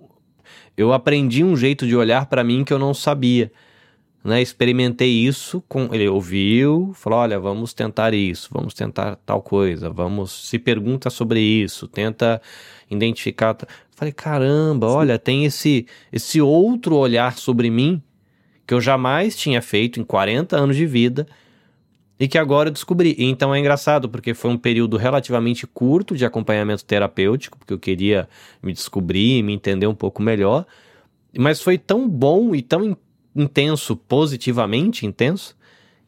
eu 0.76 0.92
aprendi 0.92 1.44
um 1.44 1.56
jeito 1.56 1.88
de 1.88 1.96
olhar 1.96 2.26
para 2.26 2.44
mim 2.44 2.64
que 2.64 2.74
eu 2.74 2.80
não 2.80 2.94
sabia. 2.94 3.52
Né, 4.24 4.42
experimentei 4.42 5.08
isso 5.08 5.64
com 5.70 5.94
ele 5.94 6.10
ouviu, 6.10 6.92
falou: 6.96 7.20
"Olha, 7.20 7.40
vamos 7.40 7.76
tentar 7.76 8.12
isso, 8.12 8.50
vamos 8.52 8.74
tentar 8.74 9.18
tal 9.18 9.40
coisa, 9.40 9.88
vamos 9.88 10.50
se 10.50 10.58
pergunta 10.58 11.12
sobre 11.12 11.40
isso, 11.40 11.88
tenta 11.88 12.42
identificar". 12.90 13.56
Falei: 13.96 14.12
"Caramba, 14.12 14.88
olha, 14.88 15.18
tem 15.18 15.46
esse 15.46 15.88
esse 16.12 16.42
outro 16.42 16.96
olhar 16.96 17.38
sobre 17.38 17.70
mim 17.70 18.02
que 18.68 18.74
eu 18.74 18.82
jamais 18.82 19.36
tinha 19.36 19.62
feito 19.62 20.00
em 20.00 20.04
40 20.04 20.58
anos 20.58 20.76
de 20.76 20.86
vida 20.86 21.26
e 22.20 22.28
que 22.28 22.38
agora 22.38 22.70
eu 22.70 22.74
descobri. 22.74 23.16
E 23.18 23.26
então 23.26 23.54
é 23.54 23.60
engraçado, 23.60 24.10
porque 24.10 24.34
foi 24.34 24.52
um 24.52 24.58
período 24.58 24.98
relativamente 24.98 25.68
curto 25.68 26.16
de 26.16 26.26
acompanhamento 26.26 26.84
terapêutico, 26.86 27.58
porque 27.58 27.74
eu 27.74 27.80
queria 27.80 28.28
me 28.62 28.74
descobrir, 28.74 29.44
me 29.44 29.54
entender 29.54 29.88
um 29.88 29.96
pouco 29.96 30.22
melhor, 30.22 30.66
mas 31.38 31.62
foi 31.62 31.78
tão 31.78 32.08
bom 32.08 32.56
e 32.56 32.62
tão 32.62 32.98
intenso, 33.36 33.96
positivamente 33.96 35.06
intenso, 35.06 35.56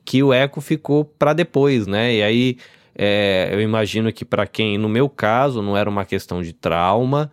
que 0.05 0.23
o 0.23 0.31
eco 0.31 0.61
ficou 0.61 1.03
para 1.03 1.33
depois, 1.33 1.85
né? 1.85 2.15
E 2.15 2.23
aí 2.23 2.57
é, 2.95 3.49
eu 3.51 3.61
imagino 3.61 4.11
que 4.13 4.23
para 4.23 4.47
quem, 4.47 4.77
no 4.77 4.87
meu 4.87 5.09
caso, 5.09 5.61
não 5.61 5.75
era 5.75 5.89
uma 5.89 6.05
questão 6.05 6.41
de 6.41 6.53
trauma, 6.53 7.29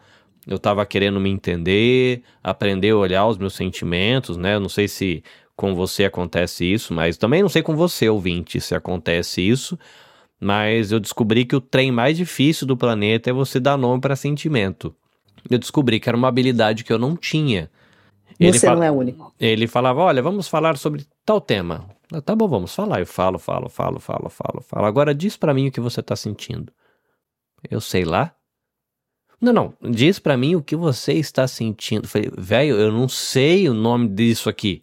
eu 0.46 0.56
estava 0.56 0.84
querendo 0.84 1.18
me 1.20 1.30
entender, 1.30 2.22
aprender 2.42 2.90
a 2.90 2.96
olhar 2.96 3.26
os 3.26 3.38
meus 3.38 3.54
sentimentos, 3.54 4.36
né? 4.36 4.54
Eu 4.56 4.60
não 4.60 4.68
sei 4.68 4.88
se 4.88 5.22
com 5.56 5.74
você 5.74 6.04
acontece 6.04 6.64
isso, 6.64 6.92
mas 6.92 7.16
também 7.16 7.42
não 7.42 7.48
sei 7.48 7.62
com 7.62 7.76
você, 7.76 8.08
ouvinte, 8.08 8.60
se 8.60 8.74
acontece 8.74 9.40
isso. 9.40 9.78
Mas 10.40 10.92
eu 10.92 11.00
descobri 11.00 11.44
que 11.44 11.56
o 11.56 11.60
trem 11.60 11.90
mais 11.90 12.16
difícil 12.16 12.66
do 12.66 12.76
planeta 12.76 13.30
é 13.30 13.32
você 13.32 13.58
dar 13.58 13.78
nome 13.78 14.00
para 14.00 14.16
sentimento. 14.16 14.94
Eu 15.48 15.58
descobri 15.58 16.00
que 16.00 16.08
era 16.08 16.16
uma 16.16 16.28
habilidade 16.28 16.84
que 16.84 16.92
eu 16.92 16.98
não 16.98 17.16
tinha. 17.16 17.70
Ele 18.38 18.58
Você 18.58 18.68
não 18.68 18.82
é 18.82 18.90
único. 18.90 19.32
Ele 19.38 19.66
falava: 19.66 20.00
olha, 20.00 20.22
vamos 20.22 20.48
falar 20.48 20.76
sobre 20.76 21.06
tal 21.24 21.40
tema. 21.40 21.88
Ah, 22.12 22.20
tá 22.20 22.34
bom, 22.34 22.48
vamos 22.48 22.74
falar. 22.74 23.00
Eu 23.00 23.06
falo, 23.06 23.38
falo, 23.38 23.68
falo, 23.68 24.00
falo, 24.00 24.28
falo, 24.28 24.60
falo. 24.60 24.86
Agora 24.86 25.14
diz 25.14 25.36
para 25.36 25.54
mim 25.54 25.68
o 25.68 25.72
que 25.72 25.80
você 25.80 26.02
tá 26.02 26.16
sentindo. 26.16 26.72
Eu 27.70 27.80
sei 27.80 28.04
lá. 28.04 28.34
Não, 29.44 29.52
não. 29.52 29.74
Diz 29.90 30.18
para 30.18 30.38
mim 30.38 30.54
o 30.54 30.62
que 30.62 30.74
você 30.74 31.12
está 31.12 31.46
sentindo. 31.46 32.08
Falei, 32.08 32.30
velho, 32.34 32.76
eu 32.76 32.90
não 32.90 33.06
sei 33.06 33.68
o 33.68 33.74
nome 33.74 34.08
disso 34.08 34.48
aqui. 34.48 34.82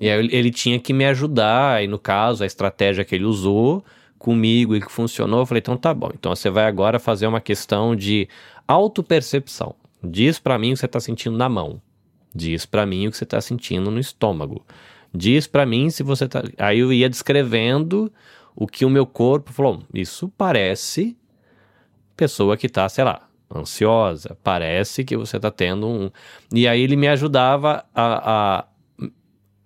E 0.00 0.08
aí 0.08 0.28
ele 0.30 0.52
tinha 0.52 0.78
que 0.78 0.92
me 0.92 1.04
ajudar. 1.04 1.82
E 1.82 1.88
no 1.88 1.98
caso, 1.98 2.44
a 2.44 2.46
estratégia 2.46 3.04
que 3.04 3.12
ele 3.12 3.24
usou 3.24 3.84
comigo 4.20 4.76
e 4.76 4.80
que 4.80 4.90
funcionou, 4.90 5.40
eu 5.40 5.46
falei, 5.46 5.58
então 5.58 5.76
tá 5.76 5.92
bom. 5.92 6.10
Então 6.14 6.34
você 6.34 6.48
vai 6.48 6.66
agora 6.66 7.00
fazer 7.00 7.26
uma 7.26 7.40
questão 7.40 7.96
de 7.96 8.28
autopercepção. 8.68 9.74
Diz 10.00 10.38
para 10.38 10.56
mim 10.56 10.70
o 10.70 10.74
que 10.74 10.78
você 10.78 10.86
está 10.86 11.00
sentindo 11.00 11.36
na 11.36 11.48
mão. 11.48 11.82
Diz 12.32 12.64
para 12.64 12.86
mim 12.86 13.08
o 13.08 13.10
que 13.10 13.16
você 13.16 13.24
está 13.24 13.40
sentindo 13.40 13.90
no 13.90 13.98
estômago. 13.98 14.64
Diz 15.12 15.48
para 15.48 15.66
mim 15.66 15.90
se 15.90 16.04
você 16.04 16.28
tá. 16.28 16.44
Aí 16.56 16.78
eu 16.78 16.92
ia 16.92 17.10
descrevendo 17.10 18.12
o 18.54 18.68
que 18.68 18.84
o 18.84 18.90
meu 18.90 19.04
corpo 19.04 19.52
falou. 19.52 19.82
Isso 19.92 20.32
parece 20.38 21.16
pessoa 22.16 22.56
que 22.56 22.68
tá, 22.68 22.88
sei 22.88 23.04
lá, 23.04 23.23
ansiosa. 23.52 24.36
Parece 24.42 25.04
que 25.04 25.16
você 25.16 25.38
tá 25.40 25.50
tendo 25.50 25.86
um. 25.86 26.10
E 26.52 26.68
aí 26.68 26.80
ele 26.80 26.96
me 26.96 27.08
ajudava 27.08 27.84
a, 27.94 28.60
a, 28.60 28.64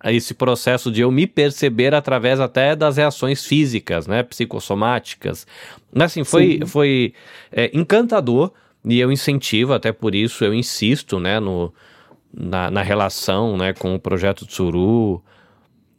a 0.00 0.12
esse 0.12 0.34
processo 0.34 0.90
de 0.90 1.00
eu 1.00 1.10
me 1.10 1.26
perceber 1.26 1.94
através 1.94 2.40
até 2.40 2.76
das 2.76 2.96
reações 2.96 3.44
físicas, 3.44 4.06
né, 4.06 4.22
psicossomáticas. 4.22 5.46
Assim, 5.94 6.24
foi, 6.24 6.60
foi 6.66 7.14
é, 7.50 7.70
encantador 7.74 8.52
e 8.84 9.00
eu 9.00 9.10
incentivo, 9.10 9.72
até 9.72 9.92
por 9.92 10.14
isso 10.14 10.44
eu 10.44 10.54
insisto, 10.54 11.18
né, 11.18 11.40
no, 11.40 11.72
na, 12.32 12.70
na 12.70 12.82
relação 12.82 13.56
né, 13.56 13.72
com 13.72 13.94
o 13.94 14.00
projeto 14.00 14.46
Tsuru 14.46 15.22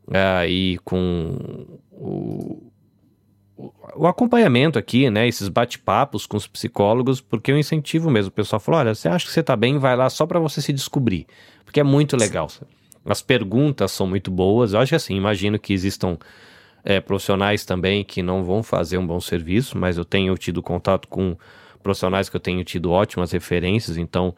uh, 0.07 0.45
e 0.47 0.80
com 0.84 1.65
o, 1.91 2.68
o 3.95 4.07
acompanhamento 4.07 4.80
aqui, 4.80 5.10
né, 5.10 5.28
esses 5.28 5.49
bate-papos 5.49 6.26
com 6.26 6.38
os 6.38 6.47
psicólogos, 6.47 7.20
porque 7.20 7.51
eu 7.51 7.57
incentivo 7.57 8.10
mesmo. 8.10 8.30
O 8.30 8.32
pessoal 8.32 8.60
falou: 8.60 8.80
olha, 8.80 8.95
você 8.95 9.10
acha 9.10 9.26
que 9.26 9.32
você 9.32 9.41
está 9.41 9.55
bem, 9.55 9.78
vai 9.78 9.95
lá 9.95 10.10
só 10.10 10.26
para 10.26 10.39
você 10.39 10.62
se 10.62 10.72
descobrir, 10.72 11.28
porque 11.66 11.80
é 11.80 11.84
muito 11.84 12.16
legal. 12.16 12.47
As 13.05 13.22
perguntas 13.22 13.91
são 13.91 14.07
muito 14.07 14.32
boas. 14.32 14.74
Eu 14.74 14.80
acho 14.80 14.89
que 14.89 14.95
assim, 14.95 15.16
imagino 15.16 15.60
que 15.60 15.74
existam 15.74 16.18
é, 16.84 16.99
profissionais 17.01 17.66
também 17.66 18.03
que 18.03 18.22
não 18.22 18.43
vão 18.43 18.64
fazer 18.64 18.97
um 18.97 19.05
bom 19.05 19.20
serviço, 19.20 19.78
mas 19.78 19.97
eu 19.97 20.05
tenho 20.05 20.38
tido 20.38 20.62
contato 20.62 21.07
com 21.07 21.36
profissionais 21.84 22.30
que 22.30 22.36
eu 22.36 22.41
tenho 22.41 22.64
tido 22.64 22.91
ótimas 22.91 23.32
referências, 23.32 23.97
então 23.97 24.36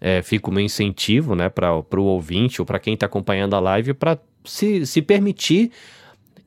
é, 0.00 0.20
fica 0.22 0.50
o 0.50 0.52
meu 0.52 0.62
incentivo 0.62 1.34
né, 1.34 1.48
para 1.48 1.72
o 1.72 2.04
ouvinte 2.04 2.60
ou 2.60 2.66
para 2.66 2.78
quem 2.78 2.94
está 2.94 3.06
acompanhando 3.06 3.54
a 3.54 3.60
live 3.60 3.94
para 3.94 4.18
se, 4.44 4.84
se 4.86 5.00
permitir. 5.00 5.70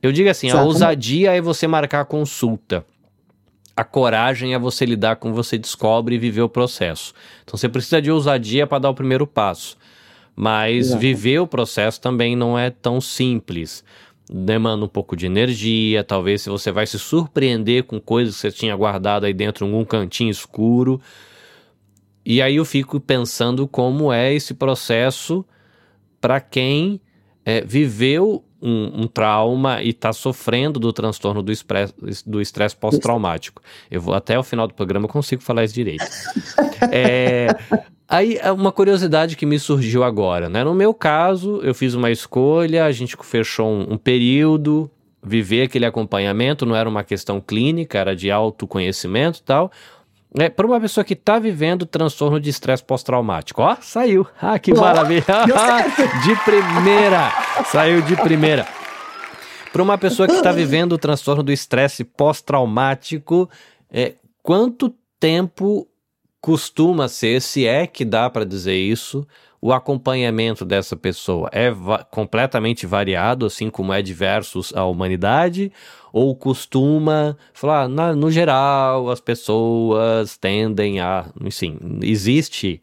Eu 0.02 0.12
digo 0.12 0.28
assim: 0.28 0.50
a 0.50 0.62
ousadia 0.62 1.34
é 1.34 1.40
você 1.40 1.66
marcar 1.66 2.00
a 2.00 2.04
consulta. 2.04 2.84
A 3.76 3.84
coragem 3.84 4.54
é 4.54 4.58
você 4.58 4.86
lidar 4.86 5.16
com 5.16 5.34
você 5.34 5.58
descobre 5.58 6.14
e 6.14 6.18
viver 6.18 6.40
o 6.40 6.48
processo. 6.48 7.12
Então 7.44 7.58
você 7.58 7.68
precisa 7.68 8.00
de 8.00 8.10
ousadia 8.10 8.66
para 8.66 8.78
dar 8.78 8.90
o 8.90 8.94
primeiro 8.94 9.26
passo. 9.26 9.76
Mas 10.34 10.88
Exato. 10.88 11.00
viver 11.00 11.38
o 11.40 11.46
processo 11.46 12.00
também 12.00 12.34
não 12.34 12.58
é 12.58 12.70
tão 12.70 13.00
simples. 13.00 13.84
Demanda 14.28 14.84
um 14.84 14.88
pouco 14.88 15.14
de 15.14 15.26
energia, 15.26 16.02
talvez 16.02 16.42
se 16.42 16.50
você 16.50 16.72
vai 16.72 16.86
se 16.86 16.98
surpreender 16.98 17.84
com 17.84 18.00
coisas 18.00 18.34
que 18.34 18.40
você 18.40 18.50
tinha 18.50 18.74
guardado 18.74 19.24
aí 19.24 19.32
dentro 19.32 19.64
em 19.64 19.70
algum 19.70 19.84
cantinho 19.84 20.30
escuro. 20.30 21.00
E 22.24 22.42
aí 22.42 22.56
eu 22.56 22.64
fico 22.64 22.98
pensando 22.98 23.68
como 23.68 24.12
é 24.12 24.34
esse 24.34 24.52
processo 24.52 25.44
para 26.20 26.40
quem 26.40 27.00
é, 27.44 27.60
viveu 27.60 28.42
um, 28.66 29.02
um, 29.02 29.06
trauma 29.06 29.82
e 29.82 29.90
está 29.90 30.12
sofrendo 30.12 30.80
do 30.80 30.92
transtorno 30.92 31.42
do 31.42 31.52
estresse 31.52 31.94
do 32.26 32.40
estresse 32.40 32.74
pós-traumático. 32.74 33.62
Eu 33.90 34.00
vou 34.00 34.14
até 34.14 34.38
o 34.38 34.42
final 34.42 34.66
do 34.66 34.74
programa 34.74 35.04
eu 35.04 35.10
consigo 35.10 35.42
falar 35.42 35.64
isso 35.64 35.74
direito. 35.74 36.04
é, 36.90 37.48
aí 38.08 38.36
é 38.40 38.50
uma 38.50 38.72
curiosidade 38.72 39.36
que 39.36 39.46
me 39.46 39.58
surgiu 39.58 40.02
agora, 40.02 40.48
né? 40.48 40.64
No 40.64 40.74
meu 40.74 40.92
caso, 40.92 41.60
eu 41.62 41.74
fiz 41.74 41.94
uma 41.94 42.10
escolha, 42.10 42.84
a 42.84 42.92
gente 42.92 43.16
fechou 43.22 43.68
um, 43.68 43.94
um 43.94 43.96
período, 43.96 44.90
viver 45.22 45.62
aquele 45.62 45.84
acompanhamento, 45.84 46.64
não 46.64 46.76
era 46.76 46.88
uma 46.88 47.02
questão 47.02 47.40
clínica, 47.40 47.98
era 47.98 48.14
de 48.14 48.30
autoconhecimento 48.30 49.40
e 49.40 49.42
tal. 49.42 49.70
É, 50.34 50.48
para 50.48 50.66
uma 50.66 50.80
pessoa 50.80 51.04
que 51.04 51.14
está 51.14 51.38
vivendo 51.38 51.86
transtorno 51.86 52.38
de 52.40 52.50
estresse 52.50 52.84
pós-traumático. 52.84 53.62
Ó, 53.62 53.76
saiu. 53.80 54.26
Ah, 54.40 54.58
que 54.58 54.74
maravilha. 54.74 55.24
de 56.24 56.36
primeira. 56.44 57.32
Saiu 57.66 58.02
de 58.02 58.16
primeira. 58.16 58.66
Para 59.72 59.82
uma 59.82 59.96
pessoa 59.96 60.26
que 60.26 60.34
está 60.34 60.52
vivendo 60.52 60.92
o 60.92 60.98
transtorno 60.98 61.42
do 61.42 61.52
estresse 61.52 62.04
pós-traumático, 62.04 63.48
é, 63.90 64.14
quanto 64.42 64.94
tempo 65.18 65.88
costuma 66.40 67.08
ser, 67.08 67.40
se 67.40 67.66
é 67.66 67.86
que 67.86 68.04
dá 68.04 68.28
para 68.30 68.44
dizer 68.44 68.76
isso, 68.76 69.26
o 69.60 69.72
acompanhamento 69.72 70.64
dessa 70.64 70.96
pessoa 70.96 71.48
é 71.52 71.70
va 71.70 72.04
completamente 72.04 72.86
variado, 72.86 73.46
assim 73.46 73.70
como 73.70 73.92
é 73.92 74.02
diversos 74.02 74.74
a 74.74 74.84
humanidade, 74.84 75.72
ou 76.12 76.34
costuma 76.34 77.36
falar, 77.52 77.88
na, 77.88 78.14
no 78.14 78.30
geral, 78.30 79.10
as 79.10 79.20
pessoas 79.20 80.36
tendem 80.36 81.00
a. 81.00 81.30
Enfim, 81.40 81.78
existe 82.02 82.82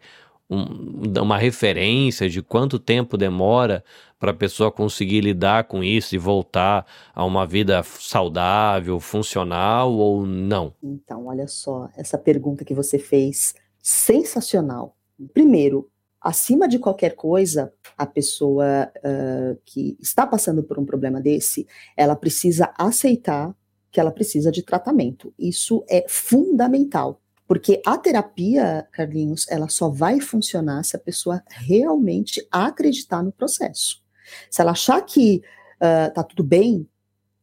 um, 0.50 1.22
uma 1.22 1.38
referência 1.38 2.30
de 2.30 2.42
quanto 2.42 2.78
tempo 2.78 3.18
demora 3.18 3.84
para 4.20 4.32
a 4.32 4.36
pessoa 4.36 4.72
conseguir 4.72 5.22
lidar 5.22 5.66
com 5.66 5.84
isso 5.84 6.16
e 6.16 6.18
voltar 6.18 6.86
a 7.14 7.26
uma 7.26 7.46
vida 7.46 7.84
saudável, 7.84 9.00
funcional 9.00 9.92
ou 9.92 10.26
não? 10.26 10.74
Então, 10.82 11.26
olha 11.26 11.48
só, 11.48 11.90
essa 11.98 12.18
pergunta 12.18 12.64
que 12.64 12.74
você 12.74 12.98
fez, 12.98 13.54
sensacional. 13.82 14.96
Primeiro, 15.34 15.90
acima 16.24 16.68
de 16.68 16.80
qualquer 16.80 17.16
coisa, 17.16 17.74
a 17.98 18.06
pessoa 18.06 18.92
uh, 18.98 19.60
que 19.66 19.98
está 20.00 20.26
passando 20.26 20.64
por 20.64 20.80
um 20.80 20.86
problema 20.86 21.20
desse, 21.20 21.68
ela 21.98 22.16
precisa 22.16 22.74
aceitar 22.78 23.54
que 23.92 24.00
ela 24.00 24.12
precisa 24.12 24.52
de 24.52 24.64
tratamento. 24.64 25.34
Isso 25.38 25.84
é 25.90 26.06
fundamental. 26.08 27.22
Porque 27.46 27.82
a 27.86 27.98
terapia, 27.98 28.88
Carlinhos, 28.92 29.46
ela 29.50 29.68
só 29.68 29.90
vai 29.90 30.20
funcionar 30.20 30.84
se 30.84 30.96
a 30.96 31.00
pessoa 31.00 31.44
realmente 31.50 32.46
acreditar 32.50 33.22
no 33.22 33.32
processo. 33.32 34.02
Se 34.50 34.62
ela 34.62 34.72
achar 34.72 35.02
que 35.02 35.44
uh, 35.76 36.14
tá 36.14 36.24
tudo 36.24 36.44
bem, 36.44 36.88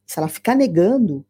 se 0.05 0.19
ela 0.19 0.27
ficar 0.27 0.55
negando, 0.55 1.25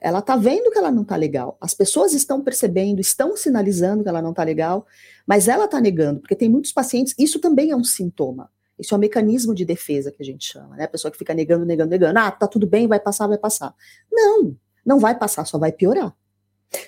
ela 0.00 0.22
tá 0.22 0.36
vendo 0.36 0.70
que 0.70 0.78
ela 0.78 0.90
não 0.90 1.04
tá 1.04 1.16
legal. 1.16 1.56
As 1.60 1.74
pessoas 1.74 2.12
estão 2.12 2.42
percebendo, 2.42 3.00
estão 3.00 3.36
sinalizando 3.36 4.02
que 4.02 4.08
ela 4.08 4.22
não 4.22 4.32
tá 4.32 4.44
legal, 4.44 4.86
mas 5.26 5.48
ela 5.48 5.66
tá 5.66 5.80
negando, 5.80 6.20
porque 6.20 6.36
tem 6.36 6.48
muitos 6.48 6.72
pacientes, 6.72 7.14
isso 7.18 7.40
também 7.40 7.70
é 7.70 7.76
um 7.76 7.84
sintoma. 7.84 8.50
Isso 8.78 8.92
é 8.92 8.96
um 8.96 9.00
mecanismo 9.00 9.54
de 9.54 9.64
defesa 9.64 10.10
que 10.10 10.20
a 10.20 10.24
gente 10.24 10.44
chama, 10.44 10.76
né? 10.76 10.84
A 10.84 10.88
pessoa 10.88 11.10
que 11.10 11.18
fica 11.18 11.32
negando, 11.32 11.64
negando, 11.64 11.90
negando. 11.90 12.18
Ah, 12.18 12.30
tá 12.30 12.46
tudo 12.46 12.66
bem, 12.66 12.88
vai 12.88 12.98
passar, 12.98 13.28
vai 13.28 13.38
passar. 13.38 13.72
Não, 14.10 14.56
não 14.84 14.98
vai 14.98 15.16
passar, 15.16 15.44
só 15.44 15.58
vai 15.58 15.70
piorar. 15.70 16.12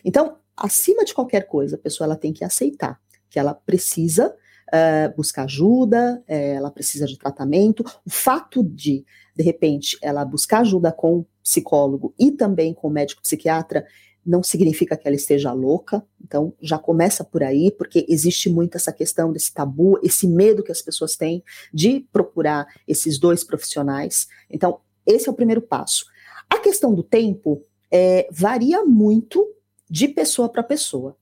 Então, 0.04 0.36
acima 0.56 1.04
de 1.04 1.14
qualquer 1.14 1.46
coisa, 1.46 1.76
a 1.76 1.78
pessoa 1.78 2.06
ela 2.06 2.16
tem 2.16 2.32
que 2.32 2.44
aceitar 2.44 3.00
que 3.30 3.38
ela 3.38 3.54
precisa 3.54 4.34
uh, 4.68 5.16
buscar 5.16 5.44
ajuda, 5.44 6.22
eh, 6.26 6.54
ela 6.54 6.70
precisa 6.70 7.06
de 7.06 7.18
tratamento. 7.18 7.84
O 8.04 8.10
fato 8.10 8.62
de, 8.62 9.04
de 9.34 9.42
repente, 9.42 9.98
ela 10.02 10.24
buscar 10.24 10.60
ajuda 10.60 10.92
com 10.92 11.24
psicólogo 11.42 12.14
e 12.18 12.32
também 12.32 12.74
com 12.74 12.90
médico 12.90 13.22
psiquiatra 13.22 13.86
não 14.24 14.42
significa 14.42 14.96
que 14.96 15.06
ela 15.06 15.14
esteja 15.14 15.52
louca, 15.52 16.04
então 16.20 16.52
já 16.60 16.76
começa 16.76 17.22
por 17.22 17.44
aí, 17.44 17.70
porque 17.70 18.04
existe 18.08 18.50
muito 18.50 18.76
essa 18.76 18.92
questão 18.92 19.32
desse 19.32 19.54
tabu, 19.54 20.00
esse 20.02 20.26
medo 20.26 20.64
que 20.64 20.72
as 20.72 20.82
pessoas 20.82 21.16
têm 21.16 21.44
de 21.72 22.00
procurar 22.12 22.66
esses 22.88 23.20
dois 23.20 23.44
profissionais. 23.44 24.26
Então, 24.50 24.80
esse 25.06 25.28
é 25.28 25.30
o 25.30 25.34
primeiro 25.34 25.62
passo. 25.62 26.06
A 26.50 26.58
questão 26.58 26.92
do 26.92 27.04
tempo 27.04 27.62
é, 27.88 28.26
varia 28.32 28.84
muito 28.84 29.46
de 29.88 30.08
pessoa 30.08 30.48
para 30.48 30.64
pessoa. 30.64 31.16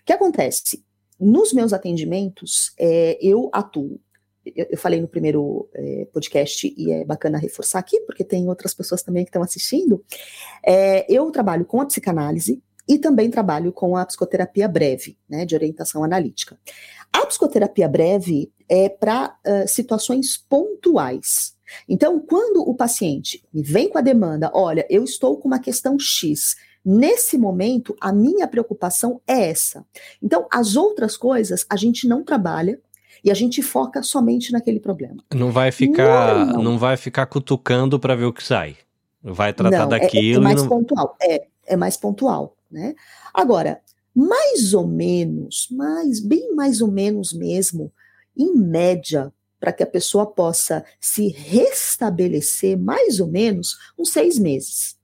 O 0.00 0.04
que 0.04 0.12
acontece? 0.12 0.84
Nos 1.20 1.52
meus 1.52 1.72
atendimentos, 1.72 2.72
é, 2.78 3.18
eu 3.20 3.50
atuo. 3.52 4.00
Eu, 4.44 4.66
eu, 4.70 4.78
falei 4.78 5.00
no 5.00 5.06
primeiro 5.06 5.68
é, 5.74 6.06
podcast, 6.12 6.72
e 6.76 6.90
é 6.90 7.04
bacana 7.04 7.36
reforçar 7.36 7.78
aqui, 7.78 8.00
porque 8.00 8.24
tem 8.24 8.48
outras 8.48 8.72
pessoas 8.72 9.02
também 9.02 9.24
que 9.24 9.28
estão 9.28 9.42
assistindo. 9.42 10.02
É, 10.64 11.04
eu 11.12 11.30
trabalho 11.30 11.66
com 11.66 11.80
a 11.80 11.86
psicanálise 11.86 12.62
e 12.88 12.98
também 12.98 13.30
trabalho 13.30 13.70
com 13.70 13.96
a 13.96 14.04
psicoterapia 14.04 14.66
breve, 14.66 15.16
né, 15.28 15.44
de 15.44 15.54
orientação 15.54 16.02
analítica. 16.02 16.58
A 17.12 17.26
psicoterapia 17.26 17.86
breve 17.86 18.50
é 18.68 18.88
para 18.88 19.36
uh, 19.46 19.68
situações 19.68 20.36
pontuais. 20.36 21.54
Então, 21.88 22.18
quando 22.18 22.68
o 22.68 22.74
paciente 22.74 23.44
me 23.52 23.62
vem 23.62 23.88
com 23.88 23.98
a 23.98 24.00
demanda, 24.00 24.50
olha, 24.54 24.86
eu 24.90 25.04
estou 25.04 25.36
com 25.36 25.46
uma 25.46 25.58
questão 25.58 25.98
X, 25.98 26.56
Nesse 26.84 27.36
momento, 27.36 27.94
a 28.00 28.12
minha 28.12 28.48
preocupação 28.48 29.20
é 29.26 29.50
essa. 29.50 29.84
Então, 30.22 30.46
as 30.50 30.76
outras 30.76 31.16
coisas 31.16 31.66
a 31.68 31.76
gente 31.76 32.08
não 32.08 32.24
trabalha 32.24 32.80
e 33.22 33.30
a 33.30 33.34
gente 33.34 33.60
foca 33.62 34.02
somente 34.02 34.50
naquele 34.52 34.80
problema. 34.80 35.22
Não 35.34 35.50
vai 35.50 35.70
ficar, 35.70 36.46
não, 36.46 36.62
não. 36.62 36.78
vai 36.78 36.96
ficar 36.96 37.26
cutucando 37.26 37.98
para 37.98 38.14
ver 38.14 38.24
o 38.24 38.32
que 38.32 38.42
sai. 38.42 38.76
Vai 39.22 39.52
tratar 39.52 39.80
não, 39.80 39.88
daquilo. 39.88 40.36
É, 40.36 40.52
é 40.52 40.54
mais 40.54 40.62
não... 40.62 40.68
pontual. 40.68 41.16
É, 41.20 41.46
é 41.66 41.76
mais 41.76 41.96
pontual, 41.96 42.56
né? 42.70 42.94
Agora, 43.34 43.80
mais 44.14 44.72
ou 44.72 44.86
menos, 44.86 45.68
mais 45.70 46.20
bem 46.20 46.54
mais 46.54 46.80
ou 46.80 46.90
menos 46.90 47.32
mesmo, 47.32 47.92
em 48.36 48.56
média, 48.56 49.32
para 49.58 49.72
que 49.72 49.82
a 49.82 49.86
pessoa 49.86 50.26
possa 50.26 50.82
se 50.98 51.28
restabelecer 51.28 52.78
mais 52.78 53.20
ou 53.20 53.28
menos 53.28 53.76
uns 53.98 54.10
seis 54.10 54.38
meses. 54.38 54.96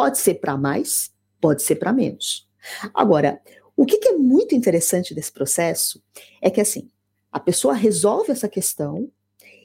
Pode 0.00 0.16
ser 0.16 0.36
para 0.36 0.56
mais, 0.56 1.12
pode 1.38 1.60
ser 1.60 1.76
para 1.76 1.92
menos. 1.92 2.48
Agora, 2.94 3.38
o 3.76 3.84
que, 3.84 3.98
que 3.98 4.08
é 4.08 4.16
muito 4.16 4.54
interessante 4.54 5.14
desse 5.14 5.30
processo 5.30 6.02
é 6.40 6.48
que 6.48 6.58
assim, 6.58 6.88
a 7.30 7.38
pessoa 7.38 7.74
resolve 7.74 8.32
essa 8.32 8.48
questão 8.48 9.10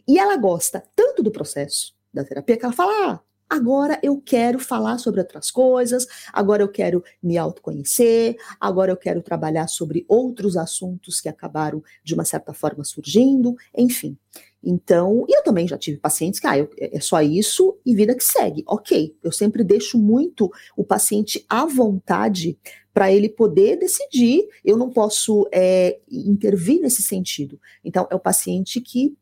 e 0.06 0.20
ela 0.20 0.36
gosta 0.36 0.84
tanto 0.94 1.24
do 1.24 1.32
processo 1.32 1.96
da 2.14 2.22
terapia 2.26 2.58
que 2.58 2.66
ela 2.66 2.74
fala: 2.74 3.14
ah, 3.14 3.20
Agora 3.50 3.98
eu 4.04 4.20
quero 4.20 4.60
falar 4.60 4.98
sobre 4.98 5.22
outras 5.22 5.52
coisas, 5.52 6.06
agora 6.34 6.64
eu 6.64 6.68
quero 6.68 7.02
me 7.24 7.38
autoconhecer, 7.38 8.36
agora 8.60 8.92
eu 8.92 8.98
quero 8.98 9.22
trabalhar 9.22 9.68
sobre 9.68 10.04
outros 10.10 10.58
assuntos 10.58 11.22
que 11.22 11.30
acabaram 11.30 11.82
de 12.04 12.14
uma 12.14 12.26
certa 12.26 12.54
forma 12.54 12.84
surgindo, 12.84 13.56
enfim. 13.74 14.18
Então, 14.66 15.26
e 15.30 15.38
eu 15.38 15.44
também 15.44 15.68
já 15.68 15.78
tive 15.78 16.00
pacientes 16.00 16.40
que, 16.40 16.48
ah, 16.48 16.58
eu, 16.58 16.68
é 16.80 17.00
só 17.00 17.22
isso 17.22 17.78
e 17.86 17.96
vida 17.96 18.16
que 18.16 18.24
segue. 18.24 18.64
Ok, 18.68 19.16
eu 19.24 19.32
sempre 19.32 19.64
deixo 19.64 19.96
muito 20.00 20.52
o 20.76 20.84
paciente 20.84 21.46
à 21.48 21.66
vontade 21.66 22.58
para 22.92 23.12
ele 23.12 23.30
poder 23.30 23.78
decidir. 23.78 24.48
Eu 24.64 24.76
não 24.76 24.90
posso 24.90 25.48
é, 25.52 26.00
intervir 26.10 26.82
nesse 26.82 27.04
sentido. 27.04 27.60
Então, 27.84 28.08
é 28.10 28.16
o 28.16 28.20
paciente 28.20 28.82
que, 28.82 29.16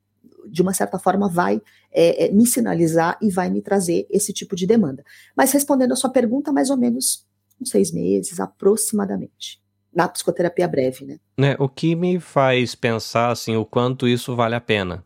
de 0.49 0.61
uma 0.61 0.73
certa 0.73 0.97
forma, 0.97 1.27
vai 1.27 1.61
é, 1.91 2.27
é, 2.27 2.31
me 2.31 2.47
sinalizar 2.47 3.17
e 3.21 3.29
vai 3.29 3.49
me 3.49 3.61
trazer 3.61 4.07
esse 4.09 4.31
tipo 4.31 4.55
de 4.55 4.65
demanda. 4.65 5.03
Mas 5.35 5.51
respondendo 5.51 5.91
a 5.91 5.97
sua 5.97 6.09
pergunta, 6.09 6.53
mais 6.53 6.69
ou 6.69 6.77
menos 6.77 7.27
uns 7.59 7.69
seis 7.69 7.91
meses, 7.91 8.39
aproximadamente 8.39 9.61
na 9.93 10.07
psicoterapia 10.07 10.67
breve, 10.67 11.05
né? 11.05 11.19
né? 11.37 11.55
O 11.59 11.69
que 11.69 11.95
me 11.95 12.19
faz 12.19 12.73
pensar 12.73 13.29
assim 13.29 13.55
o 13.55 13.63
quanto 13.63 14.07
isso 14.07 14.35
vale 14.35 14.55
a 14.55 14.61
pena 14.61 15.03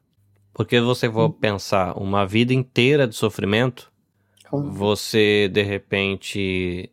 porque 0.58 0.82
você 0.82 1.08
for 1.08 1.30
pensar 1.30 1.96
uma 1.96 2.26
vida 2.26 2.52
inteira 2.52 3.08
de 3.08 3.16
sofrimento, 3.16 3.92
você 4.52 5.48
de 5.54 5.62
repente 5.62 6.90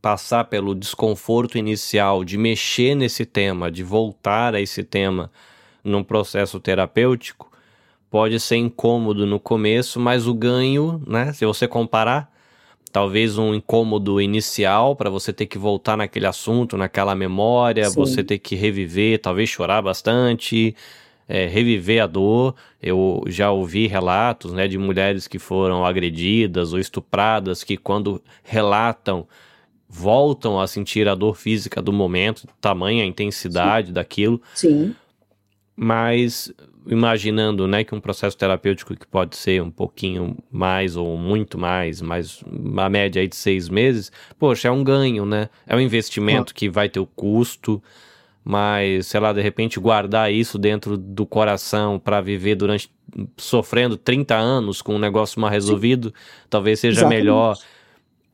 passar 0.00 0.44
pelo 0.44 0.76
desconforto 0.76 1.58
inicial 1.58 2.24
de 2.24 2.38
mexer 2.38 2.94
nesse 2.94 3.26
tema, 3.26 3.68
de 3.68 3.82
voltar 3.82 4.54
a 4.54 4.60
esse 4.60 4.84
tema 4.84 5.28
num 5.82 6.04
processo 6.04 6.60
terapêutico, 6.60 7.50
pode 8.08 8.38
ser 8.38 8.58
incômodo 8.58 9.26
no 9.26 9.40
começo, 9.40 9.98
mas 9.98 10.28
o 10.28 10.34
ganho, 10.34 11.02
né, 11.04 11.32
se 11.32 11.44
você 11.44 11.66
comparar, 11.66 12.32
talvez 12.92 13.36
um 13.38 13.52
incômodo 13.52 14.20
inicial 14.20 14.94
para 14.94 15.10
você 15.10 15.32
ter 15.32 15.46
que 15.46 15.58
voltar 15.58 15.96
naquele 15.96 16.26
assunto, 16.26 16.76
naquela 16.76 17.16
memória, 17.16 17.90
Sim. 17.90 17.96
você 17.96 18.22
ter 18.22 18.38
que 18.38 18.54
reviver, 18.54 19.20
talvez 19.20 19.48
chorar 19.48 19.82
bastante, 19.82 20.76
é, 21.28 21.46
reviver 21.46 22.02
a 22.02 22.06
dor. 22.06 22.54
Eu 22.82 23.22
já 23.26 23.50
ouvi 23.50 23.86
relatos 23.86 24.52
né, 24.52 24.68
de 24.68 24.78
mulheres 24.78 25.26
que 25.26 25.38
foram 25.38 25.84
agredidas 25.84 26.72
ou 26.72 26.78
estupradas 26.78 27.64
que, 27.64 27.76
quando 27.76 28.22
relatam, 28.42 29.26
voltam 29.88 30.60
a 30.60 30.66
sentir 30.66 31.08
a 31.08 31.14
dor 31.14 31.36
física 31.36 31.80
do 31.80 31.92
momento, 31.92 32.46
tamanha 32.60 33.04
a 33.04 33.06
intensidade 33.06 33.88
Sim. 33.88 33.92
daquilo. 33.92 34.42
Sim. 34.54 34.94
Mas 35.76 36.52
imaginando 36.86 37.66
né, 37.66 37.82
que 37.82 37.94
um 37.94 38.00
processo 38.00 38.36
terapêutico 38.36 38.94
que 38.94 39.06
pode 39.06 39.36
ser 39.36 39.62
um 39.62 39.70
pouquinho 39.70 40.36
mais 40.50 40.96
ou 40.96 41.16
muito 41.16 41.58
mais, 41.58 42.02
mas 42.02 42.42
uma 42.42 42.88
média 42.88 43.22
aí 43.22 43.28
de 43.28 43.36
seis 43.36 43.68
meses, 43.68 44.12
poxa, 44.38 44.68
é 44.68 44.70
um 44.70 44.84
ganho, 44.84 45.24
né? 45.24 45.48
É 45.66 45.74
um 45.74 45.80
investimento 45.80 46.54
que 46.54 46.68
vai 46.68 46.88
ter 46.88 47.00
o 47.00 47.06
custo 47.06 47.82
mas 48.44 49.06
sei 49.06 49.20
lá, 49.20 49.32
de 49.32 49.40
repente 49.40 49.80
guardar 49.80 50.30
isso 50.30 50.58
dentro 50.58 50.98
do 50.98 51.24
coração 51.24 51.98
para 51.98 52.20
viver 52.20 52.54
durante 52.54 52.90
sofrendo 53.36 53.96
30 53.96 54.34
anos 54.34 54.82
com 54.82 54.96
um 54.96 54.98
negócio 54.98 55.40
mal 55.40 55.50
resolvido, 55.50 56.08
Sim. 56.08 56.46
talvez 56.50 56.80
seja 56.80 57.00
Exatamente. 57.00 57.18
melhor 57.20 57.56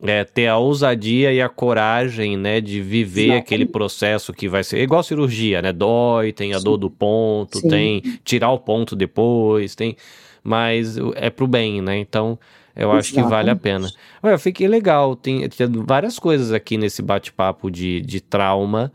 é, 0.03 0.23
ter 0.23 0.47
a 0.47 0.57
ousadia 0.57 1.31
e 1.31 1.41
a 1.41 1.47
coragem, 1.47 2.35
né, 2.35 2.59
de 2.59 2.81
viver 2.81 3.21
Exatamente. 3.21 3.43
aquele 3.43 3.65
processo 3.65 4.33
que 4.33 4.49
vai 4.49 4.63
ser 4.63 4.79
é 4.79 4.83
igual 4.83 5.03
cirurgia, 5.03 5.61
né? 5.61 5.71
Dói, 5.71 6.33
tem 6.33 6.53
a 6.53 6.57
Sim. 6.57 6.65
dor 6.65 6.77
do 6.77 6.89
ponto, 6.89 7.59
Sim. 7.59 7.67
tem 7.67 8.01
tirar 8.23 8.51
o 8.51 8.59
ponto 8.59 8.95
depois, 8.95 9.75
tem, 9.75 9.95
mas 10.43 10.97
é 11.15 11.29
pro 11.29 11.47
bem, 11.47 11.81
né? 11.81 11.97
Então, 11.97 12.37
eu 12.75 12.83
Exatamente. 12.83 12.99
acho 12.99 13.13
que 13.13 13.21
vale 13.23 13.49
a 13.49 13.55
pena. 13.55 13.89
Olha, 14.23 14.37
fiquei 14.37 14.67
legal, 14.67 15.15
tem, 15.15 15.47
tem 15.47 15.67
várias 15.85 16.17
coisas 16.17 16.51
aqui 16.51 16.77
nesse 16.77 17.01
bate-papo 17.01 17.69
de, 17.69 18.01
de 18.01 18.21
trauma, 18.21 18.91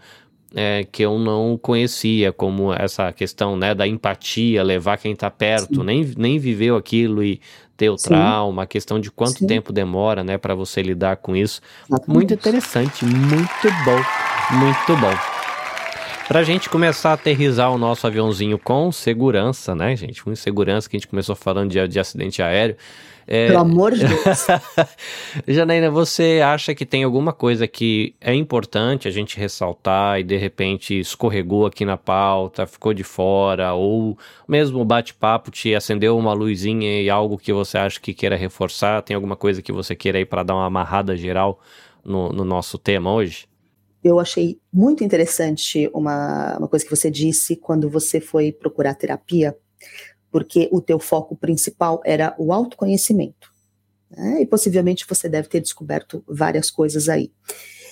é, 0.55 0.87
que 0.91 1.03
eu 1.03 1.19
não 1.19 1.59
conhecia, 1.61 2.33
como 2.33 2.73
essa 2.73 3.13
questão 3.13 3.57
né, 3.57 3.75
da 3.75 3.87
empatia, 3.87 4.63
levar 4.63 4.97
quem 4.99 5.13
está 5.13 5.31
perto, 5.31 5.83
nem, 5.83 6.13
nem 6.17 6.39
viveu 6.39 6.77
aquilo 6.77 7.23
e 7.23 7.41
ter 7.77 7.91
o 7.91 7.99
Sim. 7.99 8.09
trauma, 8.09 8.63
a 8.63 8.67
questão 8.67 8.99
de 8.99 9.11
quanto 9.11 9.41
Sim. 9.41 9.47
tempo 9.47 9.73
demora 9.73 10.25
né, 10.25 10.39
para 10.39 10.55
você 10.55 10.81
lidar 10.83 11.17
com 11.17 11.37
isso. 11.37 11.61
Exatamente. 11.89 12.15
Muito 12.15 12.35
interessante, 12.35 13.05
muito 13.05 13.69
bom, 13.85 14.57
muito 14.57 14.97
bom. 15.01 15.15
Pra 16.29 16.43
gente 16.43 16.69
começar 16.69 17.11
a 17.11 17.13
aterrizar 17.13 17.71
o 17.71 17.79
nosso 17.79 18.07
aviãozinho 18.07 18.59
com 18.59 18.91
segurança, 18.91 19.75
né, 19.75 19.95
gente? 19.95 20.25
Com 20.25 20.35
segurança, 20.35 20.89
que 20.89 20.97
a 20.97 20.99
gente 20.99 21.07
começou 21.07 21.37
falando 21.37 21.71
de, 21.71 21.87
de 21.87 22.01
acidente 22.01 22.43
aéreo. 22.43 22.77
É... 23.27 23.49
Pelo 23.49 23.59
amor 23.59 23.93
de 23.93 24.07
Deus. 24.07 24.47
Janaína, 25.49 25.91
você 25.91 26.41
acha 26.45 26.75
que 26.75 26.87
tem 26.87 27.03
alguma 27.03 27.33
coisa 27.33 27.67
que 27.67 28.15
é 28.21 28.33
importante 28.33 29.09
a 29.09 29.11
gente 29.11 29.39
ressaltar 29.39 30.21
e 30.21 30.23
de 30.23 30.37
repente 30.37 30.99
escorregou 30.99 31.67
aqui 31.67 31.85
na 31.85 31.97
pauta, 31.97 32.67
ficou 32.67 32.95
de 32.95 33.03
fora, 33.03 33.75
ou 33.75 34.17
mesmo 34.47 34.81
o 34.81 34.85
bate-papo 34.85 35.51
te 35.51 35.75
acendeu 35.75 36.17
uma 36.17 36.33
luzinha 36.33 37.03
e 37.03 37.11
algo 37.11 37.37
que 37.37 37.53
você 37.53 37.79
acha 37.79 38.01
que 38.01 38.15
queira 38.15 38.37
reforçar? 38.37 39.03
Tem 39.03 39.17
alguma 39.17 39.35
coisa 39.35 39.61
que 39.61 39.73
você 39.73 39.97
queira 39.97 40.19
aí 40.19 40.25
para 40.25 40.45
dar 40.45 40.55
uma 40.55 40.67
amarrada 40.67 41.17
geral 41.17 41.61
no, 42.05 42.31
no 42.31 42.45
nosso 42.45 42.79
tema 42.79 43.13
hoje? 43.13 43.49
Eu 44.05 44.21
achei 44.21 44.61
muito 44.73 45.03
interessante 45.03 45.91
uma, 45.93 46.57
uma 46.59 46.69
coisa 46.69 46.85
que 46.85 46.95
você 46.95 47.11
disse 47.11 47.57
quando 47.57 47.91
você 47.91 48.21
foi 48.21 48.53
procurar 48.53 48.95
terapia, 48.95 49.57
porque 50.37 50.69
o 50.71 50.83
teu 50.83 50.99
foco 50.99 51.35
principal 51.35 52.03
era 52.05 52.35
o 52.37 52.53
autoconhecimento. 52.53 53.51
Né? 54.11 54.43
E 54.43 54.47
possivelmente 54.47 55.07
você 55.09 55.31
deve 55.31 55.49
ter 55.49 55.63
descoberto 55.63 56.23
várias 56.29 56.71
coisas 56.71 57.09
aí. 57.09 57.33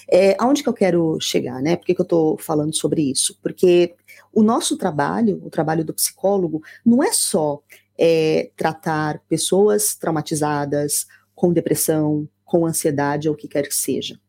É, 0.07 0.37
aonde 0.39 0.63
que 0.63 0.69
eu 0.69 0.75
quero 0.75 1.19
chegar, 1.23 1.63
né? 1.63 1.75
Por 1.75 1.87
que, 1.87 1.95
que 1.95 2.01
eu 2.03 2.05
estou 2.05 2.37
falando 2.37 2.77
sobre 2.77 3.01
isso? 3.01 3.39
Porque 3.43 3.95
o 4.31 4.43
nosso 4.43 4.77
trabalho, 4.77 5.41
o 5.43 5.49
trabalho 5.49 5.83
do 5.83 5.95
psicólogo, 5.95 6.63
não 6.85 7.03
é 7.03 7.15
só 7.15 7.63
é, 7.97 8.51
tratar 8.55 9.23
pessoas 9.27 9.95
traumatizadas, 9.95 11.07
com 11.35 11.51
depressão, 11.51 12.29
com 12.45 12.67
ansiedade 12.67 13.27
ou 13.27 13.35
o 13.35 13.39
que 13.39 13.49
quer 13.49 13.67
que 13.67 13.75
seja. 13.75 14.21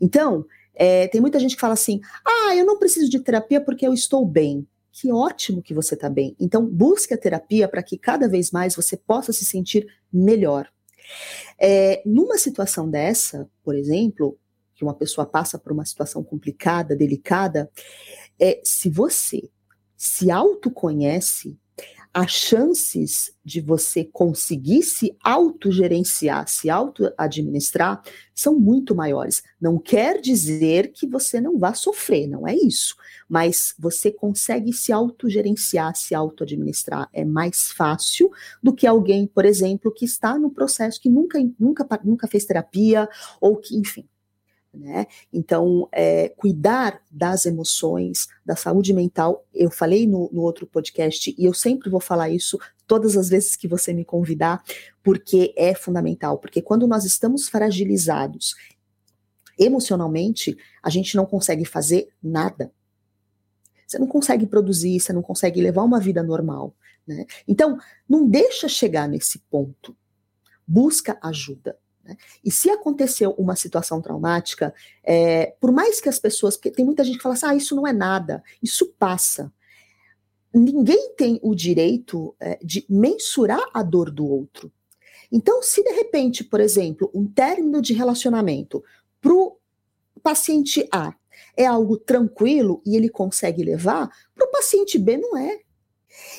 Então, 0.00 0.46
é, 0.76 1.08
tem 1.08 1.20
muita 1.20 1.40
gente 1.40 1.56
que 1.56 1.60
fala 1.60 1.74
assim: 1.74 2.00
ah, 2.24 2.54
eu 2.54 2.64
não 2.64 2.78
preciso 2.78 3.10
de 3.10 3.18
terapia 3.18 3.60
porque 3.60 3.84
eu 3.84 3.92
estou 3.92 4.24
bem 4.24 4.64
que 4.94 5.10
ótimo 5.12 5.60
que 5.60 5.74
você 5.74 5.94
está 5.94 6.08
bem. 6.08 6.36
Então, 6.38 6.64
busque 6.64 7.12
a 7.12 7.18
terapia 7.18 7.66
para 7.66 7.82
que 7.82 7.98
cada 7.98 8.28
vez 8.28 8.52
mais 8.52 8.76
você 8.76 8.96
possa 8.96 9.32
se 9.32 9.44
sentir 9.44 9.84
melhor. 10.10 10.70
É, 11.58 12.00
numa 12.06 12.38
situação 12.38 12.88
dessa, 12.88 13.50
por 13.64 13.74
exemplo, 13.74 14.38
que 14.72 14.84
uma 14.84 14.94
pessoa 14.94 15.26
passa 15.26 15.58
por 15.58 15.72
uma 15.72 15.84
situação 15.84 16.22
complicada, 16.22 16.94
delicada, 16.94 17.68
é, 18.38 18.60
se 18.62 18.88
você 18.88 19.50
se 19.96 20.30
autoconhece, 20.30 21.58
as 22.14 22.30
chances 22.30 23.34
de 23.44 23.60
você 23.60 24.04
conseguir 24.04 24.84
se 24.84 25.16
autogerenciar, 25.20 26.46
se 26.46 26.70
auto-administrar, 26.70 28.00
são 28.32 28.56
muito 28.56 28.94
maiores. 28.94 29.42
Não 29.60 29.80
quer 29.80 30.20
dizer 30.20 30.92
que 30.92 31.08
você 31.08 31.40
não 31.40 31.58
vá 31.58 31.74
sofrer, 31.74 32.28
não 32.28 32.46
é 32.46 32.54
isso. 32.54 32.94
Mas 33.28 33.74
você 33.76 34.12
consegue 34.12 34.72
se 34.72 34.92
autogerenciar, 34.92 35.96
se 35.96 36.14
auto-administrar. 36.14 37.08
É 37.12 37.24
mais 37.24 37.72
fácil 37.72 38.30
do 38.62 38.72
que 38.72 38.86
alguém, 38.86 39.26
por 39.26 39.44
exemplo, 39.44 39.92
que 39.92 40.04
está 40.04 40.38
no 40.38 40.50
processo 40.50 41.00
que 41.00 41.10
nunca, 41.10 41.40
nunca, 41.58 41.84
nunca 42.04 42.28
fez 42.28 42.44
terapia, 42.44 43.08
ou 43.40 43.56
que, 43.56 43.76
enfim, 43.76 44.08
né? 44.74 45.06
Então, 45.32 45.88
é, 45.92 46.28
cuidar 46.30 47.00
das 47.10 47.46
emoções, 47.46 48.26
da 48.44 48.56
saúde 48.56 48.92
mental, 48.92 49.46
eu 49.54 49.70
falei 49.70 50.06
no, 50.06 50.28
no, 50.32 50.42
outro 50.42 50.66
podcast 50.66 51.34
e 51.36 51.44
eu 51.44 51.54
sempre 51.54 51.88
vou 51.88 52.00
falar 52.00 52.30
isso 52.30 52.58
todas 52.86 53.16
as 53.16 53.28
vezes 53.28 53.56
que 53.56 53.68
você 53.68 53.92
me 53.92 54.04
convidar, 54.04 54.62
porque 55.02 55.54
é 55.56 55.74
fundamental. 55.74 56.38
Porque 56.38 56.60
quando 56.60 56.86
nós 56.86 57.04
estamos 57.04 57.48
fragilizados 57.48 58.54
emocionalmente, 59.58 60.56
a 60.82 60.90
gente 60.90 61.16
não 61.16 61.24
consegue 61.24 61.64
fazer 61.64 62.08
nada. 62.22 62.72
Você 63.86 63.98
não 63.98 64.06
consegue 64.06 64.46
produzir, 64.46 64.98
você 64.98 65.12
não 65.12 65.22
consegue 65.22 65.60
levar 65.60 65.82
uma 65.82 66.00
vida 66.00 66.22
normal. 66.22 66.74
Né? 67.06 67.26
Então, 67.46 67.78
não 68.08 68.28
deixa 68.28 68.68
chegar 68.68 69.08
nesse 69.08 69.38
ponto. 69.50 69.96
Busca 70.66 71.18
ajuda. 71.22 71.78
Né? 72.04 72.16
E 72.44 72.50
se 72.50 72.70
aconteceu 72.70 73.30
uma 73.32 73.56
situação 73.56 74.00
traumática, 74.00 74.74
é, 75.02 75.54
por 75.60 75.72
mais 75.72 76.00
que 76.00 76.08
as 76.08 76.18
pessoas, 76.18 76.56
porque 76.56 76.70
tem 76.70 76.84
muita 76.84 77.02
gente 77.02 77.16
que 77.16 77.22
fala 77.22 77.34
assim, 77.34 77.46
ah, 77.46 77.54
isso 77.54 77.74
não 77.74 77.86
é 77.86 77.92
nada, 77.92 78.42
isso 78.62 78.92
passa. 78.98 79.52
Ninguém 80.52 81.14
tem 81.16 81.40
o 81.42 81.54
direito 81.54 82.34
é, 82.38 82.58
de 82.62 82.84
mensurar 82.88 83.64
a 83.72 83.82
dor 83.82 84.10
do 84.10 84.26
outro. 84.26 84.70
Então, 85.32 85.62
se 85.62 85.82
de 85.82 85.90
repente, 85.90 86.44
por 86.44 86.60
exemplo, 86.60 87.10
um 87.12 87.26
término 87.26 87.80
de 87.82 87.92
relacionamento 87.92 88.84
para 89.20 89.32
o 89.32 89.58
paciente 90.22 90.86
A 90.92 91.14
é 91.56 91.66
algo 91.66 91.96
tranquilo 91.96 92.80
e 92.86 92.96
ele 92.96 93.08
consegue 93.08 93.64
levar, 93.64 94.08
para 94.34 94.46
o 94.46 94.50
paciente 94.50 94.98
B 94.98 95.16
não 95.16 95.36
é. 95.36 95.63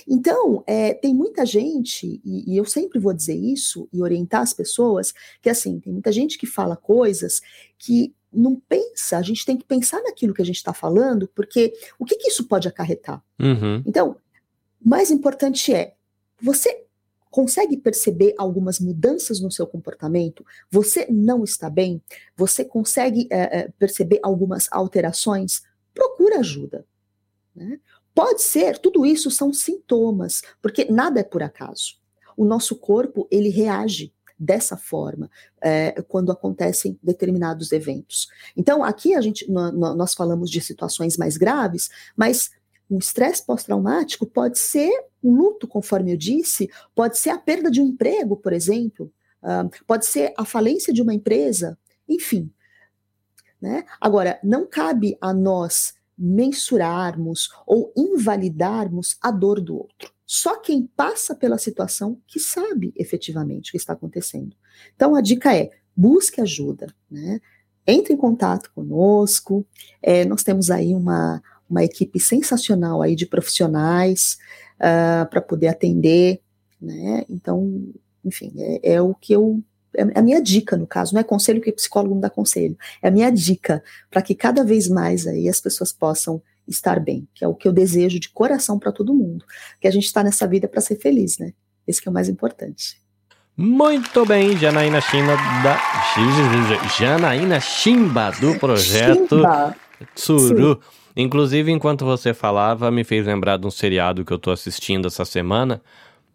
Então, 0.07 0.63
é, 0.65 0.93
tem 0.93 1.13
muita 1.13 1.45
gente, 1.45 2.21
e, 2.23 2.53
e, 2.53 2.57
eu 2.57 2.65
sempre 2.65 2.99
vou 2.99 3.13
dizer 3.13 3.35
isso 3.35 3.87
e 3.91 4.01
orientar 4.01 4.41
as 4.41 4.53
pessoas, 4.53 5.13
que 5.41 5.49
assim, 5.49 5.79
tem 5.79 5.91
muita 5.91 6.11
gente 6.11 6.37
que 6.37 6.45
fala 6.45 6.75
coisas 6.75 7.41
que 7.77 8.13
não 8.31 8.55
pensa, 8.55 9.17
a 9.17 9.21
gente 9.21 9.45
tem 9.45 9.57
que 9.57 9.65
pensar 9.65 10.01
naquilo 10.01 10.33
que 10.33 10.41
a 10.41 10.45
gente 10.45 10.57
está 10.57 10.73
falando, 10.73 11.27
porque 11.33 11.73
o 11.97 12.05
que, 12.05 12.15
que, 12.15 12.27
isso 12.27 12.47
pode 12.47 12.67
acarretar? 12.67 13.23
Uhum. 13.39 13.81
Então, 13.85 14.17
mais 14.83 15.09
importante 15.09 15.73
é, 15.73 15.95
você 16.41 16.85
consegue 17.31 17.75
perceber 17.75 18.33
algumas 18.37 18.79
mudanças 18.79 19.41
no 19.41 19.51
seu 19.51 19.67
comportamento? 19.67 20.45
Você 20.69 21.05
não 21.09 21.43
está 21.43 21.69
bem? 21.69 22.01
Você 22.35 22.63
consegue 22.63 23.27
é, 23.29 23.69
perceber 23.79 24.19
algumas 24.23 24.67
alterações? 24.71 25.63
Procura 25.93 26.39
ajuda. 26.39 26.85
Né? 27.55 27.79
Pode 28.15 28.41
ser, 28.41 28.79
tudo 28.79 29.05
isso 29.05 29.29
são 29.29 29.51
sintomas, 29.51 30.41
porque 30.61 30.85
nada 30.85 31.19
é 31.19 31.23
por 31.23 31.43
acaso. 31.43 31.97
O 32.37 32.45
nosso 32.45 32.77
corpo, 32.77 33.27
ele 33.29 33.49
reage 33.49 34.13
dessa 34.39 34.77
forma 34.77 35.29
é, 35.61 36.01
quando 36.03 36.31
acontecem 36.31 36.97
determinados 37.03 37.73
eventos. 37.73 38.27
Então, 38.55 38.83
aqui 38.83 39.13
a 39.15 39.21
gente, 39.21 39.49
nós 39.51 40.13
falamos 40.13 40.49
de 40.49 40.61
situações 40.61 41.17
mais 41.17 41.35
graves, 41.35 41.89
mas 42.15 42.51
um 42.89 42.97
estresse 42.97 43.45
pós-traumático 43.45 44.25
pode 44.25 44.59
ser 44.59 44.91
um 45.23 45.35
luto, 45.35 45.67
conforme 45.67 46.13
eu 46.13 46.17
disse, 46.17 46.69
pode 46.93 47.17
ser 47.17 47.31
a 47.31 47.37
perda 47.37 47.69
de 47.69 47.81
um 47.81 47.87
emprego, 47.87 48.37
por 48.37 48.53
exemplo, 48.53 49.11
uh, 49.41 49.69
pode 49.87 50.05
ser 50.05 50.33
a 50.37 50.45
falência 50.45 50.93
de 50.93 51.01
uma 51.01 51.13
empresa, 51.13 51.77
enfim. 52.07 52.51
Né? 53.59 53.85
Agora, 53.99 54.39
não 54.43 54.67
cabe 54.67 55.17
a 55.19 55.33
nós 55.33 55.94
mensurarmos 56.17 57.49
ou 57.65 57.91
invalidarmos 57.95 59.17
a 59.21 59.31
dor 59.31 59.59
do 59.59 59.75
outro. 59.75 60.13
Só 60.25 60.59
quem 60.59 60.87
passa 60.95 61.35
pela 61.35 61.57
situação 61.57 62.19
que 62.25 62.39
sabe 62.39 62.93
efetivamente 62.95 63.69
o 63.69 63.71
que 63.71 63.77
está 63.77 63.93
acontecendo. 63.93 64.55
Então 64.95 65.15
a 65.15 65.21
dica 65.21 65.55
é: 65.55 65.69
busque 65.95 66.41
ajuda, 66.41 66.93
né? 67.09 67.39
Entre 67.85 68.13
em 68.13 68.17
contato 68.17 68.71
conosco. 68.73 69.65
É, 70.01 70.25
nós 70.25 70.41
temos 70.43 70.71
aí 70.71 70.95
uma, 70.95 71.41
uma 71.69 71.83
equipe 71.83 72.19
sensacional 72.19 73.01
aí 73.01 73.15
de 73.15 73.27
profissionais 73.27 74.37
uh, 74.77 75.29
para 75.29 75.41
poder 75.41 75.67
atender, 75.67 76.41
né? 76.81 77.23
Então, 77.29 77.93
enfim, 78.23 78.51
é, 78.57 78.93
é 78.93 79.01
o 79.01 79.13
que 79.13 79.33
eu 79.33 79.63
a 80.15 80.21
minha 80.21 80.41
dica, 80.41 80.75
no 80.77 80.87
caso, 80.87 81.13
não 81.13 81.21
é 81.21 81.23
conselho 81.23 81.61
que 81.61 81.71
psicólogo 81.71 82.13
não 82.13 82.21
dá 82.21 82.29
conselho, 82.29 82.77
é 83.01 83.07
a 83.07 83.11
minha 83.11 83.29
dica 83.29 83.83
para 84.09 84.21
que 84.21 84.35
cada 84.35 84.63
vez 84.63 84.87
mais 84.87 85.27
aí 85.27 85.47
as 85.47 85.59
pessoas 85.59 85.91
possam 85.91 86.41
estar 86.67 86.99
bem, 86.99 87.27
que 87.33 87.43
é 87.43 87.47
o 87.47 87.53
que 87.53 87.67
eu 87.67 87.71
desejo 87.71 88.19
de 88.19 88.29
coração 88.29 88.79
para 88.79 88.91
todo 88.91 89.13
mundo, 89.13 89.45
que 89.79 89.87
a 89.87 89.91
gente 89.91 90.05
está 90.05 90.23
nessa 90.23 90.47
vida 90.47 90.67
para 90.67 90.81
ser 90.81 90.95
feliz, 90.95 91.37
né? 91.37 91.53
Esse 91.87 92.01
que 92.01 92.07
é 92.07 92.11
o 92.11 92.13
mais 92.13 92.27
importante. 92.27 92.99
Muito 93.57 94.25
bem, 94.25 94.57
Janaína 94.57 94.99
Chimba 94.99 95.37
da 95.63 95.79
Janaína 96.97 97.59
Chimba 97.61 98.31
do 98.31 98.59
projeto 98.59 99.37
Chimba. 99.37 99.75
Tsuru. 100.13 100.73
Sim. 100.73 100.89
Inclusive, 101.15 101.71
enquanto 101.71 102.03
você 102.03 102.33
falava, 102.33 102.91
me 102.91 103.05
fez 103.05 103.25
lembrar 103.25 103.57
de 103.57 103.65
um 103.65 103.71
seriado 103.71 104.25
que 104.25 104.33
eu 104.33 104.37
estou 104.37 104.51
assistindo 104.51 105.07
essa 105.07 105.23
semana 105.23 105.81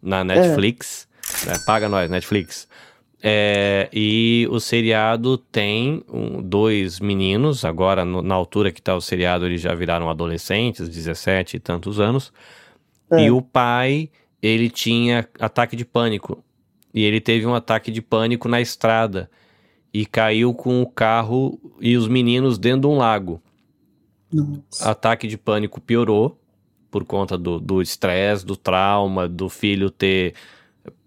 na 0.01 0.23
Netflix. 0.23 1.07
É. 1.45 1.49
Né? 1.49 1.55
Paga 1.65 1.87
nós, 1.87 2.09
Netflix. 2.09 2.67
É, 3.23 3.87
e 3.93 4.47
o 4.49 4.59
seriado 4.59 5.37
tem 5.37 6.03
um, 6.11 6.41
dois 6.41 6.99
meninos, 6.99 7.63
agora 7.63 8.03
no, 8.03 8.23
na 8.23 8.33
altura 8.33 8.71
que 8.71 8.79
está 8.79 8.95
o 8.95 9.01
seriado, 9.01 9.45
eles 9.45 9.61
já 9.61 9.75
viraram 9.75 10.09
adolescentes, 10.09 10.89
17 10.89 11.57
e 11.57 11.59
tantos 11.59 11.99
anos. 11.99 12.33
É. 13.11 13.25
E 13.25 13.31
o 13.31 13.41
pai, 13.41 14.09
ele 14.41 14.69
tinha 14.69 15.27
ataque 15.39 15.75
de 15.75 15.85
pânico. 15.85 16.43
E 16.93 17.03
ele 17.03 17.21
teve 17.21 17.45
um 17.45 17.53
ataque 17.53 17.91
de 17.91 18.01
pânico 18.01 18.49
na 18.49 18.59
estrada. 18.59 19.29
E 19.93 20.05
caiu 20.05 20.53
com 20.53 20.81
o 20.81 20.87
carro 20.87 21.59
e 21.79 21.95
os 21.97 22.07
meninos 22.07 22.57
dentro 22.57 22.81
de 22.81 22.87
um 22.87 22.97
lago. 22.97 23.41
Nossa. 24.33 24.89
Ataque 24.89 25.27
de 25.27 25.37
pânico 25.37 25.79
piorou 25.79 26.39
por 26.89 27.05
conta 27.05 27.37
do 27.37 27.81
estresse, 27.81 28.45
do, 28.45 28.53
do 28.53 28.57
trauma, 28.57 29.27
do 29.27 29.47
filho 29.47 29.89
ter 29.89 30.33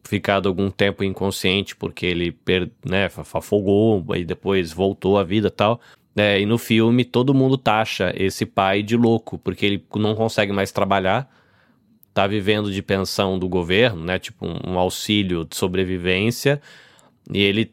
ficado 0.05 0.49
algum 0.49 0.71
tempo 0.71 1.03
inconsciente 1.03 1.75
porque 1.75 2.07
ele 2.07 2.31
per, 2.33 2.71
né, 2.85 3.07
afogou 3.33 4.05
e 4.15 4.25
depois 4.25 4.73
voltou 4.73 5.19
à 5.19 5.25
vida 5.25 5.51
tal. 5.51 5.81
É, 6.17 6.41
e 6.41 6.47
no 6.47 6.59
filme 6.59 7.05
todo 7.05 7.35
mundo 7.35 7.59
taxa 7.59 8.13
esse 8.17 8.47
pai 8.47 8.83
de 8.83 8.97
louco, 8.97 9.39
porque 9.39 9.67
ele 9.67 9.85
não 9.97 10.15
consegue 10.15 10.53
mais 10.53 10.71
trabalhar, 10.71 11.29
tá 12.13 12.27
vivendo 12.27 12.71
de 12.71 12.81
pensão 12.81 13.39
do 13.39 13.49
governo, 13.49 14.05
né? 14.05 14.19
Tipo 14.19 14.47
um, 14.47 14.75
um 14.75 14.79
auxílio 14.79 15.45
de 15.45 15.57
sobrevivência. 15.57 16.63
E 17.33 17.41
ele, 17.41 17.73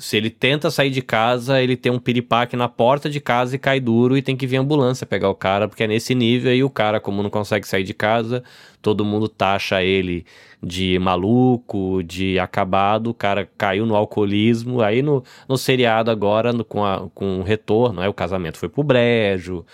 se 0.00 0.16
ele 0.16 0.28
tenta 0.28 0.70
sair 0.70 0.90
de 0.90 1.00
casa, 1.00 1.62
ele 1.62 1.76
tem 1.76 1.90
um 1.90 2.00
piripaque 2.00 2.56
na 2.56 2.68
porta 2.68 3.08
de 3.08 3.20
casa 3.20 3.54
e 3.54 3.58
cai 3.58 3.78
duro 3.78 4.16
e 4.16 4.22
tem 4.22 4.36
que 4.36 4.46
vir 4.46 4.56
ambulância 4.56 5.06
pegar 5.06 5.30
o 5.30 5.34
cara, 5.34 5.68
porque 5.68 5.84
é 5.84 5.86
nesse 5.86 6.14
nível 6.14 6.52
e 6.54 6.64
o 6.64 6.68
cara, 6.68 6.98
como 7.00 7.22
não 7.22 7.30
consegue 7.30 7.66
sair 7.66 7.84
de 7.84 7.94
casa, 7.94 8.42
todo 8.82 9.04
mundo 9.04 9.28
taxa 9.28 9.82
ele 9.82 10.26
de 10.62 10.98
maluco, 10.98 12.02
de 12.02 12.38
acabado, 12.38 13.10
o 13.10 13.14
cara 13.14 13.48
caiu 13.56 13.86
no 13.86 13.94
alcoolismo, 13.94 14.82
aí 14.82 15.02
no, 15.02 15.22
no 15.48 15.56
seriado 15.56 16.10
agora, 16.10 16.52
no, 16.52 16.64
com, 16.64 16.84
a, 16.84 17.08
com 17.14 17.40
o 17.40 17.42
retorno, 17.42 18.00
né, 18.00 18.08
o 18.08 18.14
casamento 18.14 18.58
foi 18.58 18.68
pro 18.68 18.82
brejo, 18.82 19.64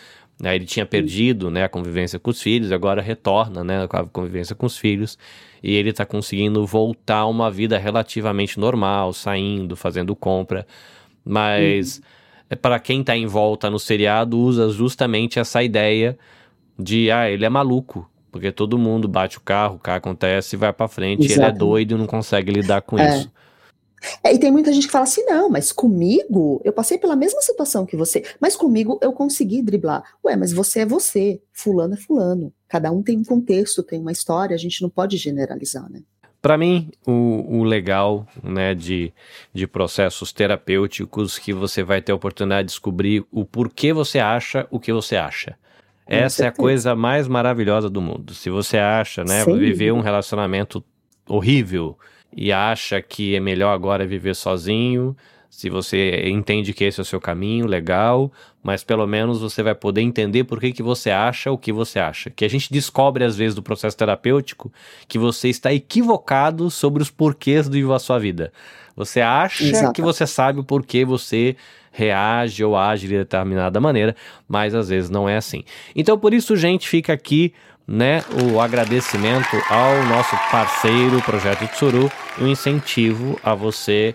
né, 0.40 0.54
ele 0.54 0.66
tinha 0.66 0.84
perdido 0.84 1.50
né, 1.50 1.64
a 1.64 1.68
convivência 1.68 2.18
com 2.18 2.30
os 2.30 2.40
filhos, 2.40 2.70
agora 2.70 3.00
retorna 3.00 3.64
né, 3.64 3.84
a 3.84 4.04
convivência 4.04 4.54
com 4.54 4.66
os 4.66 4.76
filhos, 4.76 5.18
e 5.62 5.74
ele 5.74 5.90
está 5.90 6.04
conseguindo 6.04 6.66
voltar 6.66 7.18
a 7.18 7.26
uma 7.26 7.50
vida 7.50 7.78
relativamente 7.78 8.60
normal, 8.60 9.12
saindo, 9.12 9.76
fazendo 9.76 10.14
compra, 10.14 10.66
mas... 11.24 11.98
Uhum. 11.98 12.04
É 12.50 12.54
para 12.54 12.78
quem 12.78 13.00
está 13.00 13.16
em 13.16 13.26
volta 13.26 13.70
no 13.70 13.78
seriado, 13.78 14.38
usa 14.38 14.68
justamente 14.68 15.38
essa 15.38 15.62
ideia 15.62 16.16
de, 16.78 17.10
ah, 17.10 17.28
ele 17.28 17.44
é 17.44 17.48
maluco, 17.48 18.08
porque 18.34 18.50
todo 18.50 18.76
mundo 18.76 19.06
bate 19.06 19.38
o 19.38 19.40
carro, 19.40 19.76
o 19.76 19.78
carro 19.78 19.98
acontece 19.98 20.56
e 20.56 20.58
vai 20.58 20.72
para 20.72 20.88
frente, 20.88 21.28
e 21.28 21.32
ele 21.32 21.44
é 21.44 21.52
doido 21.52 21.94
e 21.94 21.96
não 21.96 22.04
consegue 22.04 22.50
lidar 22.50 22.82
com 22.82 22.98
é. 22.98 23.08
isso. 23.08 23.30
É, 24.24 24.34
e 24.34 24.38
tem 24.40 24.50
muita 24.50 24.72
gente 24.72 24.88
que 24.88 24.92
fala 24.92 25.04
assim: 25.04 25.24
não, 25.24 25.48
mas 25.48 25.70
comigo, 25.70 26.60
eu 26.64 26.72
passei 26.72 26.98
pela 26.98 27.14
mesma 27.14 27.40
situação 27.40 27.86
que 27.86 27.96
você, 27.96 28.24
mas 28.40 28.56
comigo 28.56 28.98
eu 29.00 29.12
consegui 29.12 29.62
driblar. 29.62 30.02
Ué, 30.24 30.34
mas 30.34 30.52
você 30.52 30.80
é 30.80 30.84
você, 30.84 31.40
fulano 31.52 31.94
é 31.94 31.96
fulano. 31.96 32.52
Cada 32.66 32.90
um 32.90 33.04
tem 33.04 33.16
um 33.16 33.22
contexto, 33.22 33.84
tem 33.84 34.00
uma 34.00 34.10
história, 34.10 34.52
a 34.52 34.58
gente 34.58 34.82
não 34.82 34.90
pode 34.90 35.16
generalizar, 35.16 35.88
né? 35.88 36.02
Para 36.42 36.58
mim, 36.58 36.90
o, 37.06 37.58
o, 37.60 37.62
legal 37.62 38.26
né, 38.42 38.74
de, 38.74 39.12
de 39.52 39.64
processos 39.68 40.32
terapêuticos 40.32 41.38
que 41.38 41.52
você 41.52 41.84
vai 41.84 42.02
ter 42.02 42.10
a 42.10 42.16
oportunidade 42.16 42.66
de 42.66 42.72
descobrir 42.72 43.24
o 43.30 43.44
porquê 43.44 43.92
você 43.92 44.18
acha 44.18 44.66
o 44.72 44.80
que 44.80 44.92
você 44.92 45.14
acha. 45.14 45.56
Essa 46.06 46.44
é 46.44 46.48
a 46.48 46.52
coisa 46.52 46.94
mais 46.94 47.26
maravilhosa 47.26 47.88
do 47.88 48.00
mundo. 48.00 48.34
Se 48.34 48.50
você 48.50 48.78
acha, 48.78 49.24
né, 49.24 49.42
Sim. 49.42 49.58
viver 49.58 49.92
um 49.92 50.00
relacionamento 50.00 50.84
horrível 51.26 51.98
e 52.36 52.52
acha 52.52 53.00
que 53.00 53.34
é 53.34 53.40
melhor 53.40 53.72
agora 53.72 54.06
viver 54.06 54.34
sozinho, 54.34 55.16
se 55.48 55.70
você 55.70 56.28
entende 56.28 56.74
que 56.74 56.84
esse 56.84 57.00
é 57.00 57.02
o 57.02 57.06
seu 57.06 57.20
caminho, 57.20 57.66
legal, 57.66 58.32
mas 58.64 58.82
pelo 58.82 59.06
menos 59.06 59.42
você 59.42 59.62
vai 59.62 59.74
poder 59.74 60.00
entender 60.00 60.44
por 60.44 60.58
que, 60.58 60.72
que 60.72 60.82
você 60.82 61.10
acha 61.10 61.52
o 61.52 61.58
que 61.58 61.70
você 61.70 61.98
acha. 61.98 62.30
Que 62.30 62.46
a 62.46 62.48
gente 62.48 62.72
descobre, 62.72 63.22
às 63.22 63.36
vezes, 63.36 63.54
do 63.54 63.62
processo 63.62 63.94
terapêutico, 63.94 64.72
que 65.06 65.18
você 65.18 65.50
está 65.50 65.72
equivocado 65.72 66.70
sobre 66.70 67.02
os 67.02 67.10
porquês 67.10 67.68
da 67.68 67.98
sua 67.98 68.18
vida. 68.18 68.50
Você 68.96 69.20
acha 69.20 69.64
Exato. 69.64 69.92
que 69.92 70.00
você 70.00 70.26
sabe 70.26 70.60
o 70.60 70.64
porquê 70.64 71.04
você 71.04 71.56
reage 71.92 72.64
ou 72.64 72.74
age 72.74 73.06
de 73.06 73.18
determinada 73.18 73.78
maneira, 73.78 74.16
mas 74.48 74.74
às 74.74 74.88
vezes 74.88 75.10
não 75.10 75.28
é 75.28 75.36
assim. 75.36 75.62
Então, 75.94 76.18
por 76.18 76.32
isso, 76.32 76.56
gente, 76.56 76.88
fica 76.88 77.12
aqui 77.12 77.52
né, 77.86 78.24
o 78.50 78.60
agradecimento 78.60 79.56
ao 79.68 80.04
nosso 80.04 80.34
parceiro, 80.50 81.18
o 81.18 81.22
Projeto 81.22 81.68
Tsuru, 81.68 82.10
e 82.38 82.44
o 82.44 82.48
incentivo 82.48 83.38
a 83.44 83.54
você 83.54 84.14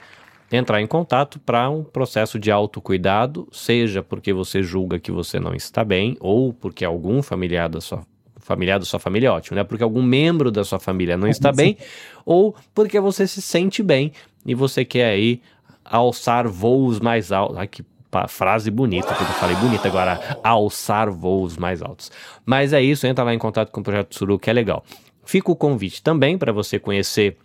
entrar 0.51 0.81
em 0.81 0.87
contato 0.87 1.39
para 1.39 1.69
um 1.69 1.83
processo 1.83 2.39
de 2.39 2.51
autocuidado, 2.51 3.47
seja 3.51 4.01
porque 4.01 4.33
você 4.33 4.63
julga 4.63 4.99
que 4.99 5.11
você 5.11 5.39
não 5.39 5.53
está 5.53 5.83
bem, 5.83 6.17
ou 6.19 6.53
porque 6.53 6.83
algum 6.83 7.21
familiar 7.21 7.69
da 7.69 7.81
sua 7.81 8.03
familiar 8.39 8.79
da 8.79 8.85
sua 8.85 8.99
família 8.99 9.27
é 9.27 9.31
ótimo, 9.31 9.57
né? 9.57 9.63
Porque 9.63 9.83
algum 9.83 10.01
membro 10.01 10.49
da 10.49 10.63
sua 10.63 10.79
família 10.79 11.15
não 11.15 11.27
está 11.27 11.51
bem, 11.53 11.77
ou 12.25 12.55
porque 12.73 12.99
você 12.99 13.27
se 13.27 13.43
sente 13.43 13.83
bem 13.83 14.11
e 14.43 14.55
você 14.55 14.83
quer 14.83 15.11
aí 15.11 15.39
alçar 15.85 16.47
voos 16.47 16.99
mais 16.99 17.31
altos. 17.31 17.57
Ai, 17.57 17.67
que 17.67 17.85
frase 18.27 18.71
bonita, 18.71 19.13
que 19.13 19.21
eu 19.21 19.27
falei 19.27 19.55
bonita 19.57 19.87
agora, 19.87 20.39
alçar 20.43 21.11
voos 21.11 21.57
mais 21.57 21.81
altos. 21.81 22.11
Mas 22.43 22.73
é 22.73 22.81
isso, 22.81 23.05
entra 23.05 23.23
lá 23.23 23.33
em 23.33 23.37
contato 23.37 23.71
com 23.71 23.81
o 23.81 23.83
Projeto 23.83 24.15
Suru, 24.15 24.39
que 24.39 24.49
é 24.49 24.53
legal. 24.53 24.83
Fica 25.23 25.51
o 25.51 25.55
convite 25.55 26.01
também 26.01 26.35
para 26.35 26.51
você 26.51 26.79
conhecer 26.79 27.37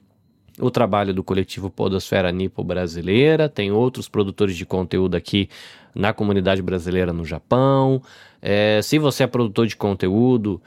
o 0.60 0.70
trabalho 0.70 1.12
do 1.12 1.24
coletivo 1.24 1.68
Podosfera 1.68 2.30
Nipo 2.30 2.62
Brasileira, 2.62 3.48
tem 3.48 3.72
outros 3.72 4.08
produtores 4.08 4.56
de 4.56 4.64
conteúdo 4.64 5.16
aqui 5.16 5.48
na 5.94 6.12
comunidade 6.12 6.62
brasileira 6.62 7.12
no 7.12 7.24
Japão. 7.24 8.00
É, 8.40 8.80
se 8.82 8.98
você 8.98 9.24
é 9.24 9.26
produtor 9.26 9.66
de 9.66 9.76
conteúdo, 9.76 10.60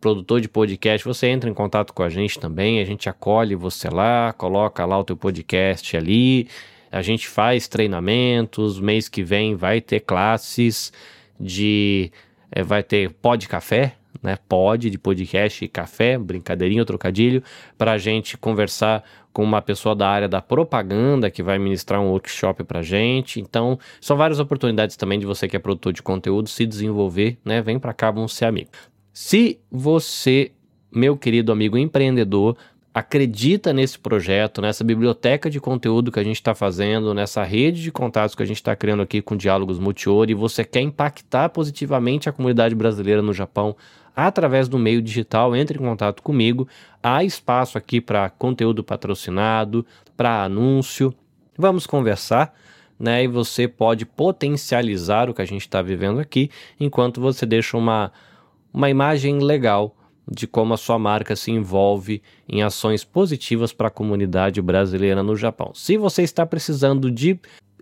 produtor 0.00 0.40
de 0.40 0.48
podcast, 0.48 1.06
você 1.06 1.26
entra 1.28 1.48
em 1.48 1.54
contato 1.54 1.92
com 1.92 2.02
a 2.02 2.08
gente 2.08 2.38
também, 2.38 2.80
a 2.80 2.84
gente 2.84 3.08
acolhe 3.08 3.54
você 3.54 3.88
lá, 3.88 4.32
coloca 4.32 4.84
lá 4.84 4.98
o 4.98 5.04
teu 5.04 5.16
podcast 5.16 5.96
ali, 5.96 6.48
a 6.90 7.02
gente 7.02 7.26
faz 7.26 7.66
treinamentos, 7.66 8.78
mês 8.78 9.08
que 9.08 9.22
vem 9.22 9.56
vai 9.56 9.80
ter 9.80 10.00
classes 10.00 10.92
de. 11.40 12.12
É, 12.52 12.62
vai 12.62 12.82
ter 12.82 13.10
pod 13.10 13.48
café, 13.48 13.96
né? 14.22 14.38
Pod 14.48 14.88
de 14.88 14.96
podcast 14.98 15.64
e 15.64 15.68
café, 15.68 16.16
brincadeirinho, 16.16 16.84
trocadilho, 16.84 17.42
para 17.76 17.92
a 17.92 17.98
gente 17.98 18.38
conversar 18.38 19.02
com 19.34 19.42
uma 19.42 19.60
pessoa 19.60 19.96
da 19.96 20.08
área 20.08 20.28
da 20.28 20.40
propaganda 20.40 21.28
que 21.28 21.42
vai 21.42 21.58
ministrar 21.58 22.00
um 22.00 22.10
workshop 22.10 22.62
para 22.62 22.80
gente. 22.80 23.40
Então, 23.40 23.78
são 24.00 24.16
várias 24.16 24.38
oportunidades 24.38 24.96
também 24.96 25.18
de 25.18 25.26
você 25.26 25.48
que 25.48 25.56
é 25.56 25.58
produtor 25.58 25.92
de 25.92 26.02
conteúdo 26.02 26.48
se 26.48 26.64
desenvolver, 26.64 27.36
né? 27.44 27.60
Vem 27.60 27.78
para 27.78 27.92
cá, 27.92 28.12
vamos 28.12 28.32
ser 28.32 28.44
amigos. 28.46 28.70
Se 29.12 29.58
você, 29.70 30.52
meu 30.90 31.16
querido 31.16 31.50
amigo 31.50 31.76
empreendedor, 31.76 32.56
acredita 32.94 33.72
nesse 33.72 33.98
projeto, 33.98 34.62
nessa 34.62 34.84
biblioteca 34.84 35.50
de 35.50 35.60
conteúdo 35.60 36.12
que 36.12 36.20
a 36.20 36.24
gente 36.24 36.36
está 36.36 36.54
fazendo, 36.54 37.12
nessa 37.12 37.42
rede 37.42 37.82
de 37.82 37.90
contatos 37.90 38.36
que 38.36 38.42
a 38.42 38.46
gente 38.46 38.58
está 38.58 38.76
criando 38.76 39.02
aqui 39.02 39.20
com 39.20 39.36
Diálogos 39.36 39.80
Multiori, 39.80 40.30
e 40.30 40.34
você 40.34 40.64
quer 40.64 40.80
impactar 40.80 41.48
positivamente 41.48 42.28
a 42.28 42.32
comunidade 42.32 42.72
brasileira 42.72 43.20
no 43.20 43.32
Japão 43.32 43.74
através 44.14 44.68
do 44.68 44.78
meio 44.78 45.02
digital, 45.02 45.54
entre 45.54 45.78
em 45.78 45.82
contato 45.82 46.22
comigo. 46.22 46.68
Há 47.02 47.24
espaço 47.24 47.76
aqui 47.76 48.00
para 48.00 48.30
conteúdo 48.30 48.84
patrocinado, 48.84 49.84
para 50.16 50.44
anúncio. 50.44 51.14
Vamos 51.56 51.86
conversar. 51.86 52.54
Né, 52.96 53.24
e 53.24 53.26
você 53.26 53.66
pode 53.66 54.06
potencializar 54.06 55.28
o 55.28 55.34
que 55.34 55.42
a 55.42 55.44
gente 55.44 55.62
está 55.62 55.82
vivendo 55.82 56.20
aqui, 56.20 56.48
enquanto 56.78 57.20
você 57.20 57.44
deixa 57.44 57.76
uma, 57.76 58.12
uma 58.72 58.88
imagem 58.88 59.40
legal 59.40 59.96
de 60.30 60.46
como 60.46 60.74
a 60.74 60.76
sua 60.76 60.98
marca 60.98 61.36
se 61.36 61.50
envolve 61.50 62.22
em 62.48 62.62
ações 62.62 63.04
positivas 63.04 63.72
para 63.72 63.88
a 63.88 63.90
comunidade 63.90 64.62
brasileira 64.62 65.22
no 65.22 65.36
Japão. 65.36 65.72
Se 65.74 65.96
você 65.96 66.22
está 66.22 66.46
precisando 66.46 67.10
de 67.10 67.38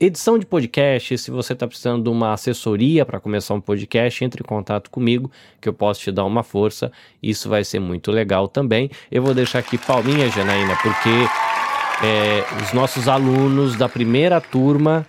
edição 0.07 0.39
de 0.39 0.45
podcast, 0.45 1.17
se 1.17 1.31
você 1.31 1.53
está 1.53 1.67
precisando 1.67 2.03
de 2.03 2.09
uma 2.09 2.33
assessoria 2.33 3.07
para 3.07 3.21
começar 3.21 3.55
um 3.55 3.61
podcast, 3.61 4.25
entre 4.25 4.43
em 4.43 4.47
contato 4.47 4.91
comigo 4.91 5.31
que 5.61 5.69
eu 5.69 5.73
posso 5.73 6.01
te 6.01 6.11
dar 6.11 6.25
uma 6.25 6.43
força. 6.43 6.91
Isso 7.23 7.49
vai 7.49 7.63
ser 7.63 7.79
muito 7.79 8.11
legal 8.11 8.49
também. 8.49 8.91
Eu 9.11 9.23
vou 9.23 9.33
deixar 9.33 9.61
aqui 9.61 9.79
palminha, 9.79 10.29
Janaína, 10.29 10.77
porque 10.77 12.05
é, 12.05 12.45
os 12.63 12.73
nossos 12.73 13.07
alunos 13.07 13.77
da 13.77 13.89
primeira 13.89 14.41
turma 14.41 15.07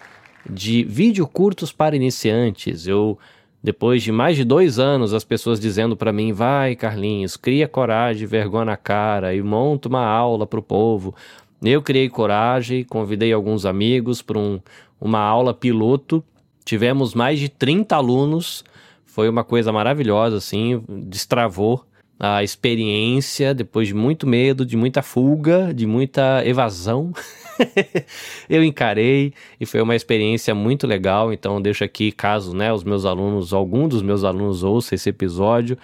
de 0.48 0.84
vídeo 0.84 1.26
curtos 1.26 1.72
para 1.72 1.96
iniciantes, 1.96 2.86
eu 2.86 3.18
depois 3.64 4.04
de 4.04 4.12
mais 4.12 4.36
de 4.36 4.44
dois 4.44 4.78
anos, 4.78 5.14
as 5.14 5.24
pessoas 5.24 5.58
dizendo 5.58 5.96
para 5.96 6.12
mim: 6.12 6.34
vai, 6.34 6.76
Carlinhos, 6.76 7.38
cria 7.38 7.66
coragem, 7.66 8.28
vergonha 8.28 8.66
na 8.66 8.76
cara 8.76 9.34
e 9.34 9.42
monta 9.42 9.88
uma 9.88 10.06
aula 10.06 10.46
para 10.46 10.60
o 10.60 10.64
povo. 10.64 11.16
Eu 11.64 11.82
criei 11.82 12.10
coragem, 12.10 12.84
convidei 12.84 13.32
alguns 13.32 13.66
amigos 13.66 14.22
para 14.22 14.38
um, 14.38 14.60
uma 15.00 15.20
aula 15.20 15.54
piloto. 15.54 16.24
Tivemos 16.66 17.14
mais 17.14 17.40
de 17.40 17.50
30 17.50 17.96
alunos. 17.96 18.64
Foi 19.06 19.30
uma 19.30 19.44
coisa 19.44 19.72
maravilhosa, 19.72 20.38
assim, 20.38 20.84
destravou 20.88 21.86
a 22.20 22.44
experiência 22.44 23.54
depois 23.54 23.88
de 23.88 23.94
muito 23.94 24.26
medo, 24.28 24.66
de 24.66 24.78
muita 24.78 25.02
fuga, 25.02 25.74
de 25.74 25.86
muita 25.86 26.42
evasão. 26.46 27.12
eu 28.50 28.64
encarei 28.64 29.34
e 29.60 29.66
foi 29.66 29.82
uma 29.82 29.96
experiência 29.96 30.56
muito 30.56 30.88
legal. 30.88 31.34
Então, 31.34 31.62
deixo 31.62 31.84
aqui, 31.84 32.12
caso 32.12 32.56
né, 32.56 32.72
os 32.72 32.84
meus 32.84 33.06
alunos, 33.06 33.54
algum 33.54 33.88
dos 33.88 34.02
meus 34.02 34.24
alunos 34.24 34.64
ouça 34.64 34.96
esse 34.96 35.10
episódio, 35.10 35.78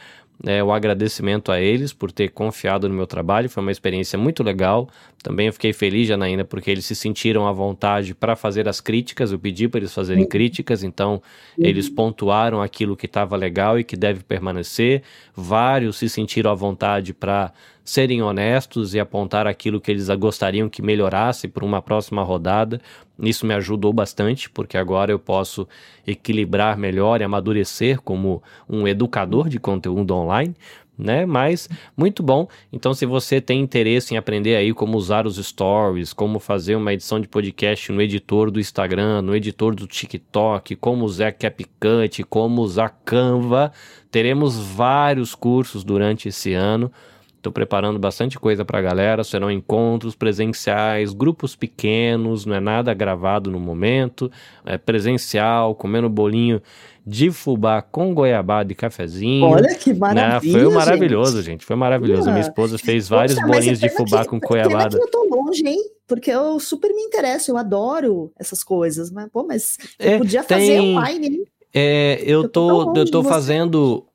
é, 0.45 0.63
o 0.63 0.71
agradecimento 0.71 1.51
a 1.51 1.59
eles 1.59 1.91
por 1.91 2.11
ter 2.11 2.29
confiado 2.29 2.87
no 2.87 2.95
meu 2.95 3.05
trabalho. 3.05 3.49
Foi 3.49 3.61
uma 3.61 3.71
experiência 3.71 4.17
muito 4.17 4.41
legal. 4.41 4.89
Também 5.21 5.47
eu 5.47 5.53
fiquei 5.53 5.73
feliz, 5.73 6.07
Janaína, 6.07 6.45
porque 6.45 6.71
eles 6.71 6.85
se 6.85 6.95
sentiram 6.95 7.45
à 7.45 7.51
vontade 7.51 8.15
para 8.15 8.35
fazer 8.35 8.67
as 8.67 8.79
críticas. 8.79 9.31
Eu 9.31 9.39
pedi 9.39 9.67
para 9.67 9.81
eles 9.81 9.93
fazerem 9.93 10.23
uhum. 10.23 10.29
críticas, 10.29 10.83
então 10.83 11.21
uhum. 11.57 11.65
eles 11.65 11.89
pontuaram 11.89 12.61
aquilo 12.61 12.95
que 12.95 13.05
estava 13.05 13.35
legal 13.35 13.77
e 13.77 13.83
que 13.83 13.97
deve 13.97 14.23
permanecer. 14.23 15.03
Vários 15.35 15.97
se 15.97 16.07
sentiram 16.07 16.51
à 16.51 16.55
vontade 16.55 17.13
para 17.13 17.51
serem 17.83 18.21
honestos 18.21 18.93
e 18.93 18.99
apontar 18.99 19.47
aquilo 19.47 19.81
que 19.81 19.89
eles 19.89 20.07
gostariam 20.09 20.69
que 20.69 20.81
melhorasse 20.81 21.47
para 21.47 21.65
uma 21.65 21.81
próxima 21.81 22.23
rodada. 22.23 22.79
Isso 23.21 23.45
me 23.45 23.53
ajudou 23.53 23.91
bastante, 23.91 24.49
porque 24.49 24.77
agora 24.77 25.11
eu 25.11 25.19
posso 25.19 25.67
equilibrar 26.07 26.77
melhor 26.77 27.19
e 27.21 27.23
amadurecer 27.23 28.01
como 28.01 28.41
um 28.67 28.87
educador 28.87 29.49
de 29.49 29.59
conteúdo 29.59 30.15
online, 30.15 30.55
né? 30.99 31.25
Mas 31.25 31.69
muito 31.95 32.21
bom. 32.21 32.47
Então, 32.71 32.93
se 32.93 33.05
você 33.05 33.39
tem 33.39 33.61
interesse 33.61 34.13
em 34.13 34.17
aprender 34.17 34.55
aí 34.55 34.73
como 34.73 34.97
usar 34.97 35.25
os 35.25 35.37
stories, 35.37 36.11
como 36.11 36.39
fazer 36.39 36.75
uma 36.75 36.93
edição 36.93 37.19
de 37.19 37.27
podcast 37.27 37.91
no 37.91 38.01
editor 38.01 38.51
do 38.51 38.59
Instagram, 38.59 39.21
no 39.21 39.35
editor 39.35 39.73
do 39.73 39.87
TikTok, 39.87 40.75
como 40.75 41.05
usar 41.05 41.31
CapCut, 41.31 42.23
como 42.25 42.61
usar 42.61 42.89
Canva, 43.05 43.71
teremos 44.11 44.57
vários 44.57 45.33
cursos 45.33 45.83
durante 45.83 46.27
esse 46.27 46.53
ano. 46.53 46.91
Estou 47.39 47.53
preparando 47.53 47.97
bastante 47.97 48.37
coisa 48.37 48.65
para 48.65 48.79
a 48.79 48.81
galera. 48.81 49.23
Serão 49.23 49.49
encontros 49.49 50.13
presenciais, 50.13 51.13
grupos 51.13 51.55
pequenos, 51.55 52.45
não 52.45 52.53
é 52.53 52.59
nada 52.59 52.93
gravado 52.93 53.49
no 53.49 53.57
momento. 53.57 54.29
É 54.65 54.77
presencial, 54.77 55.73
comendo 55.73 56.09
bolinho 56.09 56.61
de 57.07 57.31
fubá 57.31 57.81
com 57.81 58.13
goiabada 58.13 58.73
e 58.73 58.75
cafezinho. 58.75 59.45
Olha 59.45 59.73
que 59.73 59.93
maravilha. 59.93 60.57
Né? 60.57 60.63
Foi 60.63 60.73
maravilhoso, 60.73 61.37
gente. 61.37 61.45
gente. 61.45 61.65
Foi 61.65 61.77
maravilhoso. 61.77 62.29
Minha 62.29 62.41
esposa 62.41 62.77
fez 62.77 63.07
vários 63.07 63.35
Poxa, 63.35 63.47
bolinhos 63.47 63.79
de 63.79 63.89
fubá 63.89 64.23
que, 64.23 64.27
com 64.27 64.39
goiabada. 64.39 64.97
Que 64.97 65.03
eu 65.03 65.09
tô 65.09 65.23
longe, 65.23 65.65
hein? 65.65 65.79
Porque 66.05 66.29
eu 66.29 66.59
super 66.59 66.93
me 66.93 67.03
interesso, 67.03 67.51
eu 67.51 67.57
adoro 67.57 68.33
essas 68.37 68.65
coisas. 68.65 69.09
Mas, 69.11 69.29
pô, 69.31 69.45
mas 69.45 69.77
é, 69.97 70.17
podia 70.17 70.43
fazer 70.43 70.65
tem... 70.65 70.97
online, 70.97 71.27
hein? 71.27 71.43
É, 71.73 72.19
eu, 72.21 72.43
eu 72.43 72.49
tô, 72.49 72.91
tô 72.91 72.99
eu 72.99 73.09
tô 73.09 73.23
fazendo 73.23 74.08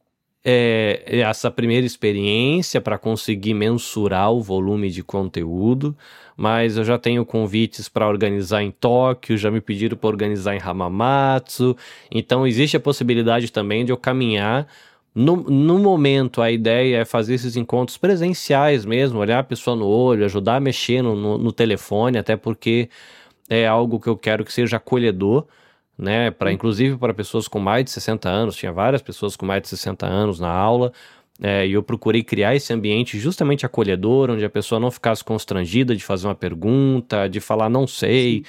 é, 0.44 1.02
essa 1.20 1.50
primeira 1.50 1.86
experiência 1.86 2.80
para 2.80 2.98
conseguir 2.98 3.54
mensurar 3.54 4.30
o 4.30 4.42
volume 4.42 4.90
de 4.90 5.02
conteúdo, 5.02 5.96
mas 6.36 6.76
eu 6.76 6.84
já 6.84 6.98
tenho 6.98 7.24
convites 7.24 7.88
para 7.88 8.06
organizar 8.06 8.62
em 8.62 8.70
Tóquio, 8.70 9.38
já 9.38 9.50
me 9.50 9.60
pediram 9.60 9.96
para 9.96 10.08
organizar 10.08 10.54
em 10.54 10.60
Hamamatsu, 10.60 11.74
então 12.10 12.46
existe 12.46 12.76
a 12.76 12.80
possibilidade 12.80 13.50
também 13.50 13.84
de 13.84 13.92
eu 13.92 13.96
caminhar. 13.96 14.66
No, 15.14 15.36
no 15.36 15.78
momento, 15.78 16.42
a 16.42 16.50
ideia 16.50 16.98
é 16.98 17.04
fazer 17.04 17.34
esses 17.34 17.56
encontros 17.56 17.96
presenciais 17.96 18.84
mesmo, 18.84 19.20
olhar 19.20 19.38
a 19.38 19.44
pessoa 19.44 19.76
no 19.76 19.86
olho, 19.86 20.24
ajudar 20.24 20.56
a 20.56 20.60
mexer 20.60 21.02
no, 21.02 21.14
no, 21.14 21.38
no 21.38 21.52
telefone, 21.52 22.18
até 22.18 22.36
porque 22.36 22.90
é 23.48 23.66
algo 23.66 24.00
que 24.00 24.08
eu 24.08 24.16
quero 24.16 24.44
que 24.44 24.52
seja 24.52 24.76
acolhedor 24.76 25.46
né? 25.96 26.30
Para 26.30 26.52
inclusive 26.52 26.96
para 26.96 27.14
pessoas 27.14 27.48
com 27.48 27.58
mais 27.58 27.84
de 27.84 27.90
60 27.92 28.28
anos, 28.28 28.56
tinha 28.56 28.72
várias 28.72 29.02
pessoas 29.02 29.36
com 29.36 29.46
mais 29.46 29.62
de 29.62 29.68
60 29.68 30.06
anos 30.06 30.40
na 30.40 30.50
aula. 30.50 30.92
É, 31.42 31.66
e 31.66 31.72
eu 31.72 31.82
procurei 31.82 32.22
criar 32.22 32.54
esse 32.54 32.72
ambiente 32.72 33.18
justamente 33.18 33.66
acolhedor, 33.66 34.30
onde 34.30 34.44
a 34.44 34.50
pessoa 34.50 34.80
não 34.80 34.90
ficasse 34.90 35.24
constrangida 35.24 35.96
de 35.96 36.04
fazer 36.04 36.28
uma 36.28 36.34
pergunta, 36.34 37.28
de 37.28 37.40
falar 37.40 37.68
não 37.68 37.86
sei. 37.86 38.44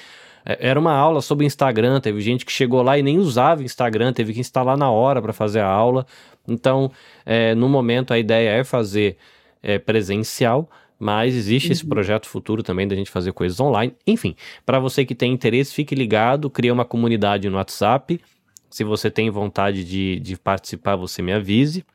É, 0.45 0.69
era 0.69 0.79
uma 0.79 0.93
aula 0.93 1.21
sobre 1.21 1.45
Instagram, 1.45 1.99
teve 1.99 2.21
gente 2.21 2.45
que 2.45 2.51
chegou 2.51 2.81
lá 2.83 2.97
e 2.97 3.03
nem 3.03 3.17
usava 3.17 3.63
Instagram, 3.63 4.13
teve 4.13 4.33
que 4.33 4.39
instalar 4.39 4.77
na 4.77 4.89
hora 4.91 5.21
para 5.21 5.33
fazer 5.33 5.61
a 5.61 5.67
aula. 5.67 6.05
Então, 6.47 6.91
é, 7.25 7.55
no 7.55 7.67
momento, 7.67 8.13
a 8.13 8.19
ideia 8.19 8.49
é 8.49 8.63
fazer 8.63 9.17
é, 9.63 9.79
presencial, 9.79 10.69
mas 10.99 11.35
existe 11.35 11.67
uhum. 11.67 11.71
esse 11.73 11.85
projeto 11.85 12.27
futuro 12.27 12.63
também 12.63 12.87
da 12.87 12.95
gente 12.95 13.09
fazer 13.09 13.31
coisas 13.33 13.59
online. 13.59 13.93
Enfim, 14.07 14.35
para 14.65 14.79
você 14.79 15.05
que 15.05 15.13
tem 15.13 15.33
interesse, 15.33 15.73
fique 15.73 15.93
ligado, 15.93 16.49
cria 16.49 16.73
uma 16.73 16.85
comunidade 16.85 17.49
no 17.49 17.57
WhatsApp. 17.57 18.19
Se 18.69 18.83
você 18.83 19.09
tem 19.11 19.29
vontade 19.29 19.83
de, 19.83 20.19
de 20.19 20.37
participar, 20.37 20.95
você 20.95 21.21
me 21.21 21.33
avise. 21.33 21.85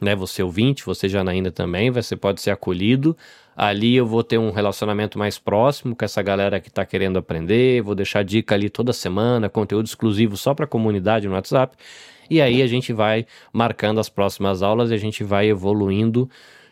Né, 0.00 0.16
você 0.16 0.42
ouvinte, 0.42 0.82
você 0.82 1.10
Janaína 1.10 1.50
também, 1.50 1.90
você 1.90 2.16
pode 2.16 2.40
ser 2.40 2.50
acolhido. 2.50 3.14
Ali 3.54 3.94
eu 3.94 4.06
vou 4.06 4.24
ter 4.24 4.38
um 4.38 4.50
relacionamento 4.50 5.18
mais 5.18 5.38
próximo 5.38 5.94
com 5.94 6.02
essa 6.02 6.22
galera 6.22 6.58
que 6.58 6.68
está 6.68 6.86
querendo 6.86 7.18
aprender. 7.18 7.82
Vou 7.82 7.94
deixar 7.94 8.24
dica 8.24 8.54
ali 8.54 8.70
toda 8.70 8.94
semana, 8.94 9.50
conteúdo 9.50 9.84
exclusivo 9.84 10.38
só 10.38 10.54
para 10.54 10.64
a 10.64 10.68
comunidade 10.68 11.28
no 11.28 11.34
WhatsApp. 11.34 11.76
E 12.30 12.40
aí 12.40 12.62
a 12.62 12.66
gente 12.66 12.94
vai 12.94 13.26
marcando 13.52 14.00
as 14.00 14.08
próximas 14.08 14.62
aulas 14.62 14.90
e 14.90 14.94
a 14.94 14.96
gente 14.96 15.22
vai 15.22 15.48
evoluindo 15.48 16.30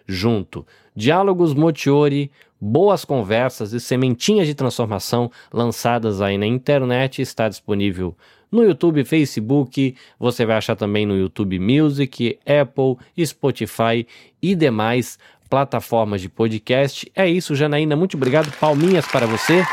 junto. 0.08 0.66
Diálogos 0.96 1.54
Motiori, 1.54 2.30
boas 2.60 3.04
conversas 3.04 3.72
e 3.72 3.78
sementinhas 3.78 4.46
de 4.46 4.54
transformação 4.54 5.30
lançadas 5.52 6.20
aí 6.20 6.38
na 6.38 6.46
internet 6.46 7.22
está 7.22 7.48
disponível 7.48 8.16
no 8.50 8.62
YouTube, 8.64 9.04
Facebook, 9.04 9.94
você 10.18 10.46
vai 10.46 10.56
achar 10.56 10.74
também 10.74 11.04
no 11.04 11.16
YouTube 11.16 11.58
Music, 11.58 12.38
Apple, 12.46 12.96
Spotify 13.24 14.06
e 14.40 14.54
demais 14.54 15.18
plataformas 15.48 16.20
de 16.20 16.28
podcast. 16.28 17.10
É 17.14 17.28
isso, 17.28 17.54
Janaína, 17.54 17.96
muito 17.96 18.16
obrigado. 18.16 18.50
Palminhas 18.58 19.06
para 19.06 19.26
você. 19.26 19.64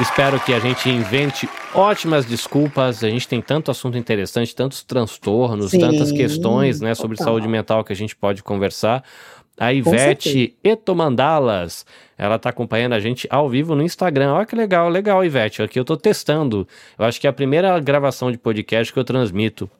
Espero 0.00 0.40
que 0.40 0.52
a 0.52 0.58
gente 0.58 0.88
invente 0.88 1.48
ótimas 1.74 2.24
desculpas. 2.24 3.04
A 3.04 3.08
gente 3.08 3.28
tem 3.28 3.40
tanto 3.40 3.70
assunto 3.70 3.96
interessante, 3.96 4.54
tantos 4.54 4.82
transtornos, 4.82 5.70
Sim, 5.70 5.78
tantas 5.78 6.10
questões 6.10 6.80
né, 6.80 6.94
sobre 6.94 7.16
saúde 7.16 7.46
mental 7.46 7.84
que 7.84 7.92
a 7.92 7.96
gente 7.96 8.16
pode 8.16 8.42
conversar. 8.42 9.04
A 9.58 9.72
Ivete 9.72 10.56
Etomandalas, 10.64 11.84
ela 12.16 12.38
tá 12.38 12.48
acompanhando 12.48 12.94
a 12.94 13.00
gente 13.00 13.28
ao 13.30 13.48
vivo 13.48 13.74
no 13.74 13.82
Instagram. 13.82 14.32
Olha 14.32 14.46
que 14.46 14.56
legal, 14.56 14.88
legal, 14.88 15.24
Ivete. 15.24 15.62
Aqui 15.62 15.78
eu 15.78 15.84
tô 15.84 15.96
testando. 15.96 16.66
Eu 16.98 17.04
acho 17.04 17.20
que 17.20 17.26
é 17.26 17.30
a 17.30 17.32
primeira 17.32 17.78
gravação 17.78 18.32
de 18.32 18.38
podcast 18.38 18.92
que 18.92 18.98
eu 18.98 19.04
transmito 19.04 19.70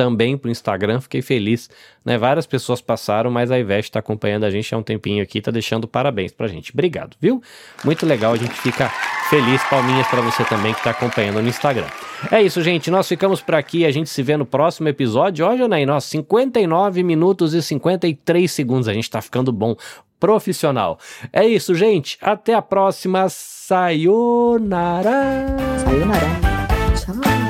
também 0.00 0.34
para 0.34 0.48
o 0.48 0.50
Instagram, 0.50 0.98
fiquei 0.98 1.20
feliz. 1.20 1.68
Né? 2.02 2.16
Várias 2.16 2.46
pessoas 2.46 2.80
passaram, 2.80 3.30
mas 3.30 3.50
a 3.50 3.58
Ivete 3.58 3.90
está 3.90 3.98
acompanhando 3.98 4.44
a 4.44 4.50
gente 4.50 4.74
há 4.74 4.78
um 4.78 4.82
tempinho 4.82 5.22
aqui, 5.22 5.36
está 5.40 5.50
deixando 5.50 5.86
parabéns 5.86 6.32
para 6.32 6.46
a 6.46 6.48
gente. 6.48 6.72
Obrigado, 6.72 7.18
viu? 7.20 7.42
Muito 7.84 8.06
legal, 8.06 8.32
a 8.32 8.36
gente 8.36 8.54
fica 8.54 8.88
feliz. 9.28 9.62
Palminhas 9.64 10.06
para 10.06 10.22
você 10.22 10.42
também 10.44 10.72
que 10.72 10.80
está 10.80 10.92
acompanhando 10.92 11.42
no 11.42 11.48
Instagram. 11.50 11.84
É 12.32 12.40
isso, 12.40 12.62
gente. 12.62 12.90
Nós 12.90 13.06
ficamos 13.06 13.42
por 13.42 13.54
aqui. 13.54 13.84
A 13.84 13.90
gente 13.90 14.08
se 14.08 14.22
vê 14.22 14.38
no 14.38 14.46
próximo 14.46 14.88
episódio. 14.88 15.44
Olha, 15.44 15.58
Janaí, 15.58 15.84
nós 15.84 16.04
59 16.04 17.02
minutos 17.02 17.52
e 17.52 17.60
53 17.62 18.50
segundos. 18.50 18.88
A 18.88 18.94
gente 18.94 19.04
está 19.04 19.20
ficando 19.20 19.52
bom 19.52 19.76
profissional. 20.18 20.98
É 21.30 21.46
isso, 21.46 21.74
gente. 21.74 22.16
Até 22.22 22.54
a 22.54 22.62
próxima. 22.62 23.26
Sayonara. 23.28 25.12
Sayonara. 25.84 26.26
Tchau. 26.96 27.49